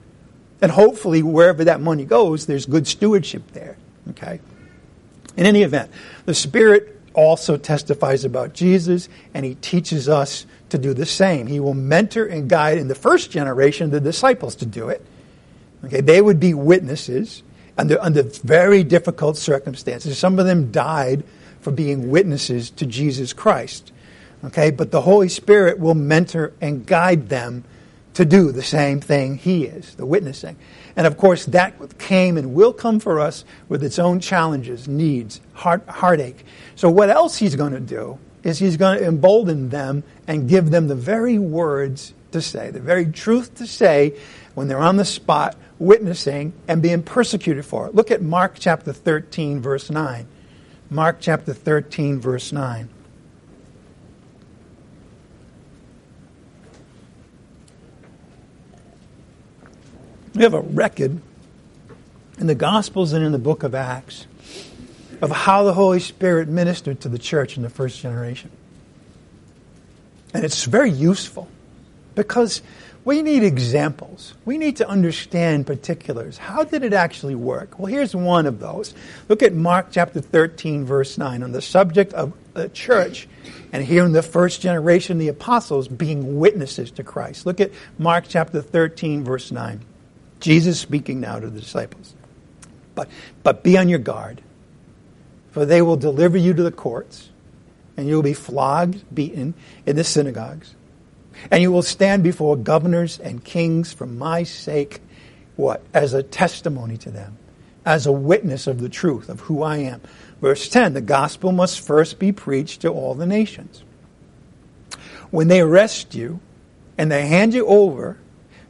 And 0.60 0.70
hopefully, 0.70 1.24
wherever 1.24 1.64
that 1.64 1.80
money 1.80 2.04
goes, 2.04 2.46
there's 2.46 2.64
good 2.64 2.86
stewardship 2.86 3.42
there. 3.52 3.76
Okay? 4.10 4.38
In 5.36 5.44
any 5.44 5.62
event, 5.62 5.90
the 6.24 6.34
Spirit 6.34 7.00
also 7.14 7.56
testifies 7.56 8.24
about 8.24 8.52
Jesus, 8.52 9.08
and 9.34 9.44
He 9.44 9.56
teaches 9.56 10.08
us 10.08 10.46
to 10.68 10.78
do 10.78 10.94
the 10.94 11.04
same. 11.04 11.48
He 11.48 11.58
will 11.58 11.74
mentor 11.74 12.26
and 12.26 12.48
guide 12.48 12.78
in 12.78 12.86
the 12.86 12.94
first 12.94 13.32
generation 13.32 13.90
the 13.90 14.00
disciples 14.00 14.54
to 14.56 14.66
do 14.66 14.88
it. 14.88 15.04
Okay, 15.84 16.00
they 16.00 16.22
would 16.22 16.38
be 16.38 16.54
witnesses 16.54 17.42
under, 17.78 18.00
under 18.00 18.22
very 18.22 18.84
difficult 18.84 19.36
circumstances. 19.36 20.18
Some 20.18 20.38
of 20.38 20.46
them 20.46 20.70
died 20.70 21.24
for 21.60 21.70
being 21.70 22.10
witnesses 22.10 22.70
to 22.70 22.86
Jesus 22.86 23.32
Christ. 23.32 23.92
Okay, 24.44 24.70
but 24.70 24.90
the 24.90 25.02
Holy 25.02 25.28
Spirit 25.28 25.78
will 25.78 25.94
mentor 25.94 26.52
and 26.60 26.84
guide 26.84 27.28
them 27.28 27.64
to 28.14 28.24
do 28.24 28.52
the 28.52 28.62
same 28.62 29.00
thing 29.00 29.36
He 29.38 29.64
is, 29.64 29.94
the 29.94 30.04
witnessing. 30.04 30.56
And 30.96 31.06
of 31.06 31.16
course, 31.16 31.46
that 31.46 31.98
came 31.98 32.36
and 32.36 32.52
will 32.52 32.72
come 32.72 33.00
for 33.00 33.20
us 33.20 33.44
with 33.68 33.82
its 33.82 33.98
own 33.98 34.20
challenges, 34.20 34.88
needs, 34.88 35.40
heart, 35.54 35.88
heartache. 35.88 36.44
So, 36.74 36.90
what 36.90 37.08
else 37.08 37.36
He's 37.36 37.56
going 37.56 37.72
to 37.72 37.80
do 37.80 38.18
is 38.42 38.58
He's 38.58 38.76
going 38.76 38.98
to 38.98 39.06
embolden 39.06 39.70
them 39.70 40.02
and 40.26 40.48
give 40.48 40.70
them 40.70 40.88
the 40.88 40.96
very 40.96 41.38
words 41.38 42.12
to 42.32 42.42
say, 42.42 42.70
the 42.70 42.80
very 42.80 43.06
truth 43.06 43.54
to 43.56 43.66
say 43.66 44.18
when 44.54 44.68
they're 44.68 44.78
on 44.78 44.96
the 44.96 45.04
spot 45.04 45.56
witnessing 45.82 46.52
and 46.68 46.80
being 46.80 47.02
persecuted 47.02 47.66
for 47.66 47.88
it. 47.88 47.94
Look 47.94 48.10
at 48.10 48.22
Mark 48.22 48.56
chapter 48.58 48.92
13, 48.92 49.60
verse 49.60 49.90
9. 49.90 50.26
Mark 50.88 51.16
chapter 51.20 51.52
13, 51.52 52.20
verse 52.20 52.52
9. 52.52 52.88
We 60.34 60.42
have 60.44 60.54
a 60.54 60.60
record 60.60 61.20
in 62.38 62.46
the 62.46 62.54
Gospels 62.54 63.12
and 63.12 63.24
in 63.24 63.32
the 63.32 63.38
book 63.38 63.62
of 63.62 63.74
Acts 63.74 64.26
of 65.20 65.30
how 65.30 65.62
the 65.64 65.74
Holy 65.74 66.00
Spirit 66.00 66.48
ministered 66.48 67.00
to 67.00 67.08
the 67.08 67.18
church 67.18 67.56
in 67.56 67.62
the 67.62 67.70
first 67.70 68.00
generation. 68.00 68.50
And 70.32 70.44
it's 70.44 70.64
very 70.64 70.90
useful 70.90 71.48
because 72.14 72.62
we 73.04 73.22
need 73.22 73.42
examples. 73.42 74.34
We 74.44 74.58
need 74.58 74.76
to 74.76 74.88
understand 74.88 75.66
particulars. 75.66 76.38
How 76.38 76.64
did 76.64 76.84
it 76.84 76.92
actually 76.92 77.34
work? 77.34 77.78
Well, 77.78 77.86
here's 77.86 78.14
one 78.14 78.46
of 78.46 78.60
those. 78.60 78.94
Look 79.28 79.42
at 79.42 79.52
Mark 79.52 79.88
chapter 79.90 80.20
13, 80.20 80.84
verse 80.84 81.18
9, 81.18 81.42
on 81.42 81.52
the 81.52 81.62
subject 81.62 82.12
of 82.14 82.32
the 82.54 82.68
church 82.68 83.26
and 83.72 83.82
here 83.82 84.04
in 84.04 84.12
the 84.12 84.22
first 84.22 84.60
generation, 84.60 85.16
the 85.16 85.28
apostles 85.28 85.88
being 85.88 86.38
witnesses 86.38 86.90
to 86.92 87.02
Christ. 87.02 87.46
Look 87.46 87.58
at 87.58 87.72
Mark 87.98 88.26
chapter 88.28 88.60
13, 88.60 89.24
verse 89.24 89.50
9. 89.50 89.80
Jesus 90.40 90.78
speaking 90.78 91.20
now 91.20 91.38
to 91.38 91.48
the 91.48 91.60
disciples. 91.60 92.14
But, 92.94 93.08
but 93.42 93.64
be 93.64 93.78
on 93.78 93.88
your 93.88 93.98
guard. 93.98 94.42
For 95.52 95.64
they 95.64 95.80
will 95.80 95.96
deliver 95.96 96.36
you 96.36 96.52
to 96.52 96.62
the 96.62 96.70
courts, 96.70 97.30
and 97.96 98.06
you 98.06 98.14
will 98.14 98.22
be 98.22 98.34
flogged, 98.34 99.02
beaten 99.14 99.54
in 99.86 99.96
the 99.96 100.04
synagogues. 100.04 100.74
And 101.50 101.62
you 101.62 101.72
will 101.72 101.82
stand 101.82 102.22
before 102.22 102.56
governors 102.56 103.18
and 103.18 103.42
kings 103.42 103.92
for 103.92 104.06
my 104.06 104.42
sake, 104.42 105.00
what? 105.56 105.82
As 105.92 106.14
a 106.14 106.22
testimony 106.22 106.96
to 106.98 107.10
them, 107.10 107.38
as 107.84 108.06
a 108.06 108.12
witness 108.12 108.66
of 108.66 108.80
the 108.80 108.88
truth 108.88 109.28
of 109.28 109.40
who 109.40 109.62
I 109.62 109.78
am. 109.78 110.00
Verse 110.40 110.68
10 110.68 110.94
The 110.94 111.00
gospel 111.00 111.52
must 111.52 111.80
first 111.80 112.18
be 112.18 112.32
preached 112.32 112.82
to 112.82 112.88
all 112.88 113.14
the 113.14 113.26
nations. 113.26 113.82
When 115.30 115.48
they 115.48 115.60
arrest 115.60 116.14
you 116.14 116.40
and 116.98 117.10
they 117.10 117.26
hand 117.26 117.54
you 117.54 117.66
over, 117.66 118.18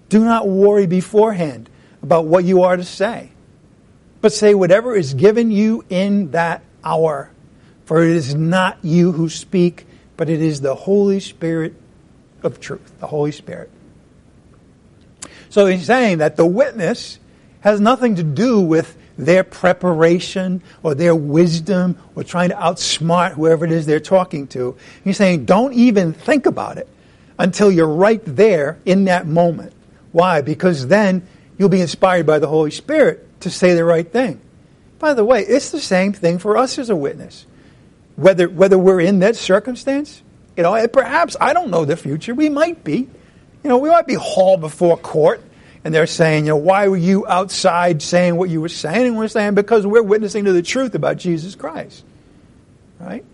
do 0.09 0.25
not 0.25 0.49
worry 0.49 0.87
beforehand 0.87 1.69
about 2.03 2.27
what 2.27 2.45
you 2.45 2.63
are 2.63 2.77
to 2.77 2.85
say, 2.85 3.31
but 4.21 4.33
say 4.33 4.55
whatever 4.55 4.95
is 4.95 5.15
given 5.15 5.51
you 5.51 5.85
in 5.89 6.33
that 6.33 6.63
hour. 6.85 7.31
For 7.85 8.03
it 8.03 8.11
is 8.11 8.35
not 8.35 8.79
you 8.83 9.13
who 9.13 9.29
speak, 9.29 9.87
but 10.17 10.29
it 10.29 10.41
is 10.41 10.61
the 10.61 10.75
Holy 10.75 11.21
Spirit 11.21 11.75
of 12.45 12.61
truth, 12.61 12.93
the 13.01 13.07
Holy 13.07 13.33
Spirit. 13.33 13.71
So 15.51 15.67
he's 15.67 15.85
saying 15.85 16.19
that 16.19 16.37
the 16.37 16.47
witness 16.47 17.19
has 17.61 17.81
nothing 17.81 18.17
to 18.17 18.23
do 18.23 18.61
with 18.61 18.97
their 19.19 19.45
preparation 19.45 20.63
or 20.83 20.95
their 20.95 21.15
wisdom 21.15 21.99
or 22.15 22.25
trying 22.25 22.49
to 22.49 22.55
outsmart 22.55 23.33
whoever 23.33 23.65
it 23.65 23.73
is 23.73 23.87
they're 23.87 24.01
talking 24.01 24.47
to. 24.49 24.77
He's 25.05 25.17
saying 25.17 25.45
don't 25.45 25.75
even 25.75 26.13
think 26.13 26.47
about 26.47 26.79
it 26.79 26.89
until 27.39 27.71
you're 27.71 27.87
right 27.87 28.23
there 28.25 28.79
in 28.85 29.05
that 29.05 29.27
moment. 29.27 29.73
Why? 30.13 30.41
Because 30.41 30.87
then 30.87 31.27
you'll 31.59 31.69
be 31.69 31.81
inspired 31.81 32.27
by 32.27 32.39
the 32.39 32.49
Holy 32.49 32.71
Spirit 32.71 33.41
to 33.41 33.51
say 33.51 33.75
the 33.75 33.85
right 33.85 34.11
thing. 34.11 34.41
By 34.99 35.15
the 35.15 35.25
way, 35.25 35.43
it's 35.43 35.71
the 35.71 35.81
same 35.81 36.13
thing 36.13 36.39
for 36.39 36.57
us 36.57 36.79
as 36.79 36.89
a 36.89 36.97
witness. 36.97 37.47
Whether, 38.17 38.49
whether 38.49 38.79
we're 38.79 39.01
in 39.01 39.19
that 39.21 39.37
circumstance, 39.37 40.22
you 40.57 40.63
know, 40.63 40.87
perhaps, 40.89 41.37
I 41.41 41.53
don't 41.53 41.71
know 41.71 41.85
the 41.85 41.97
future, 41.97 42.35
we 42.35 42.49
might 42.49 42.85
be. 42.85 43.09
You 43.63 43.69
know, 43.69 43.79
we 43.79 43.89
might 43.91 44.07
be 44.07 44.15
hauled 44.15 44.61
before 44.61 44.97
court 44.97 45.43
and 45.85 45.95
they're 45.95 46.07
saying, 46.07 46.45
you 46.45 46.51
know, 46.51 46.57
why 46.57 46.89
were 46.89 46.97
you 46.97 47.27
outside 47.27 48.03
saying 48.03 48.37
what 48.37 48.51
you 48.51 48.61
were 48.61 48.69
saying? 48.69 49.07
And 49.07 49.19
we're 49.19 49.29
saying, 49.29 49.55
because 49.55 49.87
we're 49.87 50.03
witnessing 50.03 50.45
to 50.45 50.53
the 50.53 50.63
truth 50.63 50.95
about 50.95 51.17
Jesus 51.17 51.55
Christ. 51.55 52.05
Right? 53.01 53.25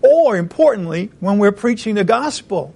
Or, 0.00 0.36
importantly, 0.36 1.10
when 1.20 1.38
we're 1.38 1.52
preaching 1.52 1.94
the 1.94 2.04
gospel, 2.04 2.74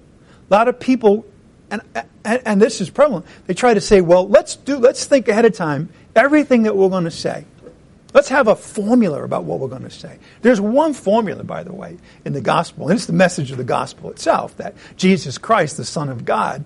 a 0.51 0.55
lot 0.55 0.69
of 0.69 0.79
people, 0.79 1.25
and, 1.71 1.81
and, 2.25 2.43
and 2.45 2.63
this 2.63 2.81
is 2.81 2.91
prevalent, 2.91 3.25
they 3.47 3.55
try 3.55 3.73
to 3.73 3.81
say, 3.81 4.03
well, 4.03 4.29
let's 4.29 4.57
do, 4.57 4.77
let's 4.77 5.07
think 5.07 5.29
ahead 5.29 5.47
of 5.47 5.55
time 5.55 5.89
everything 6.15 6.65
that 6.65 6.77
we're 6.77 6.89
going 6.91 7.05
to 7.05 7.11
say. 7.11 7.45
Let's 8.15 8.29
have 8.31 8.49
a 8.49 8.57
formula 8.57 9.23
about 9.23 9.45
what 9.45 9.59
we're 9.59 9.69
going 9.69 9.83
to 9.83 9.91
say. 9.91 10.19
There's 10.41 10.61
one 10.61 10.95
formula, 10.95 11.45
by 11.45 11.63
the 11.63 11.75
way, 11.75 11.99
in 12.25 12.33
the 12.33 12.41
gospel, 12.41 12.89
and 12.89 12.97
it's 12.97 13.07
the 13.07 13.13
message 13.13 13.51
of 13.51 13.59
the 13.59 13.65
gospel 13.65 14.11
itself 14.11 14.57
that 14.57 14.75
Jesus 14.97 15.37
Christ, 15.37 15.77
the 15.77 15.85
Son 15.85 16.09
of 16.09 16.25
God, 16.25 16.65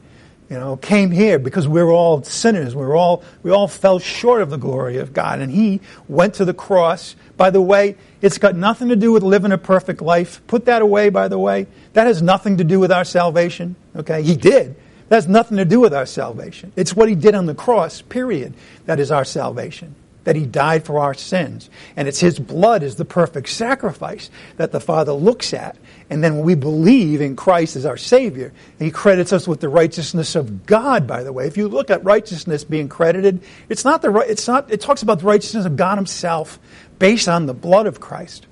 you 0.49 0.59
know, 0.59 0.77
came 0.77 1.11
here 1.11 1.39
because 1.39 1.67
we 1.67 1.83
we're 1.83 1.93
all 1.93 2.23
sinners. 2.23 2.77
We 2.77 2.83
we're 2.83 2.97
all 2.97 3.25
we 3.43 3.51
all 3.51 3.67
fell 3.67 3.99
short 3.99 4.43
of 4.43 4.51
the 4.51 4.57
glory 4.57 4.99
of 4.99 5.13
God, 5.13 5.41
and 5.41 5.51
He 5.51 5.81
went 6.09 6.35
to 6.35 6.45
the 6.45 6.55
cross. 6.55 7.17
By 7.37 7.51
the 7.51 7.63
way, 7.63 7.97
it's 8.21 8.39
got 8.39 8.55
nothing 8.55 8.91
to 8.91 8.97
do 8.97 9.13
with 9.13 9.23
living 9.23 9.51
a 9.51 9.59
perfect 9.59 10.01
life. 10.01 10.47
Put 10.47 10.67
that 10.67 10.83
away. 10.83 11.09
By 11.09 11.27
the 11.29 11.39
way, 11.39 11.67
that 11.95 12.07
has 12.07 12.23
nothing 12.23 12.59
to 12.59 12.65
do 12.65 12.79
with 12.79 12.93
our 12.93 13.05
salvation. 13.05 13.75
Okay, 13.97 14.23
He 14.23 14.37
did. 14.37 14.77
That 15.09 15.17
has 15.17 15.29
nothing 15.29 15.57
to 15.57 15.65
do 15.65 15.81
with 15.81 15.93
our 15.93 16.07
salvation. 16.07 16.73
It's 16.77 16.95
what 16.95 17.09
He 17.09 17.15
did 17.15 17.35
on 17.35 17.47
the 17.47 17.55
cross. 17.55 18.03
Period. 18.03 18.55
That 18.85 19.01
is 19.01 19.11
our 19.11 19.25
salvation 19.25 19.97
that 20.25 20.37
he 20.37 20.47
died 20.47 20.85
for 20.85 20.99
our 21.01 21.15
sins. 21.15 21.69
And 21.97 22.07
it's 22.09 22.21
his 22.21 22.39
blood 22.39 22.83
is 22.83 22.97
the 22.97 23.05
perfect 23.05 23.49
sacrifice 23.49 24.31
that 24.57 24.73
the 24.73 24.81
Father 24.81 25.13
looks 25.13 25.53
at. 25.53 25.77
And 26.11 26.23
then 26.23 26.37
when 26.37 26.45
we 26.45 26.55
believe 26.55 27.21
in 27.21 27.37
Christ 27.37 27.77
as 27.77 27.87
our 27.87 27.97
Savior, 27.97 28.53
he 28.79 28.91
credits 28.91 29.33
us 29.33 29.49
with 29.49 29.61
the 29.61 29.69
righteousness 29.69 30.35
of 30.35 30.67
God, 30.67 31.07
by 31.07 31.23
the 31.23 31.33
way. 31.33 31.47
If 31.47 31.57
you 31.57 31.69
look 31.69 31.91
at 31.91 32.05
righteousness 32.05 32.65
being 32.65 32.89
credited, 32.89 33.43
it's 33.69 33.85
not 33.85 34.03
the 34.03 34.15
it's 34.29 34.47
not, 34.47 34.71
it 34.71 34.81
talks 34.81 35.03
about 35.03 35.21
the 35.21 35.27
righteousness 35.27 35.65
of 35.65 35.77
God 35.77 35.97
himself 35.97 36.59
based 36.99 37.29
on 37.29 37.47
the 37.47 37.55
blood 37.55 37.87
of 37.87 38.01
Christ. 38.01 38.47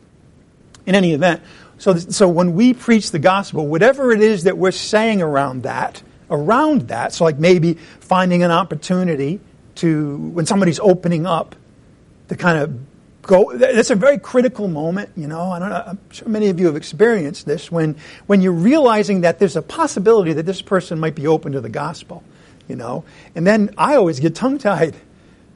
In 0.86 0.94
any 0.94 1.12
event, 1.12 1.42
so, 1.80 1.96
so 1.96 2.28
when 2.28 2.52
we 2.52 2.74
preach 2.74 3.10
the 3.10 3.18
gospel, 3.18 3.66
whatever 3.66 4.12
it 4.12 4.20
is 4.20 4.44
that 4.44 4.58
we're 4.58 4.70
saying 4.70 5.22
around 5.22 5.62
that, 5.62 6.02
around 6.30 6.88
that, 6.88 7.14
so 7.14 7.24
like 7.24 7.38
maybe 7.38 7.74
finding 8.00 8.42
an 8.42 8.50
opportunity 8.50 9.40
to, 9.76 10.16
when 10.16 10.44
somebody's 10.44 10.78
opening 10.78 11.24
up, 11.24 11.56
to 12.30 12.36
kind 12.36 12.58
of 12.58 12.78
go. 13.22 13.52
That's 13.56 13.90
a 13.90 13.96
very 13.96 14.18
critical 14.18 14.68
moment, 14.68 15.10
you 15.16 15.26
know. 15.26 15.50
I 15.50 15.58
don't 15.58 15.68
know, 15.68 15.82
I'm 15.84 15.98
sure 16.10 16.28
many 16.28 16.48
of 16.48 16.60
you 16.60 16.66
have 16.66 16.76
experienced 16.76 17.44
this 17.44 17.70
when 17.70 17.96
when 18.26 18.40
you're 18.40 18.52
realizing 18.52 19.22
that 19.22 19.40
there's 19.40 19.56
a 19.56 19.62
possibility 19.62 20.32
that 20.34 20.46
this 20.46 20.62
person 20.62 20.98
might 21.00 21.16
be 21.16 21.26
open 21.26 21.52
to 21.52 21.60
the 21.60 21.68
gospel, 21.68 22.22
you 22.68 22.76
know. 22.76 23.04
And 23.34 23.44
then 23.44 23.74
I 23.76 23.96
always 23.96 24.20
get 24.20 24.36
tongue 24.36 24.58
tied. 24.58 24.94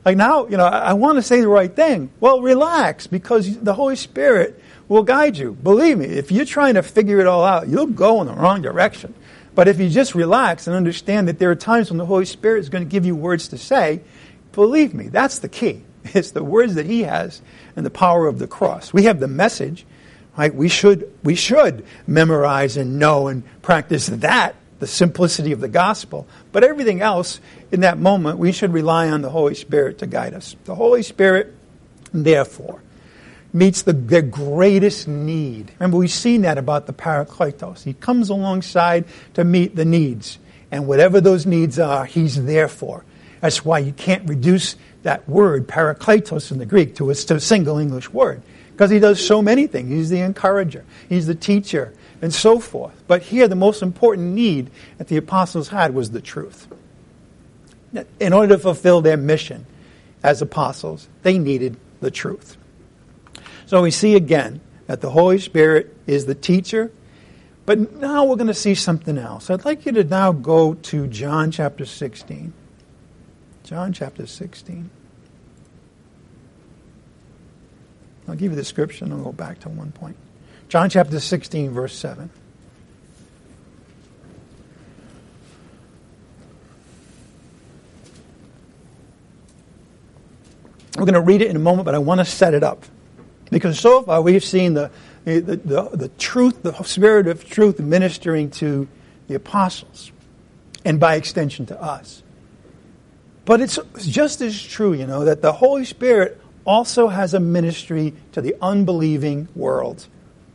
Like 0.05 0.16
now, 0.16 0.47
you 0.49 0.57
know, 0.57 0.66
I, 0.66 0.91
I 0.91 0.93
want 0.95 1.16
to 1.16 1.22
say 1.22 1.41
the 1.41 1.49
right 1.49 1.75
thing. 1.75 2.11
Well, 2.18 2.43
relax 2.43 3.07
because 3.07 3.57
the 3.59 3.72
Holy 3.72 3.97
Spirit 3.97 4.61
will 4.89 5.05
guide 5.05 5.39
you. 5.39 5.53
Believe 5.53 5.97
me, 5.97 6.07
if 6.07 6.33
you're 6.33 6.45
trying 6.45 6.75
to 6.75 6.83
figure 6.83 7.20
it 7.20 7.27
all 7.29 7.45
out, 7.45 7.68
you'll 7.68 7.87
go 7.87 8.20
in 8.20 8.27
the 8.27 8.35
wrong 8.35 8.62
direction. 8.62 9.14
But 9.55 9.68
if 9.68 9.79
you 9.79 9.89
just 9.89 10.16
relax 10.16 10.66
and 10.66 10.75
understand 10.75 11.29
that 11.29 11.39
there 11.39 11.53
are 11.53 11.55
times 11.55 11.89
when 11.89 11.99
the 11.99 12.05
Holy 12.05 12.25
Spirit 12.25 12.59
is 12.59 12.68
going 12.68 12.83
to 12.83 12.91
give 12.91 13.07
you 13.07 13.14
words 13.14 13.47
to 13.49 13.59
say, 13.59 14.01
believe 14.51 14.93
me, 14.93 15.07
that's 15.07 15.39
the 15.39 15.49
key. 15.49 15.85
It's 16.12 16.32
the 16.32 16.44
words 16.44 16.74
that 16.74 16.86
he 16.86 17.02
has 17.02 17.40
and 17.76 17.84
the 17.84 17.90
power 17.90 18.26
of 18.26 18.38
the 18.38 18.46
cross. 18.46 18.92
We 18.92 19.05
have 19.05 19.20
the 19.20 19.28
message, 19.28 19.86
right? 20.36 20.55
We 20.55 20.68
should, 20.68 21.11
we 21.22 21.34
should 21.34 21.84
memorize 22.07 22.76
and 22.76 22.98
know 22.98 23.28
and 23.28 23.42
practice 23.62 24.07
that, 24.09 24.55
the 24.80 24.86
simplicity 24.86 25.52
of 25.52 25.61
the 25.61 25.68
gospel. 25.68 26.26
But 26.52 26.64
everything 26.64 27.00
else 27.00 27.40
in 27.72 27.80
that 27.80 27.98
moment, 27.98 28.38
we 28.38 28.52
should 28.52 28.72
rely 28.72 29.09
on 29.09 29.22
the 29.22 29.30
Holy 29.30 29.55
Spirit 29.55 29.98
to 29.98 30.07
guide 30.07 30.34
us. 30.34 30.57
The 30.64 30.74
Holy 30.74 31.02
Spirit, 31.02 31.55
therefore, 32.12 32.82
meets 33.52 33.82
the, 33.82 33.92
their 33.92 34.20
greatest 34.20 35.09
need. 35.09 35.70
Remember, 35.78 35.96
we've 35.96 36.11
seen 36.11 36.42
that 36.42 36.59
about 36.59 36.86
the 36.86 36.92
Parakletos. 36.92 37.84
He 37.84 37.94
comes 37.94 38.28
alongside 38.28 39.05
to 39.34 39.44
meet 39.44 39.76
the 39.76 39.84
needs. 39.84 40.38
And 40.70 40.88
whatever 40.88 41.20
those 41.20 41.46
needs 41.46 41.78
are, 41.78 42.05
he's 42.05 42.44
there 42.44 42.68
for. 42.68 43.05
That's 43.40 43.64
why 43.64 43.78
you 43.78 43.92
can't 43.92 44.28
reduce 44.28 44.74
that 45.05 45.28
word, 45.28 45.68
parakletos 45.68 46.50
in 46.50 46.59
the 46.59 46.66
Greek, 46.66 46.96
to 46.96 47.11
a, 47.11 47.14
single 47.14 47.78
English 47.78 48.11
word. 48.11 48.42
Because 48.72 48.90
he 48.90 48.98
does 48.98 49.24
so 49.24 49.40
many 49.40 49.68
things. 49.68 49.88
He's 49.88 50.11
the 50.11 50.20
encourager, 50.20 50.84
he's 51.09 51.26
the 51.26 51.34
teacher, 51.34 51.94
and 52.20 52.34
so 52.34 52.59
forth. 52.59 53.05
But 53.07 53.22
here, 53.22 53.46
the 53.46 53.55
most 53.55 53.82
important 53.82 54.34
need 54.34 54.70
that 54.98 55.09
the 55.09 55.16
apostles 55.16 55.68
had 55.68 55.94
was 55.94 56.11
the 56.11 56.20
truth. 56.20 56.66
In 58.18 58.32
order 58.32 58.57
to 58.57 58.59
fulfill 58.59 59.00
their 59.00 59.16
mission 59.16 59.66
as 60.22 60.42
apostles, 60.42 61.09
they 61.22 61.38
needed 61.38 61.76
the 62.00 62.11
truth. 62.11 62.57
So 63.66 63.82
we 63.82 63.92
see 63.92 64.16
again 64.16 64.61
that 64.86 65.00
the 65.00 65.11
Holy 65.11 65.38
Spirit 65.38 65.96
is 66.07 66.26
the 66.26 66.34
teacher. 66.34 66.90
But 67.66 67.94
now 67.94 68.24
we're 68.24 68.36
going 68.36 68.48
to 68.48 68.55
see 68.55 68.74
something 68.74 69.16
else. 69.16 69.48
I'd 69.48 69.64
like 69.64 69.86
you 69.86 69.92
to 69.92 70.05
now 70.05 70.32
go 70.32 70.74
to 70.74 71.07
John 71.07 71.50
chapter 71.50 71.86
16. 71.86 72.52
John 73.64 73.94
chapter 73.94 74.26
16. 74.26 74.90
I'll 78.28 78.34
give 78.34 78.52
you 78.52 78.56
the 78.56 78.64
scripture 78.64 79.06
and 79.06 79.14
I'll 79.14 79.20
go 79.20 79.32
back 79.32 79.60
to 79.60 79.70
one 79.70 79.90
point. 79.90 80.16
John 80.68 80.90
chapter 80.90 81.18
16, 81.18 81.70
verse 81.70 81.96
7. 81.96 82.30
We're 90.96 91.06
going 91.06 91.14
to 91.14 91.20
read 91.20 91.42
it 91.42 91.48
in 91.48 91.56
a 91.56 91.60
moment, 91.60 91.86
but 91.86 91.94
I 91.94 91.98
want 91.98 92.20
to 92.20 92.24
set 92.24 92.54
it 92.54 92.62
up. 92.62 92.84
Because 93.50 93.78
so 93.78 94.02
far 94.02 94.20
we've 94.20 94.44
seen 94.44 94.74
the, 94.74 94.90
the, 95.24 95.40
the, 95.40 95.90
the 95.92 96.08
truth, 96.18 96.62
the 96.62 96.74
spirit 96.82 97.26
of 97.26 97.48
truth 97.48 97.80
ministering 97.80 98.50
to 98.52 98.88
the 99.26 99.34
apostles, 99.34 100.12
and 100.84 101.00
by 101.00 101.14
extension 101.14 101.64
to 101.66 101.82
us. 101.82 102.24
But 103.45 103.61
it's 103.61 103.78
just 103.99 104.40
as 104.40 104.61
true, 104.61 104.92
you 104.95 105.07
know, 105.07 105.24
that 105.24 105.42
the 105.42 105.53
Holy 105.53 105.84
Spirit 105.84 106.40
also 106.64 107.09
has 107.09 107.34
a 107.34 107.40
ministry 107.40 108.14
to 108.32 108.40
the 108.40 108.57
unbelieving 108.62 109.49
world. 109.55 110.07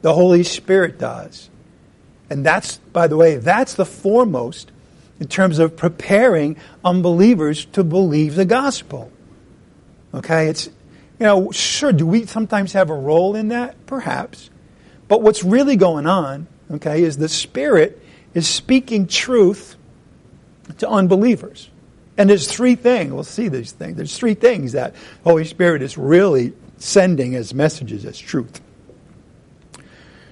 The 0.02 0.14
Holy 0.14 0.44
Spirit 0.44 0.98
does. 0.98 1.50
And 2.30 2.46
that's, 2.46 2.78
by 2.78 3.08
the 3.08 3.18
way, 3.18 3.38
that's 3.38 3.76
the 3.76 3.86
foremost 3.86 4.72
in 5.20 5.28
terms 5.28 5.60
of 5.60 5.76
preparing 5.76 6.58
unbelievers 6.84 7.66
to 7.66 7.84
believe 7.84 8.36
the 8.36 8.46
gospel. 8.46 9.12
Okay? 10.14 10.48
It's, 10.48 10.68
you 10.68 11.26
know, 11.26 11.52
sure, 11.52 11.92
do 11.92 12.08
we 12.08 12.26
sometimes 12.26 12.74
have 12.74 12.90
a 12.90 12.96
role 12.96 13.36
in 13.36 13.50
that? 13.50 13.86
Perhaps. 13.86 14.50
But 15.08 15.22
what's 15.22 15.44
really 15.44 15.76
going 15.76 16.08
on, 16.08 16.48
okay, 16.72 17.04
is 17.04 17.18
the 17.18 17.30
Spirit 17.30 18.02
is 18.34 18.48
speaking 18.48 19.08
truth 19.08 19.76
to 20.78 20.88
unbelievers. 20.88 21.70
And 22.20 22.30
there's 22.30 22.52
three 22.52 22.76
things, 22.76 23.14
we'll 23.14 23.24
see 23.24 23.48
these 23.48 23.72
things. 23.72 23.96
There's 23.96 24.18
three 24.18 24.34
things 24.34 24.74
that 24.74 24.94
Holy 25.24 25.46
Spirit 25.46 25.82
is 25.82 25.98
really 25.98 26.52
sending 26.78 27.34
as 27.34 27.54
messages 27.54 28.04
as 28.04 28.20
truth. 28.20 28.60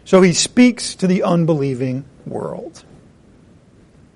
So 0.03 0.21
he 0.21 0.33
speaks 0.33 0.95
to 0.95 1.07
the 1.07 1.23
unbelieving 1.23 2.03
world. 2.25 2.83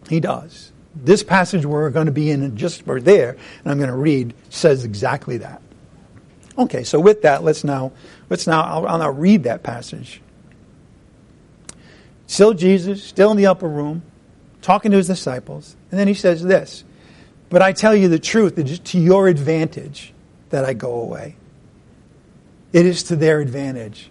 He 0.10 0.20
does. 0.20 0.74
This 0.94 1.24
passage 1.24 1.66
we're 1.66 1.90
going 1.92 2.08
to 2.08 2.12
be 2.12 2.30
in 2.30 2.58
just 2.58 2.82
for 2.82 3.00
there, 3.00 3.38
and 3.64 3.72
I'm 3.72 3.78
going 3.78 3.90
to 3.90 3.96
read, 3.96 4.34
says 4.50 4.84
exactly 4.84 5.38
that. 5.38 5.62
Okay, 6.58 6.84
so 6.84 7.00
with 7.00 7.22
that, 7.22 7.42
let's 7.44 7.64
now 7.64 7.94
let's 8.30 8.48
now 8.48 8.64
I'll, 8.64 8.86
I'll 8.86 8.98
now 8.98 9.12
read 9.12 9.44
that 9.44 9.64
passage. 9.64 10.22
Still 12.28 12.54
Jesus, 12.54 13.02
still 13.02 13.32
in 13.32 13.38
the 13.38 13.48
upper 13.48 13.70
room, 13.70 14.04
talking 14.62 14.92
to 14.92 14.98
his 14.98 15.08
disciples, 15.08 15.78
and 15.90 15.98
then 15.98 16.10
he 16.10 16.14
says 16.14 16.44
this: 16.44 16.84
"But 17.52 17.62
I 17.62 17.72
tell 17.74 17.96
you 17.96 18.08
the 18.08 18.18
truth; 18.18 18.58
it 18.58 18.68
is 18.68 18.80
to 18.80 19.00
your 19.00 19.28
advantage 19.28 20.14
that 20.50 20.66
I 20.66 20.74
go 20.74 20.94
away. 20.94 21.36
It 22.74 22.88
is 22.88 23.04
to 23.04 23.16
their 23.16 23.40
advantage. 23.40 24.10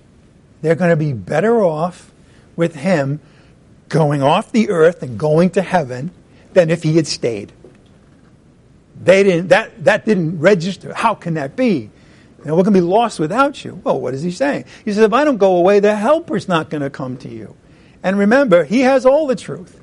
They're 0.63 0.77
going 0.77 0.91
to 0.91 0.97
be 0.97 1.13
better 1.13 1.65
off 1.65 2.13
with 2.55 2.77
him 2.77 3.19
going 3.89 4.23
off 4.23 4.53
the 4.53 4.71
earth 4.71 5.03
and 5.03 5.19
going 5.19 5.51
to 5.51 5.63
heaven 5.63 6.13
than 6.53 6.71
if 6.71 6.83
he 6.83 6.97
had 6.97 7.07
stayed. 7.07 7.53
They 9.03 9.23
didn't, 9.23 9.49
that, 9.49 9.85
that 9.85 10.05
didn't 10.05 10.41
register. 10.41 10.93
How 10.93 11.15
can 11.15 11.35
that 11.35 11.57
be? 11.57 11.91
Know, 12.45 12.55
we're 12.57 12.63
going 12.63 12.75
to 12.75 12.81
be 12.81 12.87
lost 12.87 13.19
without 13.19 13.65
you. 13.65 13.81
Well, 13.83 14.01
what 14.01 14.15
is 14.15 14.23
he 14.23 14.31
saying? 14.31 14.65
He 14.85 14.93
says, 14.93 15.05
if 15.05 15.13
I 15.13 15.25
don't 15.25 15.39
go 15.39 15.57
away, 15.57 15.81
the 15.81 15.97
helper's 15.97 16.49
not 16.49 16.71
going 16.71 16.83
to 16.83 16.91
come 16.91 17.17
to 17.19 17.29
you. 17.29 17.57
And 18.03 18.19
remember, 18.19 18.65
he 18.65 18.81
has 18.81 19.05
all 19.05 19.27
the 19.27 19.37
truth. 19.37 19.80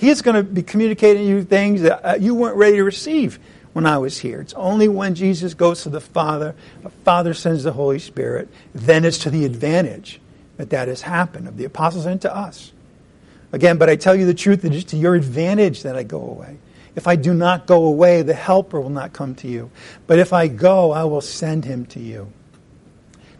He's 0.00 0.22
going 0.22 0.34
to 0.36 0.42
be 0.42 0.62
communicating 0.62 1.26
you 1.26 1.44
things 1.44 1.82
that 1.82 2.02
uh, 2.02 2.14
you 2.14 2.34
weren't 2.34 2.56
ready 2.56 2.76
to 2.76 2.84
receive 2.84 3.38
when 3.74 3.84
I 3.84 3.98
was 3.98 4.16
here. 4.16 4.40
It's 4.40 4.54
only 4.54 4.88
when 4.88 5.14
Jesus 5.14 5.52
goes 5.52 5.82
to 5.82 5.90
the 5.90 6.00
Father, 6.00 6.54
the 6.82 6.88
Father 6.88 7.34
sends 7.34 7.64
the 7.64 7.72
Holy 7.72 7.98
Spirit, 7.98 8.48
then 8.74 9.04
it's 9.04 9.18
to 9.18 9.30
the 9.30 9.44
advantage 9.44 10.18
that 10.56 10.70
that 10.70 10.88
has 10.88 11.02
happened 11.02 11.48
of 11.48 11.58
the 11.58 11.66
apostles 11.66 12.06
and 12.06 12.18
to 12.22 12.34
us. 12.34 12.72
Again, 13.52 13.76
but 13.76 13.90
I 13.90 13.96
tell 13.96 14.16
you 14.16 14.24
the 14.24 14.32
truth, 14.32 14.64
it 14.64 14.74
is 14.74 14.84
to 14.84 14.96
your 14.96 15.16
advantage 15.16 15.82
that 15.82 15.96
I 15.96 16.02
go 16.02 16.22
away. 16.22 16.56
If 16.96 17.06
I 17.06 17.16
do 17.16 17.34
not 17.34 17.66
go 17.66 17.84
away, 17.84 18.22
the 18.22 18.32
Helper 18.32 18.80
will 18.80 18.88
not 18.88 19.12
come 19.12 19.34
to 19.34 19.48
you. 19.48 19.70
But 20.06 20.18
if 20.18 20.32
I 20.32 20.48
go, 20.48 20.92
I 20.92 21.04
will 21.04 21.20
send 21.20 21.66
him 21.66 21.84
to 21.86 22.00
you. 22.00 22.32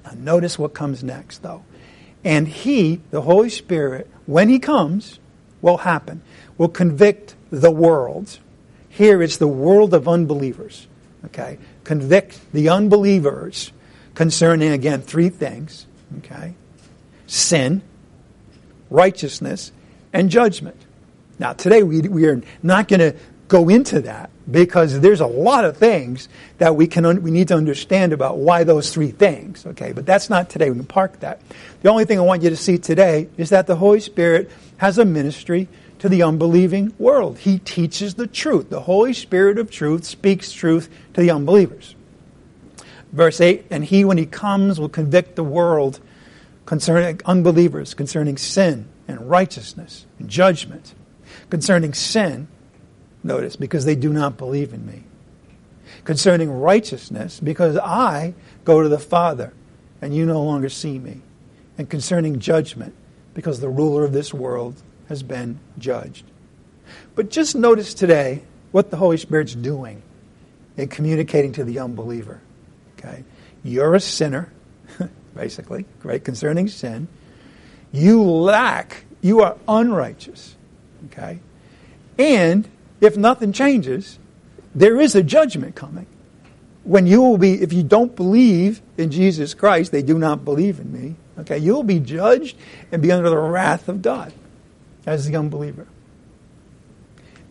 Now, 0.04 0.12
notice 0.14 0.58
what 0.58 0.74
comes 0.74 1.02
next, 1.02 1.38
though. 1.38 1.64
And 2.22 2.46
he, 2.46 3.00
the 3.12 3.22
Holy 3.22 3.48
Spirit, 3.48 4.10
when 4.26 4.50
he 4.50 4.58
comes, 4.58 5.19
will 5.62 5.78
happen, 5.78 6.22
will 6.58 6.68
convict 6.68 7.34
the 7.50 7.70
world. 7.70 8.38
Here 8.88 9.22
it's 9.22 9.36
the 9.36 9.48
world 9.48 9.94
of 9.94 10.08
unbelievers. 10.08 10.86
Okay? 11.26 11.58
Convict 11.84 12.40
the 12.52 12.68
unbelievers 12.68 13.72
concerning, 14.14 14.72
again, 14.72 15.02
three 15.02 15.28
things. 15.28 15.86
Okay? 16.18 16.54
Sin, 17.26 17.82
righteousness, 18.90 19.72
and 20.12 20.30
judgment. 20.30 20.76
Now, 21.38 21.52
today 21.52 21.82
we, 21.82 22.00
we 22.02 22.26
are 22.26 22.42
not 22.62 22.88
going 22.88 23.00
to 23.00 23.16
go 23.50 23.68
into 23.68 24.00
that 24.00 24.30
because 24.48 25.00
there's 25.00 25.20
a 25.20 25.26
lot 25.26 25.64
of 25.64 25.76
things 25.76 26.28
that 26.58 26.76
we 26.76 26.86
can 26.86 27.04
un- 27.04 27.20
we 27.20 27.32
need 27.32 27.48
to 27.48 27.54
understand 27.54 28.12
about 28.12 28.38
why 28.38 28.62
those 28.64 28.94
three 28.94 29.10
things. 29.10 29.66
Okay, 29.66 29.92
but 29.92 30.06
that's 30.06 30.30
not 30.30 30.48
today. 30.48 30.70
We 30.70 30.76
can 30.76 30.86
park 30.86 31.20
that. 31.20 31.42
The 31.82 31.90
only 31.90 32.04
thing 32.04 32.18
I 32.18 32.22
want 32.22 32.42
you 32.42 32.50
to 32.50 32.56
see 32.56 32.78
today 32.78 33.28
is 33.36 33.50
that 33.50 33.66
the 33.66 33.76
Holy 33.76 34.00
Spirit 34.00 34.50
has 34.78 34.98
a 34.98 35.04
ministry 35.04 35.68
to 35.98 36.08
the 36.08 36.22
unbelieving 36.22 36.94
world. 36.96 37.38
He 37.38 37.58
teaches 37.58 38.14
the 38.14 38.28
truth. 38.28 38.70
The 38.70 38.82
Holy 38.82 39.12
Spirit 39.12 39.58
of 39.58 39.70
truth 39.70 40.04
speaks 40.04 40.52
truth 40.52 40.88
to 41.14 41.20
the 41.20 41.30
unbelievers. 41.30 41.96
Verse 43.12 43.40
8, 43.40 43.66
and 43.70 43.84
he, 43.84 44.04
when 44.04 44.16
he 44.16 44.26
comes, 44.26 44.78
will 44.78 44.88
convict 44.88 45.34
the 45.34 45.42
world 45.42 45.98
concerning 46.66 47.20
unbelievers, 47.26 47.94
concerning 47.94 48.36
sin 48.36 48.88
and 49.08 49.28
righteousness 49.28 50.06
and 50.20 50.28
judgment. 50.28 50.94
Concerning 51.50 51.92
sin, 51.92 52.46
notice, 53.22 53.56
because 53.56 53.84
they 53.84 53.94
do 53.94 54.12
not 54.12 54.36
believe 54.36 54.72
in 54.72 54.86
me. 54.86 55.04
Concerning 56.04 56.50
righteousness, 56.50 57.40
because 57.40 57.76
I 57.76 58.34
go 58.64 58.82
to 58.82 58.88
the 58.88 58.98
Father 58.98 59.52
and 60.00 60.14
you 60.14 60.24
no 60.24 60.42
longer 60.42 60.68
see 60.68 60.98
me. 60.98 61.20
And 61.76 61.88
concerning 61.88 62.38
judgment, 62.38 62.94
because 63.34 63.60
the 63.60 63.68
ruler 63.68 64.04
of 64.04 64.12
this 64.12 64.34
world 64.34 64.82
has 65.08 65.22
been 65.22 65.58
judged. 65.78 66.24
But 67.14 67.30
just 67.30 67.54
notice 67.56 67.94
today 67.94 68.42
what 68.70 68.90
the 68.90 68.96
Holy 68.96 69.16
Spirit's 69.16 69.54
doing 69.54 70.02
in 70.76 70.88
communicating 70.88 71.52
to 71.52 71.64
the 71.64 71.78
unbeliever. 71.78 72.40
Okay? 72.98 73.24
You're 73.62 73.94
a 73.94 74.00
sinner, 74.00 74.52
basically, 75.34 75.84
right? 76.02 76.22
Concerning 76.22 76.68
sin. 76.68 77.08
You 77.92 78.22
lack, 78.22 79.04
you 79.20 79.40
are 79.40 79.56
unrighteous. 79.66 80.56
Okay? 81.06 81.40
And 82.18 82.68
if 83.00 83.16
nothing 83.16 83.52
changes, 83.52 84.18
there 84.74 85.00
is 85.00 85.14
a 85.14 85.22
judgment 85.22 85.74
coming. 85.74 86.06
When 86.84 87.06
you 87.06 87.20
will 87.22 87.38
be, 87.38 87.60
if 87.62 87.72
you 87.72 87.82
don't 87.82 88.14
believe 88.14 88.80
in 88.96 89.10
Jesus 89.10 89.54
Christ, 89.54 89.92
they 89.92 90.02
do 90.02 90.18
not 90.18 90.44
believe 90.44 90.78
in 90.80 90.92
me. 90.92 91.16
Okay, 91.38 91.58
you'll 91.58 91.82
be 91.82 92.00
judged 92.00 92.56
and 92.92 93.02
be 93.02 93.12
under 93.12 93.30
the 93.30 93.38
wrath 93.38 93.88
of 93.88 94.02
God 94.02 94.32
as 95.06 95.26
the 95.26 95.36
unbeliever. 95.36 95.86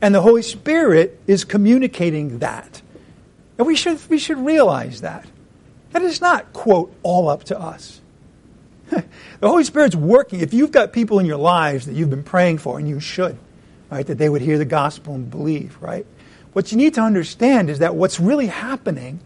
And 0.02 0.16
the 0.16 0.22
Holy 0.22 0.42
Spirit 0.42 1.20
is 1.28 1.44
communicating 1.44 2.40
that. 2.40 2.82
And 3.58 3.68
we 3.68 3.76
should, 3.76 4.00
we 4.10 4.18
should 4.18 4.38
realize 4.38 5.02
that. 5.02 5.26
That 5.92 6.04
is 6.04 6.22
not, 6.22 6.54
quote, 6.54 6.96
all 7.04 7.28
up 7.28 7.44
to 7.46 7.60
us. 7.60 8.00
the 8.90 9.04
Holy 9.42 9.64
Spirit's 9.64 9.96
working. 9.96 10.40
If 10.40 10.54
you've 10.54 10.72
got 10.72 10.94
people 10.94 11.20
in 11.20 11.26
your 11.26 11.38
lives 11.38 11.86
that 11.88 11.94
you've 11.94 12.10
been 12.10 12.24
praying 12.24 12.60
for, 12.60 12.80
and 12.80 12.88
you 12.88 13.00
should, 13.00 13.38
right, 13.92 14.06
that 14.06 14.18
they 14.18 14.30
would 14.30 14.42
hear 14.42 14.58
the 14.58 14.66
gospel 14.66 15.16
and 15.16 15.30
believe, 15.30 15.78
right? 15.82 16.06
What 16.54 16.72
you 16.72 16.78
need 16.78 16.94
to 16.96 17.02
understand 17.02 17.70
is 17.70 17.80
that 17.80 17.96
what's 17.96 18.20
really 18.20 18.48
happening 18.48 19.20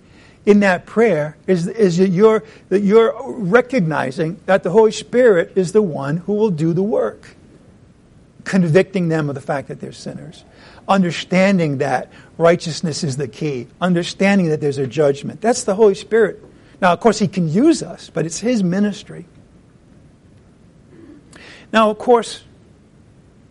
in 0.46 0.60
that 0.60 0.86
prayer 0.86 1.38
is, 1.48 1.68
is 1.68 1.98
that, 1.98 2.10
you're, 2.10 2.44
that 2.70 2.82
you're 2.82 3.14
recognizing 3.26 4.40
that 4.46 4.64
the 4.64 4.70
Holy 4.70 4.92
Spirit 4.92 5.54
is 5.56 5.72
the 5.72 5.82
one 5.82 6.18
who 6.18 6.34
will 6.34 6.52
do 6.52 6.74
the 6.74 6.84
work 6.84 7.36
convicting 8.44 9.08
them 9.08 9.30
of 9.30 9.36
the 9.36 9.42
fact 9.42 9.70
that 9.70 9.80
they're 9.80 9.94
sinners, 9.94 10.44
understanding 10.88 11.78
that 11.78 12.12
righteousness 12.38 13.04
is 13.04 13.16
the 13.16 13.28
key, 13.28 13.68
understanding 13.80 14.50
that 14.50 14.60
there's 14.60 14.78
a 14.78 14.88
judgment. 14.88 15.40
That's 15.40 15.64
the 15.64 15.76
Holy 15.76 15.96
Spirit. 15.96 16.44
Now, 16.82 16.92
of 16.92 17.00
course, 17.00 17.20
He 17.20 17.30
can 17.30 17.48
use 17.48 17.82
us, 17.82 18.10
but 18.10 18.26
it's 18.26 18.40
His 18.40 18.62
ministry. 18.64 19.26
Now, 21.72 21.90
of 21.90 21.98
course, 21.98 22.44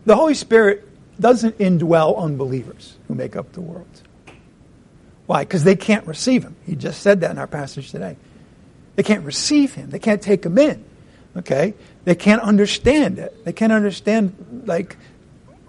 the 0.04 0.14
Holy 0.14 0.34
Spirit 0.34 0.86
doesn't 1.20 1.58
indwell 1.58 2.18
unbelievers 2.18 2.96
who 3.08 3.14
make 3.14 3.36
up 3.36 3.52
the 3.52 3.60
world. 3.60 4.02
Why? 5.26 5.44
Because 5.44 5.64
they 5.64 5.76
can't 5.76 6.06
receive 6.06 6.42
Him. 6.42 6.56
He 6.66 6.74
just 6.76 7.02
said 7.02 7.20
that 7.20 7.30
in 7.30 7.38
our 7.38 7.46
passage 7.46 7.90
today. 7.90 8.16
They 8.96 9.02
can't 9.02 9.24
receive 9.24 9.74
Him, 9.74 9.90
they 9.90 9.98
can't 9.98 10.22
take 10.22 10.44
Him 10.44 10.58
in. 10.58 10.84
Okay? 11.36 11.74
They 12.04 12.14
can't 12.14 12.42
understand 12.42 13.18
it. 13.18 13.44
They 13.44 13.52
can't 13.52 13.72
understand, 13.72 14.64
like, 14.66 14.96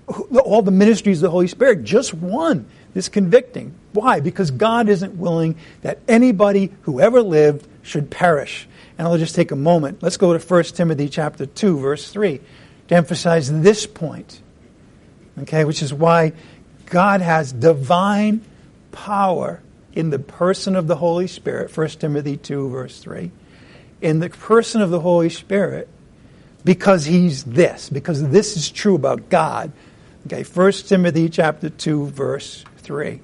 all 0.07 0.61
the 0.61 0.71
ministries 0.71 1.19
of 1.19 1.23
the 1.23 1.31
Holy 1.31 1.47
Spirit. 1.47 1.83
Just 1.83 2.13
one 2.13 2.65
is 2.95 3.07
convicting. 3.09 3.73
Why? 3.93 4.19
Because 4.19 4.51
God 4.51 4.89
isn't 4.89 5.17
willing 5.17 5.55
that 5.81 5.99
anybody 6.07 6.73
who 6.81 6.99
ever 6.99 7.21
lived 7.21 7.67
should 7.81 8.09
perish. 8.11 8.67
And 8.97 9.07
I'll 9.07 9.17
just 9.17 9.35
take 9.35 9.51
a 9.51 9.55
moment. 9.55 10.03
Let's 10.03 10.17
go 10.17 10.37
to 10.37 10.45
1 10.45 10.63
Timothy 10.65 11.07
chapter 11.09 11.45
2, 11.45 11.79
verse 11.79 12.11
3, 12.11 12.41
to 12.89 12.95
emphasize 12.95 13.49
this 13.61 13.87
point. 13.87 14.41
Okay, 15.39 15.65
which 15.65 15.81
is 15.81 15.93
why 15.93 16.33
God 16.85 17.21
has 17.21 17.51
divine 17.51 18.41
power 18.91 19.61
in 19.93 20.09
the 20.09 20.19
person 20.19 20.75
of 20.75 20.87
the 20.87 20.95
Holy 20.95 21.27
Spirit. 21.27 21.75
1 21.75 21.87
Timothy 21.89 22.37
2, 22.37 22.69
verse 22.69 22.99
3. 22.99 23.31
In 24.01 24.19
the 24.19 24.29
person 24.29 24.81
of 24.81 24.89
the 24.89 24.99
Holy 24.99 25.29
Spirit 25.29 25.87
because 26.63 27.05
he's 27.05 27.43
this, 27.43 27.89
because 27.89 28.27
this 28.29 28.55
is 28.55 28.69
true 28.69 28.95
about 28.95 29.29
God. 29.29 29.71
Okay, 30.27 30.43
1 30.43 30.71
Timothy 30.71 31.29
chapter 31.29 31.69
2 31.69 32.07
verse 32.07 32.63
3. 32.77 33.19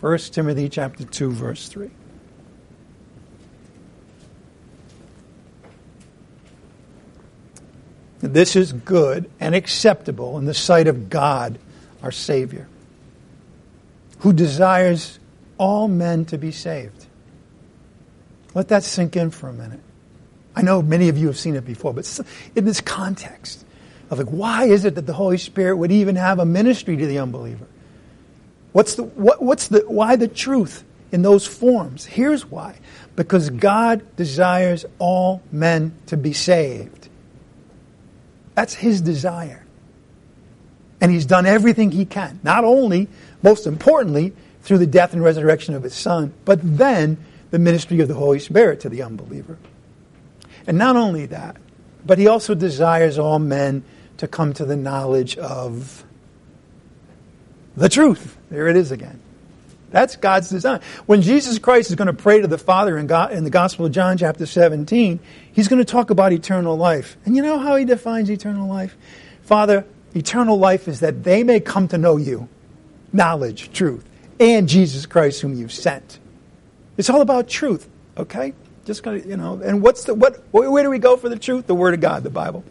1 0.00 0.18
Timothy 0.18 0.68
chapter 0.68 1.04
2 1.04 1.30
verse 1.30 1.68
3. 1.68 1.90
This 8.20 8.56
is 8.56 8.72
good 8.72 9.30
and 9.40 9.54
acceptable 9.54 10.38
in 10.38 10.44
the 10.44 10.54
sight 10.54 10.86
of 10.86 11.08
God, 11.08 11.58
our 12.02 12.12
Savior, 12.12 12.68
who 14.20 14.32
desires 14.32 15.18
all 15.58 15.88
men 15.88 16.24
to 16.26 16.38
be 16.38 16.52
saved. 16.52 17.06
Let 18.54 18.68
that 18.68 18.84
sink 18.84 19.16
in 19.16 19.30
for 19.30 19.48
a 19.48 19.52
minute. 19.52 19.80
I 20.54 20.62
know 20.62 20.82
many 20.82 21.08
of 21.08 21.16
you 21.16 21.28
have 21.28 21.38
seen 21.38 21.54
it 21.54 21.64
before, 21.64 21.94
but 21.94 22.20
in 22.54 22.64
this 22.64 22.80
context 22.80 23.64
of 24.10 24.18
like, 24.18 24.28
why 24.28 24.64
is 24.64 24.84
it 24.84 24.96
that 24.96 25.06
the 25.06 25.12
Holy 25.12 25.38
Spirit 25.38 25.76
would 25.76 25.92
even 25.92 26.16
have 26.16 26.38
a 26.40 26.44
ministry 26.44 26.96
to 26.96 27.06
the 27.06 27.18
unbeliever? 27.18 27.66
What's 28.72 28.96
the, 28.96 29.04
what, 29.04 29.42
what's 29.42 29.68
the, 29.68 29.80
why 29.86 30.16
the 30.16 30.28
truth 30.28 30.84
in 31.12 31.22
those 31.22 31.46
forms. 31.46 32.06
Here's 32.06 32.46
why. 32.46 32.76
Because 33.16 33.50
God 33.50 34.16
desires 34.16 34.84
all 34.98 35.42
men 35.50 35.94
to 36.06 36.16
be 36.16 36.32
saved. 36.32 37.08
That's 38.54 38.74
his 38.74 39.00
desire. 39.00 39.64
And 41.00 41.10
he's 41.10 41.26
done 41.26 41.46
everything 41.46 41.90
he 41.90 42.04
can. 42.04 42.40
Not 42.42 42.64
only, 42.64 43.08
most 43.42 43.66
importantly, 43.66 44.34
through 44.62 44.78
the 44.78 44.86
death 44.86 45.12
and 45.12 45.22
resurrection 45.22 45.74
of 45.74 45.82
his 45.82 45.94
son, 45.94 46.34
but 46.44 46.60
then 46.62 47.16
the 47.50 47.58
ministry 47.58 48.00
of 48.00 48.08
the 48.08 48.14
Holy 48.14 48.38
Spirit 48.38 48.80
to 48.80 48.88
the 48.88 49.02
unbeliever. 49.02 49.58
And 50.66 50.76
not 50.76 50.96
only 50.96 51.26
that, 51.26 51.56
but 52.04 52.18
he 52.18 52.26
also 52.26 52.54
desires 52.54 53.18
all 53.18 53.38
men 53.38 53.82
to 54.18 54.28
come 54.28 54.52
to 54.54 54.64
the 54.64 54.76
knowledge 54.76 55.38
of 55.38 56.04
the 57.76 57.88
truth. 57.88 58.36
There 58.50 58.68
it 58.68 58.76
is 58.76 58.90
again. 58.90 59.20
That's 59.90 60.16
God's 60.16 60.48
design. 60.48 60.80
When 61.06 61.22
Jesus 61.22 61.58
Christ 61.58 61.90
is 61.90 61.96
going 61.96 62.06
to 62.06 62.12
pray 62.12 62.40
to 62.40 62.46
the 62.46 62.58
Father 62.58 62.96
in, 62.96 63.06
God, 63.06 63.32
in 63.32 63.44
the 63.44 63.50
Gospel 63.50 63.86
of 63.86 63.92
John, 63.92 64.16
chapter 64.18 64.46
17, 64.46 65.18
he's 65.52 65.68
going 65.68 65.80
to 65.80 65.84
talk 65.84 66.10
about 66.10 66.32
eternal 66.32 66.76
life. 66.76 67.16
And 67.24 67.34
you 67.34 67.42
know 67.42 67.58
how 67.58 67.76
he 67.76 67.84
defines 67.84 68.30
eternal 68.30 68.68
life? 68.68 68.96
Father, 69.42 69.84
eternal 70.14 70.58
life 70.58 70.86
is 70.86 71.00
that 71.00 71.24
they 71.24 71.42
may 71.42 71.58
come 71.58 71.88
to 71.88 71.98
know 71.98 72.16
you, 72.16 72.48
knowledge, 73.12 73.72
truth, 73.72 74.08
and 74.38 74.68
Jesus 74.68 75.06
Christ 75.06 75.40
whom 75.40 75.54
you've 75.54 75.72
sent. 75.72 76.20
It's 76.96 77.10
all 77.10 77.20
about 77.20 77.48
truth, 77.48 77.88
okay? 78.16 78.54
Just 78.84 79.02
kind 79.02 79.16
of, 79.16 79.26
you 79.26 79.36
know, 79.36 79.60
and 79.62 79.82
what's 79.82 80.04
the, 80.04 80.14
what, 80.14 80.42
where 80.52 80.82
do 80.82 80.90
we 80.90 80.98
go 80.98 81.16
for 81.16 81.28
the 81.28 81.38
truth? 81.38 81.66
The 81.66 81.74
Word 81.74 81.94
of 81.94 82.00
God, 82.00 82.22
the 82.22 82.30
Bible. 82.30 82.64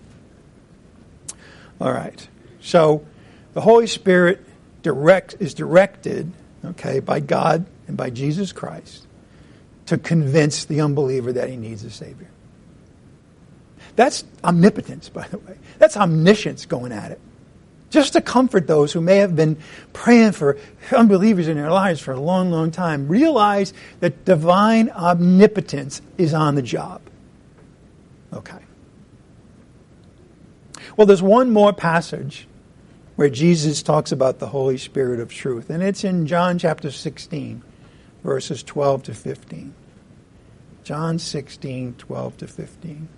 All 1.82 1.92
right. 1.92 2.28
So, 2.62 3.06
the 3.54 3.62
Holy 3.62 3.88
Spirit 3.88 4.46
direct, 4.82 5.36
is 5.40 5.54
directed 5.54 6.32
okay, 6.64 7.00
by 7.00 7.20
God 7.20 7.66
and 7.88 7.96
by 7.96 8.10
Jesus 8.10 8.52
Christ 8.52 9.08
to 9.88 9.98
convince 9.98 10.66
the 10.66 10.82
unbeliever 10.82 11.34
that 11.34 11.50
he 11.50 11.58
needs 11.58 11.84
a 11.84 11.90
Savior. 11.90 12.30
That's 13.96 14.24
omnipotence, 14.44 15.10
by 15.10 15.28
the 15.28 15.40
way. 15.40 15.58
That's 15.78 15.98
omniscience 15.98 16.66
going 16.66 16.92
at 16.92 17.12
it. 17.12 17.20
Just 17.90 18.14
to 18.14 18.22
comfort 18.22 18.68
those 18.68 18.94
who 18.94 19.02
may 19.02 19.18
have 19.18 19.36
been 19.36 19.58
praying 19.94 20.34
for 20.34 20.58
unbelievers 20.96 21.48
in 21.48 21.58
their 21.58 21.72
lives 21.72 22.00
for 22.00 22.12
a 22.12 22.20
long, 22.20 22.52
long 22.52 22.70
time. 22.70 23.08
Realize 23.08 23.74
that 24.00 24.26
divine 24.26 24.90
omnipotence 24.92 26.02
is 26.18 26.34
on 26.36 26.54
the 26.56 26.62
job. 26.62 27.02
Okay. 28.32 28.60
Well, 30.96 31.08
there's 31.08 31.24
one 31.24 31.50
more 31.50 31.74
passage 31.74 32.48
where 33.20 33.30
Jesus 33.30 33.84
talks 33.84 34.14
about 34.14 34.40
the 34.40 34.48
Holy 34.48 34.78
Spirit 34.78 35.20
of 35.20 35.30
truth. 35.30 35.70
And 35.70 35.84
it's 35.84 36.06
in 36.06 36.26
John 36.26 36.58
chapter 36.58 36.90
16, 36.90 37.62
verses 38.24 38.64
12 38.64 39.04
to 39.04 39.14
15. 39.14 39.74
John 40.86 41.20
16, 41.20 41.96
12 41.98 42.38
to 42.38 42.48
15. 42.48 43.10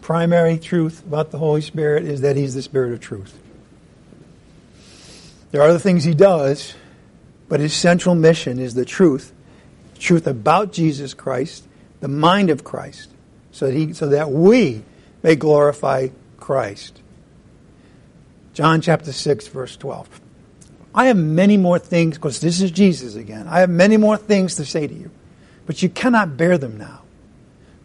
Primary 0.00 0.58
truth 0.58 1.06
about 1.06 1.30
the 1.30 1.38
Holy 1.38 1.60
Spirit 1.60 2.02
is 2.02 2.22
that 2.22 2.34
He's 2.34 2.56
the 2.56 2.62
Spirit 2.62 2.92
of 2.92 2.98
truth. 2.98 3.38
There 5.56 5.64
are 5.64 5.70
other 5.70 5.78
things 5.78 6.04
he 6.04 6.12
does, 6.12 6.74
but 7.48 7.60
his 7.60 7.72
central 7.72 8.14
mission 8.14 8.58
is 8.58 8.74
the 8.74 8.84
truth, 8.84 9.32
truth 9.98 10.26
about 10.26 10.70
Jesus 10.70 11.14
Christ, 11.14 11.66
the 12.00 12.08
mind 12.08 12.50
of 12.50 12.62
Christ, 12.62 13.10
so 13.52 13.64
that, 13.64 13.72
he, 13.72 13.94
so 13.94 14.08
that 14.08 14.30
we 14.30 14.84
may 15.22 15.34
glorify 15.34 16.08
Christ. 16.36 17.00
John 18.52 18.82
chapter 18.82 19.12
6, 19.12 19.48
verse 19.48 19.78
12. 19.78 20.20
I 20.94 21.06
have 21.06 21.16
many 21.16 21.56
more 21.56 21.78
things, 21.78 22.18
because 22.18 22.38
this 22.38 22.60
is 22.60 22.70
Jesus 22.70 23.14
again. 23.14 23.48
I 23.48 23.60
have 23.60 23.70
many 23.70 23.96
more 23.96 24.18
things 24.18 24.56
to 24.56 24.66
say 24.66 24.86
to 24.86 24.94
you, 24.94 25.10
but 25.64 25.82
you 25.82 25.88
cannot 25.88 26.36
bear 26.36 26.58
them 26.58 26.76
now. 26.76 27.00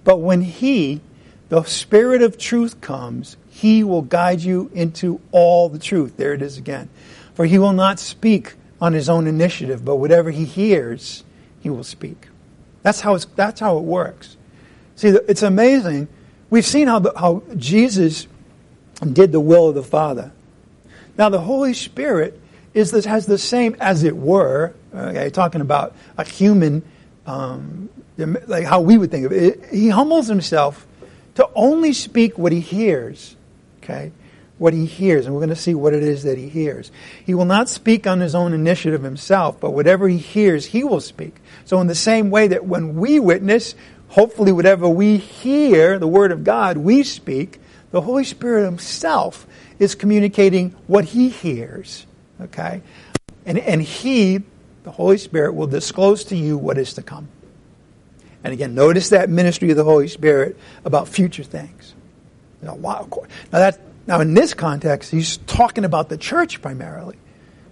But 0.03 0.17
when 0.17 0.41
He, 0.41 0.99
the 1.47 1.63
Spirit 1.63 2.21
of 2.21 2.37
truth, 2.37 2.81
comes, 2.81 3.37
He 3.49 3.81
will 3.85 4.01
guide 4.01 4.41
you 4.41 4.69
into 4.73 5.21
all 5.31 5.69
the 5.69 5.79
truth. 5.79 6.17
There 6.17 6.33
it 6.33 6.41
is 6.41 6.57
again. 6.57 6.89
For 7.33 7.45
he 7.45 7.57
will 7.57 7.73
not 7.73 7.99
speak 7.99 8.53
on 8.79 8.93
his 8.93 9.09
own 9.09 9.27
initiative, 9.27 9.85
but 9.85 9.97
whatever 9.97 10.31
he 10.31 10.45
hears, 10.45 11.23
he 11.59 11.69
will 11.69 11.83
speak. 11.83 12.27
That's 12.83 13.01
how, 13.01 13.17
that's 13.17 13.59
how 13.59 13.77
it 13.77 13.83
works. 13.83 14.37
See, 14.95 15.09
it's 15.09 15.43
amazing. 15.43 16.07
We've 16.49 16.65
seen 16.65 16.87
how, 16.87 16.99
the, 16.99 17.13
how 17.15 17.43
Jesus 17.55 18.27
did 19.01 19.31
the 19.31 19.39
will 19.39 19.69
of 19.69 19.75
the 19.75 19.83
Father. 19.83 20.31
Now, 21.17 21.29
the 21.29 21.39
Holy 21.39 21.73
Spirit 21.73 22.39
is 22.73 22.91
has 23.05 23.25
the 23.25 23.37
same, 23.37 23.75
as 23.79 24.03
it 24.03 24.15
were, 24.15 24.73
okay, 24.93 25.29
talking 25.29 25.61
about 25.61 25.95
a 26.17 26.23
human, 26.23 26.83
um, 27.25 27.89
like 28.17 28.65
how 28.65 28.81
we 28.81 28.97
would 28.97 29.11
think 29.11 29.25
of 29.25 29.31
it. 29.31 29.65
He 29.71 29.89
humbles 29.89 30.27
himself 30.27 30.87
to 31.35 31.49
only 31.53 31.93
speak 31.93 32.37
what 32.37 32.51
he 32.51 32.59
hears. 32.59 33.35
Okay? 33.83 34.11
What 34.61 34.73
he 34.73 34.85
hears, 34.85 35.25
and 35.25 35.33
we're 35.33 35.39
going 35.41 35.49
to 35.49 35.55
see 35.55 35.73
what 35.73 35.91
it 35.91 36.03
is 36.03 36.21
that 36.21 36.37
he 36.37 36.47
hears. 36.47 36.91
He 37.25 37.33
will 37.33 37.45
not 37.45 37.67
speak 37.67 38.05
on 38.05 38.19
his 38.19 38.35
own 38.35 38.53
initiative 38.53 39.01
himself, 39.01 39.59
but 39.59 39.71
whatever 39.71 40.07
he 40.07 40.19
hears, 40.19 40.67
he 40.67 40.83
will 40.83 41.01
speak. 41.01 41.37
So, 41.65 41.81
in 41.81 41.87
the 41.87 41.95
same 41.95 42.29
way 42.29 42.47
that 42.49 42.63
when 42.63 42.95
we 42.95 43.19
witness, 43.19 43.73
hopefully, 44.09 44.51
whatever 44.51 44.87
we 44.87 45.17
hear, 45.17 45.97
the 45.97 46.07
Word 46.07 46.31
of 46.31 46.43
God, 46.43 46.77
we 46.77 47.01
speak, 47.01 47.59
the 47.89 48.01
Holy 48.01 48.23
Spirit 48.23 48.65
himself 48.65 49.47
is 49.79 49.95
communicating 49.95 50.75
what 50.85 51.05
he 51.05 51.29
hears. 51.29 52.05
Okay? 52.39 52.83
And, 53.47 53.57
and 53.57 53.81
he, 53.81 54.43
the 54.83 54.91
Holy 54.91 55.17
Spirit, 55.17 55.55
will 55.55 55.65
disclose 55.65 56.25
to 56.25 56.37
you 56.37 56.55
what 56.55 56.77
is 56.77 56.93
to 56.93 57.01
come. 57.01 57.29
And 58.43 58.53
again, 58.53 58.75
notice 58.75 59.09
that 59.09 59.27
ministry 59.27 59.71
of 59.71 59.77
the 59.77 59.83
Holy 59.83 60.07
Spirit 60.07 60.55
about 60.85 61.07
future 61.07 61.43
things. 61.43 61.95
Now, 62.61 62.75
wow, 62.75 63.07
now 63.51 63.57
that 63.57 63.79
now, 64.11 64.19
in 64.19 64.33
this 64.33 64.53
context, 64.53 65.09
he's 65.09 65.37
talking 65.37 65.85
about 65.85 66.09
the 66.09 66.17
church 66.17 66.61
primarily, 66.61 67.15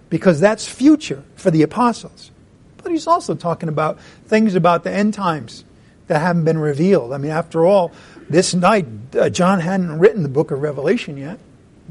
because 0.08 0.40
that's 0.40 0.66
future 0.66 1.22
for 1.36 1.50
the 1.50 1.60
apostles. 1.60 2.30
But 2.78 2.92
he's 2.92 3.06
also 3.06 3.34
talking 3.34 3.68
about 3.68 4.00
things 4.24 4.54
about 4.54 4.82
the 4.82 4.90
end 4.90 5.12
times 5.12 5.64
that 6.06 6.18
haven't 6.18 6.44
been 6.44 6.56
revealed. 6.56 7.12
I 7.12 7.18
mean, 7.18 7.30
after 7.30 7.66
all, 7.66 7.92
this 8.30 8.54
night, 8.54 8.86
uh, 9.14 9.28
John 9.28 9.60
hadn't 9.60 9.98
written 9.98 10.22
the 10.22 10.30
book 10.30 10.50
of 10.50 10.62
Revelation 10.62 11.18
yet. 11.18 11.38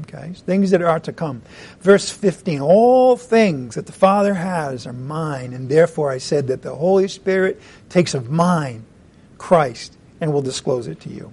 Okay, 0.00 0.32
things 0.32 0.72
that 0.72 0.82
are 0.82 0.98
to 0.98 1.12
come. 1.12 1.42
Verse 1.80 2.10
15 2.10 2.60
All 2.60 3.16
things 3.16 3.76
that 3.76 3.86
the 3.86 3.92
Father 3.92 4.34
has 4.34 4.84
are 4.84 4.92
mine, 4.92 5.52
and 5.52 5.68
therefore 5.68 6.10
I 6.10 6.18
said 6.18 6.48
that 6.48 6.62
the 6.62 6.74
Holy 6.74 7.06
Spirit 7.06 7.62
takes 7.88 8.14
of 8.14 8.30
mine, 8.30 8.84
Christ, 9.38 9.96
and 10.20 10.32
will 10.32 10.42
disclose 10.42 10.88
it 10.88 10.98
to 11.02 11.08
you. 11.08 11.32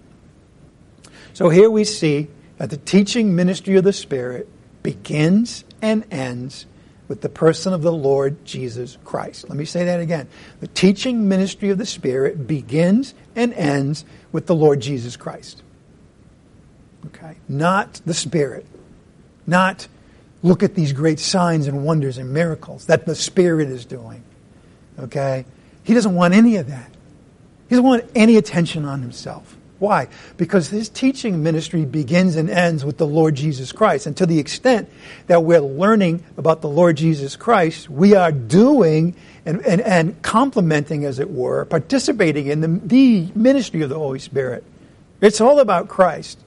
So 1.33 1.49
here 1.49 1.71
we 1.71 1.83
see 1.83 2.27
that 2.57 2.69
the 2.69 2.77
teaching 2.77 3.35
ministry 3.35 3.75
of 3.75 3.83
the 3.83 3.93
Spirit 3.93 4.49
begins 4.83 5.63
and 5.81 6.05
ends 6.11 6.65
with 7.07 7.21
the 7.21 7.29
person 7.29 7.73
of 7.73 7.81
the 7.81 7.91
Lord 7.91 8.43
Jesus 8.45 8.97
Christ. 9.05 9.47
Let 9.47 9.57
me 9.57 9.65
say 9.65 9.85
that 9.85 9.99
again. 9.99 10.27
The 10.59 10.67
teaching 10.67 11.29
ministry 11.29 11.69
of 11.69 11.77
the 11.77 11.85
Spirit 11.85 12.47
begins 12.47 13.13
and 13.35 13.53
ends 13.53 14.05
with 14.31 14.47
the 14.47 14.55
Lord 14.55 14.81
Jesus 14.81 15.15
Christ. 15.15 15.61
Okay? 17.07 17.37
Not 17.47 18.01
the 18.05 18.13
Spirit. 18.13 18.65
Not 19.45 19.87
look 20.43 20.63
at 20.63 20.75
these 20.75 20.93
great 20.93 21.19
signs 21.19 21.67
and 21.67 21.83
wonders 21.83 22.17
and 22.17 22.33
miracles 22.33 22.85
that 22.85 23.05
the 23.05 23.15
Spirit 23.15 23.69
is 23.69 23.85
doing. 23.85 24.23
Okay? 24.99 25.45
He 25.83 25.93
doesn't 25.93 26.15
want 26.15 26.33
any 26.33 26.57
of 26.57 26.67
that. 26.67 26.91
He 27.69 27.75
doesn't 27.75 27.85
want 27.85 28.05
any 28.15 28.37
attention 28.37 28.85
on 28.85 29.01
himself. 29.01 29.56
Why? 29.79 30.07
Because 30.37 30.69
his 30.69 30.89
teaching 30.89 31.43
ministry 31.43 31.85
begins 31.85 32.35
and 32.35 32.49
ends 32.49 32.83
with 32.83 32.97
the 32.97 33.05
Lord 33.05 33.35
Jesus 33.35 33.71
Christ. 33.71 34.07
And 34.07 34.17
to 34.17 34.25
the 34.25 34.39
extent 34.39 34.89
that 35.27 35.43
we're 35.43 35.59
learning 35.61 36.23
about 36.35 36.61
the 36.61 36.69
Lord 36.69 36.97
Jesus 36.97 37.35
Christ, 37.35 37.89
we 37.89 38.15
are 38.15 38.31
doing 38.31 39.15
and, 39.45 39.63
and, 39.65 39.81
and 39.81 40.21
complementing, 40.23 41.05
as 41.05 41.19
it 41.19 41.29
were, 41.29 41.65
participating 41.65 42.47
in 42.47 42.61
the, 42.61 42.67
the 42.67 43.31
ministry 43.35 43.81
of 43.81 43.89
the 43.89 43.97
Holy 43.97 44.19
Spirit. 44.19 44.63
It's 45.21 45.41
all 45.41 45.59
about 45.59 45.87
Christ. 45.87 46.39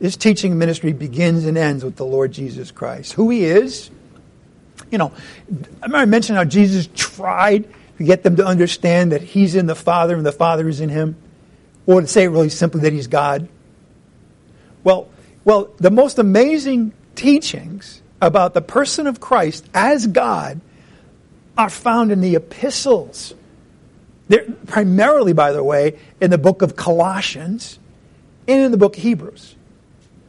His 0.00 0.16
teaching 0.16 0.56
ministry 0.56 0.92
begins 0.92 1.44
and 1.44 1.58
ends 1.58 1.84
with 1.84 1.96
the 1.96 2.06
Lord 2.06 2.32
Jesus 2.32 2.70
Christ. 2.70 3.14
Who 3.14 3.30
he 3.30 3.44
is, 3.44 3.90
you 4.90 4.98
know, 4.98 5.12
I 5.82 6.04
mentioned 6.04 6.38
how 6.38 6.44
Jesus 6.44 6.88
tried 6.94 7.68
to 7.98 8.04
get 8.04 8.22
them 8.22 8.36
to 8.36 8.46
understand 8.46 9.10
that 9.10 9.22
he's 9.22 9.56
in 9.56 9.66
the 9.66 9.74
Father 9.74 10.14
and 10.14 10.24
the 10.24 10.32
Father 10.32 10.68
is 10.68 10.80
in 10.80 10.88
him 10.88 11.16
or 11.86 12.00
to 12.00 12.06
say 12.06 12.24
it 12.24 12.28
really 12.28 12.48
simply 12.48 12.80
that 12.82 12.92
he's 12.92 13.06
God? 13.06 13.48
Well, 14.84 15.08
well, 15.44 15.70
the 15.78 15.90
most 15.90 16.18
amazing 16.18 16.92
teachings 17.14 18.02
about 18.20 18.54
the 18.54 18.62
person 18.62 19.06
of 19.06 19.20
Christ 19.20 19.64
as 19.74 20.06
God 20.06 20.60
are 21.56 21.70
found 21.70 22.12
in 22.12 22.20
the 22.20 22.34
epistles. 22.34 23.34
They're 24.28 24.46
primarily, 24.66 25.32
by 25.32 25.52
the 25.52 25.62
way, 25.62 25.98
in 26.20 26.30
the 26.30 26.38
book 26.38 26.62
of 26.62 26.76
Colossians 26.76 27.78
and 28.48 28.60
in 28.60 28.70
the 28.72 28.76
book 28.76 28.96
of 28.96 29.02
Hebrews. 29.02 29.54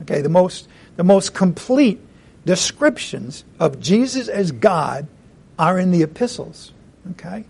Okay, 0.04 0.22
the 0.22 0.30
most, 0.30 0.68
the 0.96 1.04
most 1.04 1.34
complete 1.34 2.00
descriptions 2.46 3.44
of 3.60 3.80
Jesus 3.80 4.28
as 4.28 4.52
God 4.52 5.08
are 5.58 5.80
in 5.80 5.92
the 5.92 6.04
epistles. 6.04 6.72
Okay? 7.12 7.46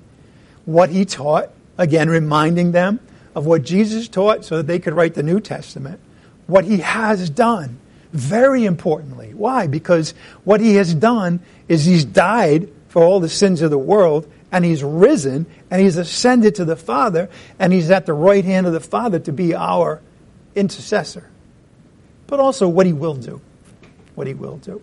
What 0.65 0.89
he 0.89 1.05
taught, 1.05 1.49
again, 1.77 2.09
reminding 2.09 2.71
them 2.71 2.99
of 3.37 3.45
what 3.45 3.61
Jesus 3.61 4.07
taught 4.07 4.43
so 4.43 4.57
that 4.57 4.65
they 4.65 4.79
could 4.79 4.95
write 4.95 5.13
the 5.13 5.21
New 5.21 5.39
Testament. 5.39 5.99
What 6.47 6.65
he 6.65 6.79
has 6.79 7.29
done, 7.29 7.77
very 8.11 8.65
importantly. 8.65 9.31
Why? 9.35 9.67
Because 9.67 10.15
what 10.43 10.59
he 10.59 10.73
has 10.73 10.95
done 10.95 11.39
is 11.67 11.85
he's 11.85 12.03
died 12.03 12.67
for 12.87 13.03
all 13.03 13.19
the 13.19 13.29
sins 13.29 13.61
of 13.61 13.69
the 13.69 13.77
world 13.77 14.27
and 14.51 14.65
he's 14.65 14.83
risen 14.83 15.45
and 15.69 15.79
he's 15.79 15.97
ascended 15.97 16.55
to 16.55 16.65
the 16.65 16.75
Father 16.75 17.29
and 17.59 17.71
he's 17.71 17.91
at 17.91 18.07
the 18.07 18.13
right 18.13 18.43
hand 18.43 18.65
of 18.65 18.73
the 18.73 18.79
Father 18.79 19.19
to 19.19 19.31
be 19.31 19.53
our 19.53 20.01
intercessor. 20.55 21.29
But 22.25 22.39
also 22.39 22.67
what 22.67 22.87
he 22.87 22.93
will 22.93 23.13
do. 23.13 23.39
What 24.15 24.25
he 24.25 24.33
will 24.33 24.57
do. 24.57 24.81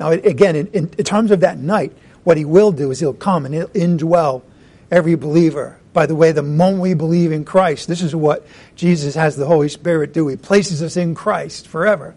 Now, 0.00 0.12
again, 0.12 0.56
in, 0.56 0.68
in, 0.68 0.88
terms 0.88 1.30
of 1.30 1.40
that 1.40 1.58
night, 1.58 1.92
what 2.24 2.38
he 2.38 2.46
will 2.46 2.72
do 2.72 2.90
is 2.90 2.98
he'll 2.98 3.12
come 3.12 3.44
and 3.44 3.54
he'll 3.54 3.68
indwell 3.68 4.40
every 4.90 5.16
believer. 5.16 5.78
By 5.98 6.06
the 6.06 6.14
way, 6.14 6.30
the 6.30 6.44
moment 6.44 6.80
we 6.80 6.94
believe 6.94 7.32
in 7.32 7.44
Christ, 7.44 7.88
this 7.88 8.02
is 8.02 8.14
what 8.14 8.46
Jesus 8.76 9.16
has 9.16 9.34
the 9.34 9.46
Holy 9.46 9.68
Spirit 9.68 10.12
do. 10.12 10.28
He 10.28 10.36
places 10.36 10.80
us 10.80 10.96
in 10.96 11.16
Christ 11.16 11.66
forever. 11.66 12.14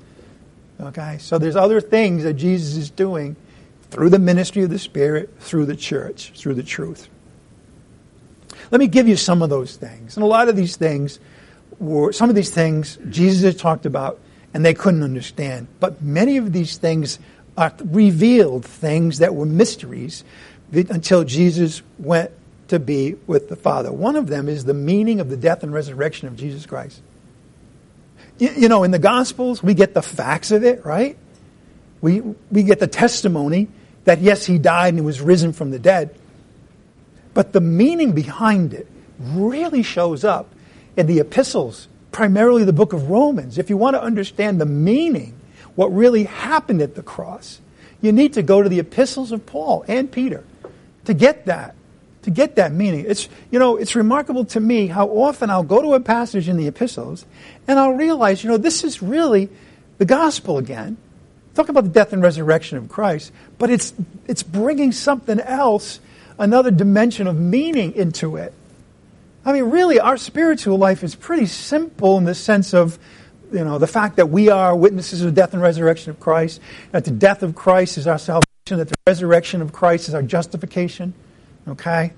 Okay? 0.80 1.18
So 1.18 1.40
there's 1.40 1.56
other 1.56 1.82
things 1.82 2.22
that 2.22 2.36
Jesus 2.36 2.76
is 2.76 2.92
doing 2.92 3.36
through 3.90 4.10
the 4.10 4.20
ministry 4.20 4.62
of 4.62 4.70
the 4.70 4.78
Spirit, 4.78 5.32
through 5.40 5.66
the 5.66 5.76
church, 5.76 6.32
through 6.36 6.54
the 6.54 6.62
truth. 6.62 7.10
Let 8.70 8.78
me 8.78 8.86
give 8.86 9.08
you 9.08 9.16
some 9.16 9.42
of 9.42 9.50
those 9.50 9.78
things. 9.78 10.16
And 10.16 10.24
a 10.24 10.28
lot 10.28 10.48
of 10.48 10.56
these 10.56 10.76
things 10.76 11.18
were, 11.80 12.14
some 12.14 12.30
of 12.30 12.36
these 12.36 12.52
things 12.52 13.00
Jesus 13.10 13.42
had 13.42 13.58
talked 13.58 13.88
about 13.88 14.20
and 14.54 14.64
they 14.64 14.76
couldn't 14.76 15.02
understand. 15.02 15.66
But 15.80 16.04
many 16.04 16.38
of 16.38 16.54
these 16.54 16.78
things 16.78 17.18
are 17.58 17.74
revealed 17.84 18.64
things 18.64 19.18
that 19.18 19.34
were 19.34 19.48
mysteries 19.48 20.24
until 20.72 21.24
Jesus 21.24 21.82
went 21.98 22.30
to 22.72 22.80
be 22.80 23.16
with 23.28 23.50
the 23.50 23.58
Father. 23.58 23.92
One 23.92 24.16
of 24.16 24.28
them 24.28 24.48
is 24.48 24.64
the 24.64 24.74
meaning 24.74 25.20
of 25.20 25.30
the 25.30 25.36
death 25.36 25.62
and 25.62 25.74
resurrection 25.74 26.30
of 26.30 26.38
Jesus 26.38 26.66
Christ. 26.66 27.02
You, 28.38 28.50
you 28.56 28.70
know, 28.70 28.86
in 28.86 28.92
the 28.92 29.00
Gospels, 29.00 29.62
we 29.62 29.74
get 29.74 29.94
the 29.94 30.02
facts 30.02 30.52
of 30.52 30.64
it, 30.64 30.86
right? 30.86 31.18
We, 32.00 32.22
we 32.50 32.64
get 32.64 32.80
the 32.80 32.88
testimony 32.88 33.68
that 34.06 34.22
yes, 34.22 34.46
he 34.46 34.58
died 34.58 34.90
and 34.90 35.00
he 35.00 35.06
was 35.06 35.20
risen 35.20 35.52
from 35.52 35.72
the 35.72 35.80
dead. 35.80 36.16
But 37.34 37.52
the 37.52 37.60
meaning 37.60 38.14
behind 38.14 38.74
it 38.74 38.88
really 39.20 39.84
shows 39.84 40.24
up 40.24 40.48
in 40.96 41.08
the 41.08 41.20
epistles, 41.20 41.90
primarily 42.14 42.64
the 42.64 42.72
book 42.72 42.94
of 42.94 43.10
Romans. 43.10 43.58
If 43.58 43.70
you 43.70 43.76
want 43.76 43.96
to 43.96 44.02
understand 44.02 44.62
the 44.62 44.66
meaning, 44.66 45.38
what 45.76 45.88
really 45.88 46.24
happened 46.24 46.82
at 46.82 46.96
the 46.96 47.04
cross, 47.04 47.60
you 48.02 48.14
need 48.14 48.32
to 48.34 48.42
go 48.42 48.62
to 48.62 48.70
the 48.70 48.80
epistles 48.80 49.34
of 49.34 49.46
Paul 49.46 49.84
and 49.90 50.10
Peter 50.10 50.46
to 51.04 51.14
get 51.14 51.48
that. 51.48 51.76
To 52.24 52.32
get 52.32 52.56
that 52.58 52.72
meaning. 52.72 53.06
It's 53.08 53.28
you 53.50 53.58
know, 53.58 53.78
it's 53.78 53.96
remarkable 53.96 54.46
to 54.46 54.60
me 54.60 54.88
how 54.88 55.08
often 55.08 55.50
I'll 55.50 55.64
go 55.64 55.82
to 55.82 55.94
a 55.96 56.00
passage 56.00 56.48
in 56.48 56.58
the 56.58 56.68
epistles 56.68 57.26
and 57.68 57.80
I'll 57.80 57.94
realize, 57.94 58.44
you 58.44 58.50
know, 58.50 58.58
this 58.58 58.84
is 58.84 59.02
really 59.02 59.50
the 59.98 60.06
gospel 60.06 60.58
again 60.58 60.98
Talk 61.54 61.68
about 61.68 61.84
the 61.84 61.90
death 61.90 62.14
and 62.14 62.24
resurrection 62.24 62.78
of 62.78 62.88
Christ, 62.88 63.32
but 63.58 63.70
it's, 63.70 63.94
it's 64.28 64.42
bringing 64.42 64.94
something 64.94 65.40
else, 65.40 66.00
another 66.40 66.72
dimension 66.72 67.28
of 67.28 67.38
meaning 67.38 67.94
into 67.94 68.38
it. 68.38 68.54
I 69.44 69.52
mean, 69.52 69.66
really, 69.66 70.00
our 70.00 70.18
spiritual 70.18 70.78
life 70.78 71.04
is 71.04 71.16
pretty 71.16 71.48
simple 71.48 72.18
in 72.18 72.24
the 72.24 72.36
sense 72.36 72.74
of, 72.74 72.98
you 73.52 73.66
know, 73.66 73.80
the 73.80 73.88
fact 73.88 74.16
that 74.16 74.30
we 74.30 74.50
are 74.50 74.76
witnesses 74.76 75.22
of 75.22 75.26
the 75.26 75.42
death 75.42 75.54
and 75.54 75.62
resurrection 75.62 76.12
of 76.12 76.20
Christ, 76.20 76.62
that 76.92 77.04
the 77.04 77.12
death 77.12 77.44
of 77.44 77.54
Christ 77.54 77.98
is 77.98 78.08
our 78.08 78.20
salvation, 78.20 78.46
that 78.68 78.88
the 78.88 78.96
resurrection 79.06 79.62
of 79.62 79.74
Christ 79.74 80.08
is 80.08 80.14
our 80.14 80.22
justification, 80.22 81.14
okay? 81.68 82.14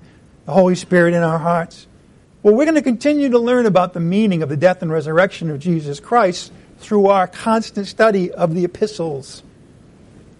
The 0.46 0.52
Holy 0.52 0.74
Spirit 0.74 1.14
in 1.14 1.22
our 1.22 1.38
hearts. 1.38 1.86
Well, 2.42 2.54
we're 2.54 2.66
going 2.66 2.74
to 2.74 2.82
continue 2.82 3.30
to 3.30 3.38
learn 3.38 3.66
about 3.66 3.94
the 3.94 4.00
meaning 4.00 4.42
of 4.42 4.48
the 4.48 4.56
death 4.56 4.82
and 4.82 4.92
resurrection 4.92 5.50
of 5.50 5.58
Jesus 5.58 6.00
Christ 6.00 6.52
through 6.78 7.06
our 7.06 7.26
constant 7.26 7.86
study 7.86 8.30
of 8.30 8.54
the 8.54 8.64
epistles. 8.64 9.42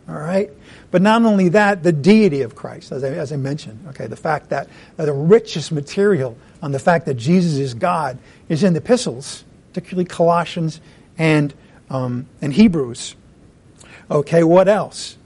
All 0.08 0.14
right? 0.14 0.50
But 0.90 1.02
not 1.02 1.24
only 1.24 1.48
that, 1.50 1.82
the 1.82 1.92
deity 1.92 2.42
of 2.42 2.54
Christ, 2.54 2.92
as 2.92 3.02
I, 3.02 3.08
as 3.08 3.32
I 3.32 3.36
mentioned, 3.36 3.86
okay, 3.88 4.06
the 4.06 4.16
fact 4.16 4.50
that 4.50 4.68
the 4.96 5.12
richest 5.12 5.72
material 5.72 6.36
on 6.62 6.72
the 6.72 6.78
fact 6.78 7.06
that 7.06 7.14
Jesus 7.14 7.58
is 7.58 7.74
God 7.74 8.18
is 8.48 8.62
in 8.62 8.74
the 8.74 8.80
epistles, 8.80 9.44
particularly 9.72 10.04
Colossians 10.04 10.80
and, 11.18 11.52
um, 11.90 12.26
and 12.40 12.52
Hebrews. 12.52 13.16
Okay, 14.10 14.44
what 14.44 14.68
else? 14.68 15.16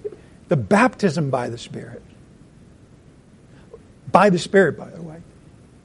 The 0.48 0.56
baptism 0.56 1.30
by 1.30 1.48
the 1.48 1.58
Spirit. 1.58 2.02
By 4.11 4.30
the 4.30 4.38
Spirit, 4.38 4.76
by 4.76 4.90
the 4.90 5.02
way. 5.02 5.20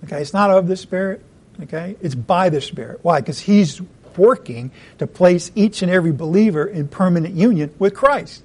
Okay, 0.05 0.21
it's 0.21 0.34
not 0.34 0.49
of 0.51 0.67
the 0.67 0.78
Spirit. 0.78 1.21
Okay, 1.63 1.95
it's 2.01 2.15
by 2.15 2.49
the 2.49 2.61
Spirit. 2.61 2.99
Why? 3.03 3.19
Because 3.19 3.39
He's 3.39 3.82
working 4.17 4.71
to 4.99 5.07
place 5.07 5.51
each 5.55 5.82
and 5.82 5.91
every 5.91 6.11
believer 6.11 6.65
in 6.65 6.88
permanent 6.88 7.36
union 7.36 7.74
with 7.80 7.93
Christ. 7.93 8.43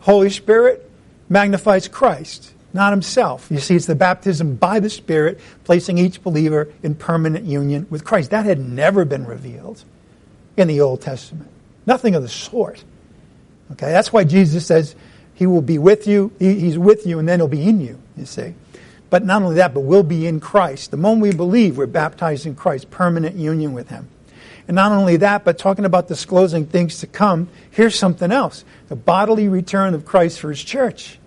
Holy 0.00 0.30
Spirit 0.30 0.88
magnifies 1.28 1.88
Christ, 1.88 2.52
not 2.72 2.92
himself. 2.92 3.48
You 3.50 3.58
see, 3.58 3.76
it's 3.76 3.86
the 3.86 3.94
baptism 3.94 4.56
by 4.56 4.80
the 4.80 4.90
Spirit 4.90 5.40
placing 5.64 5.98
each 5.98 6.22
believer 6.22 6.68
in 6.82 6.94
permanent 6.94 7.44
union 7.44 7.86
with 7.90 8.04
Christ. 8.04 8.30
That 8.30 8.44
had 8.44 8.58
never 8.58 9.04
been 9.04 9.24
revealed 9.24 9.84
in 10.56 10.68
the 10.68 10.80
Old 10.80 11.00
Testament. 11.00 11.50
Nothing 11.86 12.14
of 12.14 12.22
the 12.22 12.28
sort. 12.28 12.84
Okay, 13.72 13.90
that's 13.90 14.12
why 14.12 14.24
Jesus 14.24 14.66
says 14.66 14.94
he 15.34 15.46
will 15.46 15.62
be 15.62 15.78
with 15.78 16.06
you, 16.06 16.30
he's 16.38 16.78
with 16.78 17.06
you, 17.06 17.18
and 17.18 17.28
then 17.28 17.38
he'll 17.38 17.48
be 17.48 17.62
in 17.62 17.80
you, 17.80 17.98
you 18.16 18.26
see. 18.26 18.54
But 19.12 19.26
not 19.26 19.42
only 19.42 19.56
that, 19.56 19.74
but 19.74 19.80
we'll 19.80 20.04
be 20.04 20.26
in 20.26 20.40
Christ. 20.40 20.90
The 20.90 20.96
moment 20.96 21.20
we 21.20 21.36
believe, 21.36 21.76
we're 21.76 21.84
baptized 21.84 22.46
in 22.46 22.54
Christ, 22.54 22.90
permanent 22.90 23.36
union 23.36 23.74
with 23.74 23.90
him. 23.90 24.08
And 24.66 24.74
not 24.74 24.90
only 24.90 25.18
that, 25.18 25.44
but 25.44 25.58
talking 25.58 25.84
about 25.84 26.08
disclosing 26.08 26.64
things 26.64 27.00
to 27.00 27.06
come, 27.06 27.50
here's 27.72 27.94
something 27.94 28.32
else 28.32 28.64
the 28.88 28.96
bodily 28.96 29.50
return 29.50 29.92
of 29.92 30.06
Christ 30.06 30.40
for 30.40 30.48
his 30.48 30.64
church. 30.64 31.18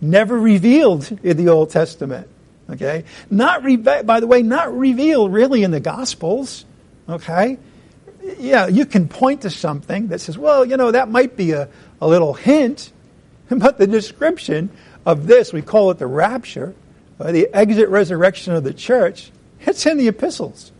Never 0.00 0.36
revealed 0.36 1.16
in 1.22 1.36
the 1.36 1.48
Old 1.50 1.70
Testament. 1.70 2.26
Okay? 2.68 3.04
Not 3.30 3.62
re- 3.62 3.76
by 3.76 4.18
the 4.18 4.26
way, 4.26 4.42
not 4.42 4.76
revealed 4.76 5.32
really 5.32 5.62
in 5.62 5.70
the 5.70 5.78
Gospels. 5.78 6.64
Okay? 7.08 7.56
Yeah, 8.40 8.66
you 8.66 8.84
can 8.84 9.06
point 9.06 9.42
to 9.42 9.50
something 9.50 10.08
that 10.08 10.20
says, 10.20 10.36
well, 10.36 10.64
you 10.64 10.76
know, 10.76 10.90
that 10.90 11.08
might 11.08 11.36
be 11.36 11.52
a, 11.52 11.68
a 12.00 12.08
little 12.08 12.34
hint, 12.34 12.90
but 13.48 13.78
the 13.78 13.86
description 13.86 14.70
of 15.06 15.28
this, 15.28 15.52
we 15.52 15.62
call 15.62 15.92
it 15.92 15.98
the 15.98 16.08
rapture, 16.08 16.74
the 17.30 17.48
exit 17.54 17.88
resurrection 17.88 18.54
of 18.54 18.64
the 18.64 18.74
church, 18.74 19.30
it's 19.60 19.86
in 19.86 19.98
the 19.98 20.08
epistles. 20.08 20.72